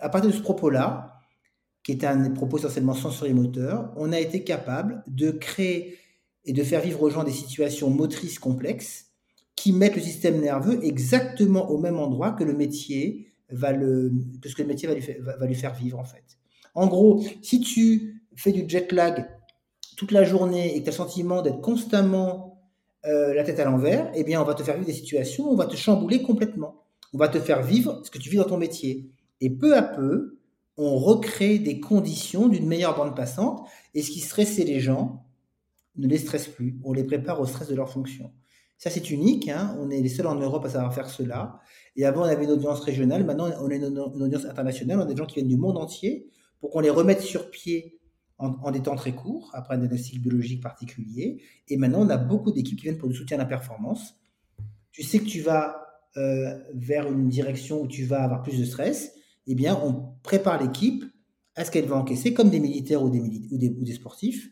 à 0.00 0.08
partir 0.08 0.30
de 0.30 0.36
ce 0.36 0.42
propos-là, 0.42 1.20
qui 1.82 1.92
est 1.92 2.04
un 2.04 2.30
propos 2.30 2.58
essentiellement 2.58 2.94
sensorimoteur, 2.94 3.92
on 3.96 4.12
a 4.12 4.18
été 4.18 4.44
capable 4.44 5.02
de 5.08 5.30
créer 5.30 5.98
et 6.44 6.52
de 6.52 6.62
faire 6.62 6.80
vivre 6.80 7.02
aux 7.02 7.10
gens 7.10 7.24
des 7.24 7.32
situations 7.32 7.90
motrices 7.90 8.38
complexes 8.38 9.05
qui 9.56 9.72
mettent 9.72 9.96
le 9.96 10.02
système 10.02 10.40
nerveux 10.40 10.84
exactement 10.84 11.70
au 11.70 11.78
même 11.78 11.98
endroit 11.98 12.32
que 12.32 12.44
le 12.44 12.52
métier 12.52 13.32
va 13.50 13.72
le, 13.72 14.12
que 14.40 14.48
ce 14.48 14.54
que 14.54 14.62
le 14.62 14.68
métier 14.68 14.88
va 14.88 14.94
lui, 14.94 15.04
va, 15.20 15.46
lui 15.46 15.54
faire 15.54 15.74
vivre 15.74 15.98
en 15.98 16.04
fait. 16.04 16.24
En 16.74 16.86
gros, 16.86 17.24
si 17.42 17.60
tu 17.60 18.22
fais 18.36 18.52
du 18.52 18.68
jet 18.68 18.92
lag 18.92 19.26
toute 19.96 20.12
la 20.12 20.24
journée 20.24 20.76
et 20.76 20.80
que 20.80 20.84
tu 20.84 20.90
as 20.90 20.92
le 20.92 20.96
sentiment 20.96 21.42
d'être 21.42 21.60
constamment 21.60 22.60
euh, 23.06 23.34
la 23.34 23.44
tête 23.44 23.60
à 23.60 23.64
l'envers, 23.64 24.10
eh 24.14 24.24
bien, 24.24 24.42
on 24.42 24.44
va 24.44 24.54
te 24.54 24.62
faire 24.62 24.74
vivre 24.74 24.86
des 24.86 24.92
situations, 24.92 25.48
on 25.48 25.56
va 25.56 25.66
te 25.66 25.76
chambouler 25.76 26.22
complètement. 26.22 26.84
On 27.14 27.18
va 27.18 27.28
te 27.28 27.38
faire 27.38 27.62
vivre 27.62 28.02
ce 28.04 28.10
que 28.10 28.18
tu 28.18 28.28
vis 28.28 28.36
dans 28.36 28.44
ton 28.44 28.58
métier. 28.58 29.10
Et 29.40 29.48
peu 29.48 29.76
à 29.76 29.82
peu, 29.82 30.38
on 30.76 30.96
recrée 30.96 31.58
des 31.58 31.80
conditions 31.80 32.48
d'une 32.48 32.66
meilleure 32.66 32.96
bande 32.96 33.14
passante. 33.16 33.66
Et 33.94 34.02
ce 34.02 34.10
qui 34.10 34.20
stressait 34.20 34.64
les 34.64 34.80
gens 34.80 35.24
ne 35.96 36.08
les 36.08 36.18
stresse 36.18 36.48
plus. 36.48 36.78
On 36.84 36.92
les 36.92 37.04
prépare 37.04 37.40
au 37.40 37.46
stress 37.46 37.68
de 37.68 37.74
leur 37.74 37.88
fonction. 37.88 38.32
Ça, 38.78 38.90
c'est 38.90 39.10
unique. 39.10 39.48
Hein. 39.48 39.76
on 39.80 39.90
est 39.90 40.00
les 40.00 40.08
seuls 40.08 40.26
en 40.26 40.34
Europe 40.34 40.64
à 40.64 40.68
savoir 40.68 40.94
faire 40.94 41.08
cela. 41.08 41.60
Et 41.96 42.04
avant, 42.04 42.22
on 42.22 42.24
avait 42.24 42.44
une 42.44 42.50
audience 42.50 42.80
régionale. 42.80 43.24
Maintenant, 43.24 43.48
on 43.60 43.70
a 43.70 43.74
une, 43.74 43.98
audience 43.98 44.44
internationale. 44.44 44.98
On 44.98 45.02
a 45.02 45.06
des 45.06 45.16
gens 45.16 45.26
qui 45.26 45.36
viennent 45.36 45.48
du 45.48 45.56
monde 45.56 45.78
entier 45.78 46.28
pour 46.60 46.70
qu'on 46.70 46.80
les 46.80 46.90
remette 46.90 47.22
sur 47.22 47.50
pied 47.50 47.98
en, 48.38 48.70
des 48.70 48.80
temps 48.80 48.96
très 48.96 49.14
courts, 49.14 49.50
après 49.54 49.76
un 49.76 49.78
diagnostic 49.78 50.20
biologique 50.20 50.62
particulier. 50.62 51.42
Et 51.68 51.78
maintenant, 51.78 52.02
on 52.02 52.10
a 52.10 52.18
beaucoup 52.18 52.52
d'équipes 52.52 52.76
qui 52.76 52.82
viennent 52.82 52.98
pour 52.98 53.08
le 53.08 53.14
soutien 53.14 53.38
à 53.38 53.40
la 53.40 53.46
performance. 53.46 54.14
Tu 54.92 55.02
sais 55.02 55.20
que 55.20 55.24
tu 55.24 55.40
vas 55.40 55.86
euh, 56.18 56.58
vers 56.74 57.10
une 57.10 57.28
direction 57.28 57.80
où 57.80 57.86
tu 57.86 58.04
vas 58.04 58.22
avoir 58.22 58.42
plus 58.42 58.58
de 58.58 58.64
stress. 58.66 59.14
Eh 59.46 59.54
bien, 59.54 59.80
on 59.82 60.16
prépare 60.22 60.62
l'équipe 60.62 61.04
à 61.54 61.64
ce 61.64 61.70
qu'elle 61.70 61.86
va 61.86 61.96
encaisser, 61.96 62.34
comme 62.34 62.50
des 62.50 62.60
militaires 62.60 63.02
ou 63.02 63.08
des, 63.08 63.20
ou 63.20 63.84
des 63.84 63.92
sportifs, 63.94 64.50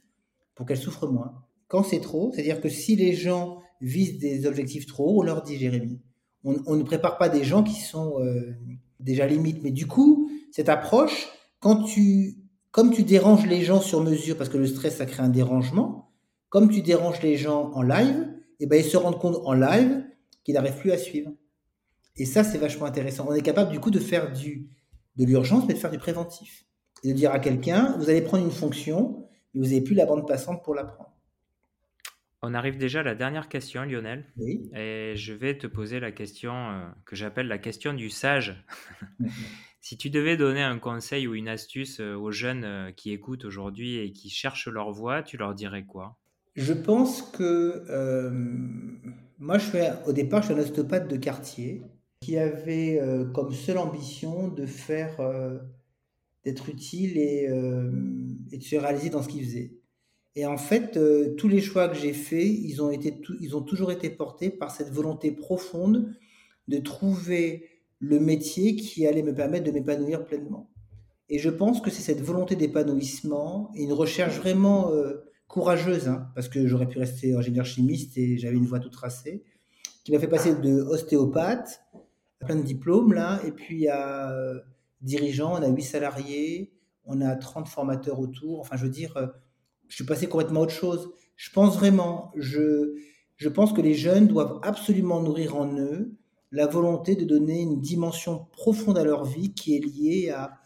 pour 0.54 0.64
qu'elle 0.64 0.78
souffre 0.78 1.06
moins. 1.06 1.44
Quand 1.68 1.82
c'est 1.82 2.00
trop, 2.00 2.32
c'est-à-dire 2.32 2.62
que 2.62 2.70
si 2.70 2.96
les 2.96 3.12
gens 3.12 3.60
visent 3.80 4.18
des 4.18 4.46
objectifs 4.46 4.86
trop 4.86 5.08
hauts, 5.08 5.20
on 5.20 5.22
leur 5.22 5.42
dit, 5.42 5.56
Jérémy, 5.56 6.00
on, 6.44 6.76
ne 6.76 6.82
prépare 6.82 7.18
pas 7.18 7.28
des 7.28 7.42
gens 7.42 7.62
qui 7.62 7.80
sont 7.80 8.20
euh, 8.20 8.54
déjà 9.00 9.26
limites. 9.26 9.62
Mais 9.62 9.70
du 9.70 9.86
coup, 9.86 10.30
cette 10.52 10.68
approche, 10.68 11.28
quand 11.60 11.84
tu 11.84 12.44
comme 12.74 12.90
tu 12.90 13.04
déranges 13.04 13.46
les 13.46 13.62
gens 13.62 13.80
sur 13.80 14.02
mesure, 14.02 14.36
parce 14.36 14.50
que 14.50 14.56
le 14.56 14.66
stress, 14.66 14.96
ça 14.96 15.06
crée 15.06 15.22
un 15.22 15.28
dérangement, 15.28 16.10
comme 16.48 16.68
tu 16.68 16.82
déranges 16.82 17.22
les 17.22 17.36
gens 17.36 17.70
en 17.72 17.82
live, 17.82 18.34
et 18.58 18.64
eh 18.64 18.66
ben, 18.66 18.80
ils 18.80 18.84
se 18.84 18.96
rendent 18.96 19.20
compte 19.20 19.36
en 19.44 19.52
live 19.52 20.04
qu'ils 20.42 20.54
n'arrivent 20.54 20.78
plus 20.78 20.90
à 20.90 20.98
suivre. 20.98 21.30
Et 22.16 22.24
ça, 22.24 22.42
c'est 22.42 22.58
vachement 22.58 22.86
intéressant. 22.86 23.26
On 23.28 23.32
est 23.32 23.42
capable 23.42 23.70
du 23.70 23.78
coup 23.78 23.92
de 23.92 24.00
faire 24.00 24.32
du, 24.32 24.68
de 25.14 25.24
l'urgence, 25.24 25.62
mais 25.68 25.74
de 25.74 25.78
faire 25.78 25.92
du 25.92 25.98
préventif. 25.98 26.64
Et 27.04 27.12
de 27.12 27.12
dire 27.12 27.30
à 27.30 27.38
quelqu'un, 27.38 27.94
vous 27.98 28.10
allez 28.10 28.22
prendre 28.22 28.44
une 28.44 28.50
fonction, 28.50 29.24
mais 29.54 29.60
vous 29.60 29.66
n'avez 29.68 29.80
plus 29.80 29.94
la 29.94 30.04
bande 30.04 30.26
passante 30.26 30.64
pour 30.64 30.74
la 30.74 30.82
prendre. 30.82 31.13
On 32.46 32.52
arrive 32.52 32.76
déjà 32.76 33.00
à 33.00 33.02
la 33.02 33.14
dernière 33.14 33.48
question, 33.48 33.84
Lionel. 33.84 34.26
Oui. 34.36 34.70
Et 34.76 35.14
je 35.16 35.32
vais 35.32 35.56
te 35.56 35.66
poser 35.66 35.98
la 35.98 36.12
question 36.12 36.52
euh, 36.52 36.84
que 37.06 37.16
j'appelle 37.16 37.48
la 37.48 37.58
question 37.58 37.92
du 37.92 38.10
sage. 38.10 38.64
Si 39.80 39.98
tu 39.98 40.08
devais 40.08 40.38
donner 40.38 40.62
un 40.62 40.78
conseil 40.78 41.26
ou 41.26 41.34
une 41.34 41.46
astuce 41.46 42.00
euh, 42.00 42.14
aux 42.14 42.30
jeunes 42.30 42.64
euh, 42.64 42.90
qui 42.90 43.12
écoutent 43.12 43.44
aujourd'hui 43.44 43.98
et 43.98 44.12
qui 44.12 44.30
cherchent 44.30 44.66
leur 44.66 44.92
voie, 44.92 45.22
tu 45.22 45.36
leur 45.36 45.54
dirais 45.54 45.84
quoi? 45.84 46.16
Je 46.54 46.72
pense 46.72 47.20
que 47.20 47.84
moi, 49.38 49.58
je 49.58 50.08
au 50.08 50.12
départ, 50.14 50.40
je 50.40 50.46
suis 50.46 50.54
un 50.54 50.58
ostéopathe 50.58 51.06
de 51.06 51.18
quartier 51.18 51.82
qui 52.22 52.38
avait 52.38 52.98
comme 53.34 53.52
seule 53.52 53.76
ambition 53.76 54.48
de 54.48 54.64
faire, 54.64 55.18
d'être 56.44 56.70
utile 56.70 57.18
et, 57.18 57.50
et, 58.52 58.56
de 58.56 58.62
se 58.62 58.76
réaliser 58.76 59.10
dans 59.10 59.22
ce 59.22 59.28
qu'il 59.28 59.44
faisait. 59.44 59.83
Et 60.36 60.46
en 60.46 60.56
fait, 60.56 60.98
tous 61.36 61.48
les 61.48 61.60
choix 61.60 61.88
que 61.88 61.94
j'ai 61.94 62.12
faits, 62.12 62.46
ils 62.46 62.82
ont, 62.82 62.90
ils 62.90 63.56
ont 63.56 63.62
toujours 63.62 63.92
été 63.92 64.10
portés 64.10 64.50
par 64.50 64.70
cette 64.72 64.90
volonté 64.90 65.30
profonde 65.30 66.12
de 66.66 66.78
trouver 66.78 67.68
le 68.00 68.20
métier 68.20 68.76
qui 68.76 69.06
allait 69.06 69.22
me 69.22 69.34
permettre 69.34 69.64
de 69.64 69.70
m'épanouir 69.70 70.24
pleinement. 70.24 70.70
Et 71.28 71.38
je 71.38 71.50
pense 71.50 71.80
que 71.80 71.90
c'est 71.90 72.02
cette 72.02 72.20
volonté 72.20 72.54
d'épanouissement 72.54 73.70
et 73.74 73.82
une 73.82 73.92
recherche 73.92 74.36
vraiment 74.36 74.92
euh, 74.92 75.24
courageuse, 75.48 76.08
hein, 76.08 76.28
parce 76.34 76.48
que 76.48 76.66
j'aurais 76.66 76.88
pu 76.88 76.98
rester 76.98 77.34
ingénieur 77.34 77.64
chimiste 77.64 78.18
et 78.18 78.36
j'avais 78.36 78.56
une 78.56 78.66
voie 78.66 78.78
toute 78.78 78.92
tracée, 78.92 79.42
qui 80.04 80.12
m'a 80.12 80.18
fait 80.18 80.28
passer 80.28 80.54
de 80.54 80.82
ostéopathe 80.82 81.82
à 82.40 82.44
plein 82.46 82.56
de 82.56 82.62
diplômes, 82.62 83.14
là, 83.14 83.40
et 83.46 83.52
puis 83.52 83.88
à 83.88 84.32
euh, 84.32 84.60
dirigeant, 85.00 85.52
on 85.54 85.62
a 85.62 85.68
8 85.68 85.82
salariés, 85.82 86.74
on 87.06 87.22
a 87.22 87.36
30 87.36 87.68
formateurs 87.68 88.20
autour, 88.20 88.60
enfin 88.60 88.76
je 88.76 88.84
veux 88.84 88.90
dire, 88.90 89.16
euh, 89.16 89.26
je 89.88 89.96
suis 89.96 90.04
passé 90.04 90.28
complètement 90.28 90.60
à 90.60 90.62
autre 90.64 90.72
chose. 90.72 91.12
Je 91.36 91.50
pense 91.50 91.76
vraiment, 91.76 92.32
je, 92.36 92.94
je 93.36 93.48
pense 93.48 93.72
que 93.72 93.80
les 93.80 93.94
jeunes 93.94 94.26
doivent 94.26 94.60
absolument 94.62 95.20
nourrir 95.20 95.56
en 95.56 95.76
eux 95.78 96.16
la 96.52 96.66
volonté 96.66 97.16
de 97.16 97.24
donner 97.24 97.60
une 97.60 97.80
dimension 97.80 98.46
profonde 98.52 98.96
à 98.96 99.04
leur 99.04 99.24
vie 99.24 99.54
qui 99.54 99.76
est 99.76 99.80
liée 99.80 100.30
à 100.30 100.60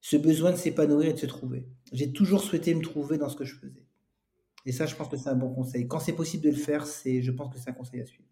ce 0.00 0.16
besoin 0.16 0.52
de 0.52 0.56
s'épanouir 0.56 1.08
et 1.08 1.12
de 1.14 1.18
se 1.18 1.26
trouver. 1.26 1.66
J'ai 1.92 2.12
toujours 2.12 2.42
souhaité 2.42 2.74
me 2.74 2.82
trouver 2.82 3.18
dans 3.18 3.28
ce 3.28 3.36
que 3.36 3.44
je 3.44 3.56
faisais. 3.56 3.84
Et 4.66 4.72
ça, 4.72 4.86
je 4.86 4.94
pense 4.94 5.08
que 5.08 5.16
c'est 5.16 5.28
un 5.28 5.34
bon 5.34 5.52
conseil. 5.52 5.88
Quand 5.88 5.98
c'est 5.98 6.14
possible 6.14 6.44
de 6.44 6.50
le 6.50 6.56
faire, 6.56 6.86
c'est, 6.86 7.22
je 7.22 7.30
pense 7.30 7.52
que 7.52 7.58
c'est 7.58 7.70
un 7.70 7.74
conseil 7.74 8.00
à 8.00 8.06
suivre. 8.06 8.28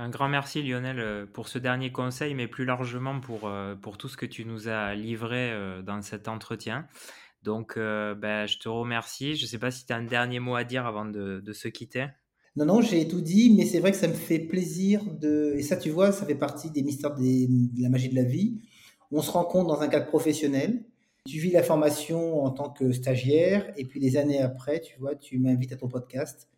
Un 0.00 0.10
grand 0.10 0.28
merci 0.28 0.62
Lionel 0.62 1.00
euh, 1.00 1.26
pour 1.26 1.48
ce 1.48 1.58
dernier 1.58 1.90
conseil, 1.90 2.34
mais 2.34 2.46
plus 2.46 2.64
largement 2.64 3.18
pour, 3.20 3.48
euh, 3.48 3.74
pour 3.74 3.98
tout 3.98 4.08
ce 4.08 4.16
que 4.16 4.26
tu 4.26 4.44
nous 4.44 4.68
as 4.68 4.94
livré 4.94 5.50
euh, 5.50 5.82
dans 5.82 6.00
cet 6.02 6.28
entretien. 6.28 6.86
Donc, 7.48 7.76
ben, 7.76 8.46
je 8.46 8.58
te 8.58 8.68
remercie. 8.68 9.34
Je 9.34 9.44
ne 9.44 9.48
sais 9.48 9.56
pas 9.56 9.70
si 9.70 9.86
tu 9.86 9.92
as 9.94 9.96
un 9.96 10.04
dernier 10.04 10.38
mot 10.38 10.54
à 10.54 10.64
dire 10.64 10.84
avant 10.84 11.06
de, 11.06 11.52
se 11.54 11.68
quitter. 11.68 12.08
Non, 12.56 12.66
non, 12.66 12.82
j'ai 12.82 13.08
tout 13.08 13.22
dit, 13.22 13.54
mais 13.56 13.64
c'est 13.64 13.80
vrai 13.80 13.90
que 13.90 13.96
ça 13.96 14.06
me 14.06 14.12
fait 14.12 14.38
plaisir 14.38 15.02
de. 15.18 15.54
Et 15.56 15.62
ça, 15.62 15.78
tu 15.78 15.88
vois, 15.88 16.12
ça 16.12 16.26
fait 16.26 16.34
partie 16.34 16.70
des 16.70 16.82
mystères 16.82 17.14
de 17.14 17.82
la 17.82 17.88
magie 17.88 18.10
de 18.10 18.16
la 18.16 18.24
vie. 18.24 18.60
On 19.10 19.22
se 19.22 19.30
rencontre 19.30 19.68
dans 19.68 19.80
un 19.80 19.88
cadre 19.88 20.08
professionnel. 20.08 20.84
Tu 21.26 21.38
vis 21.38 21.50
la 21.50 21.62
formation 21.62 22.44
en 22.44 22.50
tant 22.50 22.68
que 22.68 22.92
stagiaire, 22.92 23.72
et 23.78 23.86
puis 23.86 23.98
des 23.98 24.18
années 24.18 24.42
après, 24.42 24.80
tu 24.80 24.98
vois, 24.98 25.14
tu 25.14 25.38
m'invites 25.38 25.72
à 25.72 25.76
ton 25.76 25.88
podcast. 25.88 26.50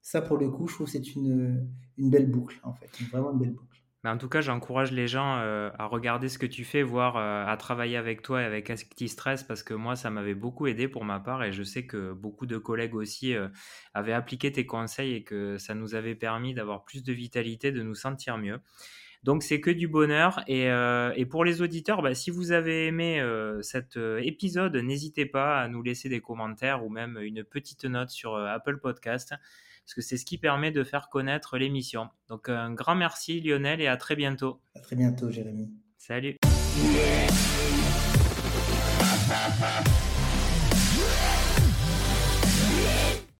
Ça, 0.00 0.22
pour 0.22 0.38
le 0.38 0.48
coup, 0.48 0.68
je 0.68 0.74
trouve 0.74 0.86
que 0.86 0.92
c'est 0.92 1.14
une, 1.14 1.68
une 1.98 2.08
belle 2.08 2.30
boucle, 2.30 2.58
en 2.62 2.72
fait, 2.72 2.88
vraiment 3.10 3.32
une 3.32 3.40
belle 3.40 3.52
boucle. 3.52 3.83
Mais 4.04 4.10
en 4.10 4.18
tout 4.18 4.28
cas, 4.28 4.42
j'encourage 4.42 4.92
les 4.92 5.08
gens 5.08 5.38
euh, 5.38 5.70
à 5.78 5.86
regarder 5.86 6.28
ce 6.28 6.38
que 6.38 6.44
tu 6.44 6.62
fais, 6.62 6.82
voire 6.82 7.16
euh, 7.16 7.46
à 7.46 7.56
travailler 7.56 7.96
avec 7.96 8.20
toi 8.20 8.42
et 8.42 8.44
avec 8.44 8.70
Stress 9.06 9.42
parce 9.42 9.62
que 9.62 9.72
moi, 9.72 9.96
ça 9.96 10.10
m'avait 10.10 10.34
beaucoup 10.34 10.66
aidé 10.66 10.88
pour 10.88 11.06
ma 11.06 11.20
part 11.20 11.42
et 11.42 11.52
je 11.52 11.62
sais 11.62 11.86
que 11.86 12.12
beaucoup 12.12 12.44
de 12.44 12.58
collègues 12.58 12.94
aussi 12.94 13.34
euh, 13.34 13.48
avaient 13.94 14.12
appliqué 14.12 14.52
tes 14.52 14.66
conseils 14.66 15.14
et 15.14 15.24
que 15.24 15.56
ça 15.56 15.74
nous 15.74 15.94
avait 15.94 16.14
permis 16.14 16.52
d'avoir 16.52 16.84
plus 16.84 17.02
de 17.02 17.14
vitalité, 17.14 17.72
de 17.72 17.82
nous 17.82 17.94
sentir 17.94 18.36
mieux. 18.36 18.60
Donc 19.22 19.42
c'est 19.42 19.62
que 19.62 19.70
du 19.70 19.88
bonheur. 19.88 20.44
Et, 20.48 20.66
et 20.66 21.24
pour 21.24 21.46
les 21.46 21.62
auditeurs, 21.62 22.02
bah, 22.02 22.14
si 22.14 22.30
vous 22.30 22.52
avez 22.52 22.88
aimé 22.88 23.26
cet 23.62 23.96
épisode, 23.96 24.76
n'hésitez 24.76 25.24
pas 25.24 25.60
à 25.62 25.66
nous 25.66 25.80
laisser 25.80 26.10
des 26.10 26.20
commentaires 26.20 26.84
ou 26.84 26.90
même 26.90 27.18
une 27.22 27.42
petite 27.42 27.86
note 27.86 28.10
sur 28.10 28.36
Apple 28.36 28.80
Podcast 28.80 29.32
parce 29.84 29.94
que 29.94 30.00
c'est 30.00 30.16
ce 30.16 30.24
qui 30.24 30.38
permet 30.38 30.70
de 30.70 30.82
faire 30.82 31.08
connaître 31.08 31.58
l'émission. 31.58 32.08
Donc 32.28 32.48
un 32.48 32.72
grand 32.72 32.94
merci 32.94 33.40
Lionel 33.40 33.80
et 33.80 33.86
à 33.86 33.96
très 33.96 34.16
bientôt. 34.16 34.60
À 34.74 34.80
très 34.80 34.96
bientôt 34.96 35.30
Jérémy. 35.30 35.70
Salut. 35.98 36.36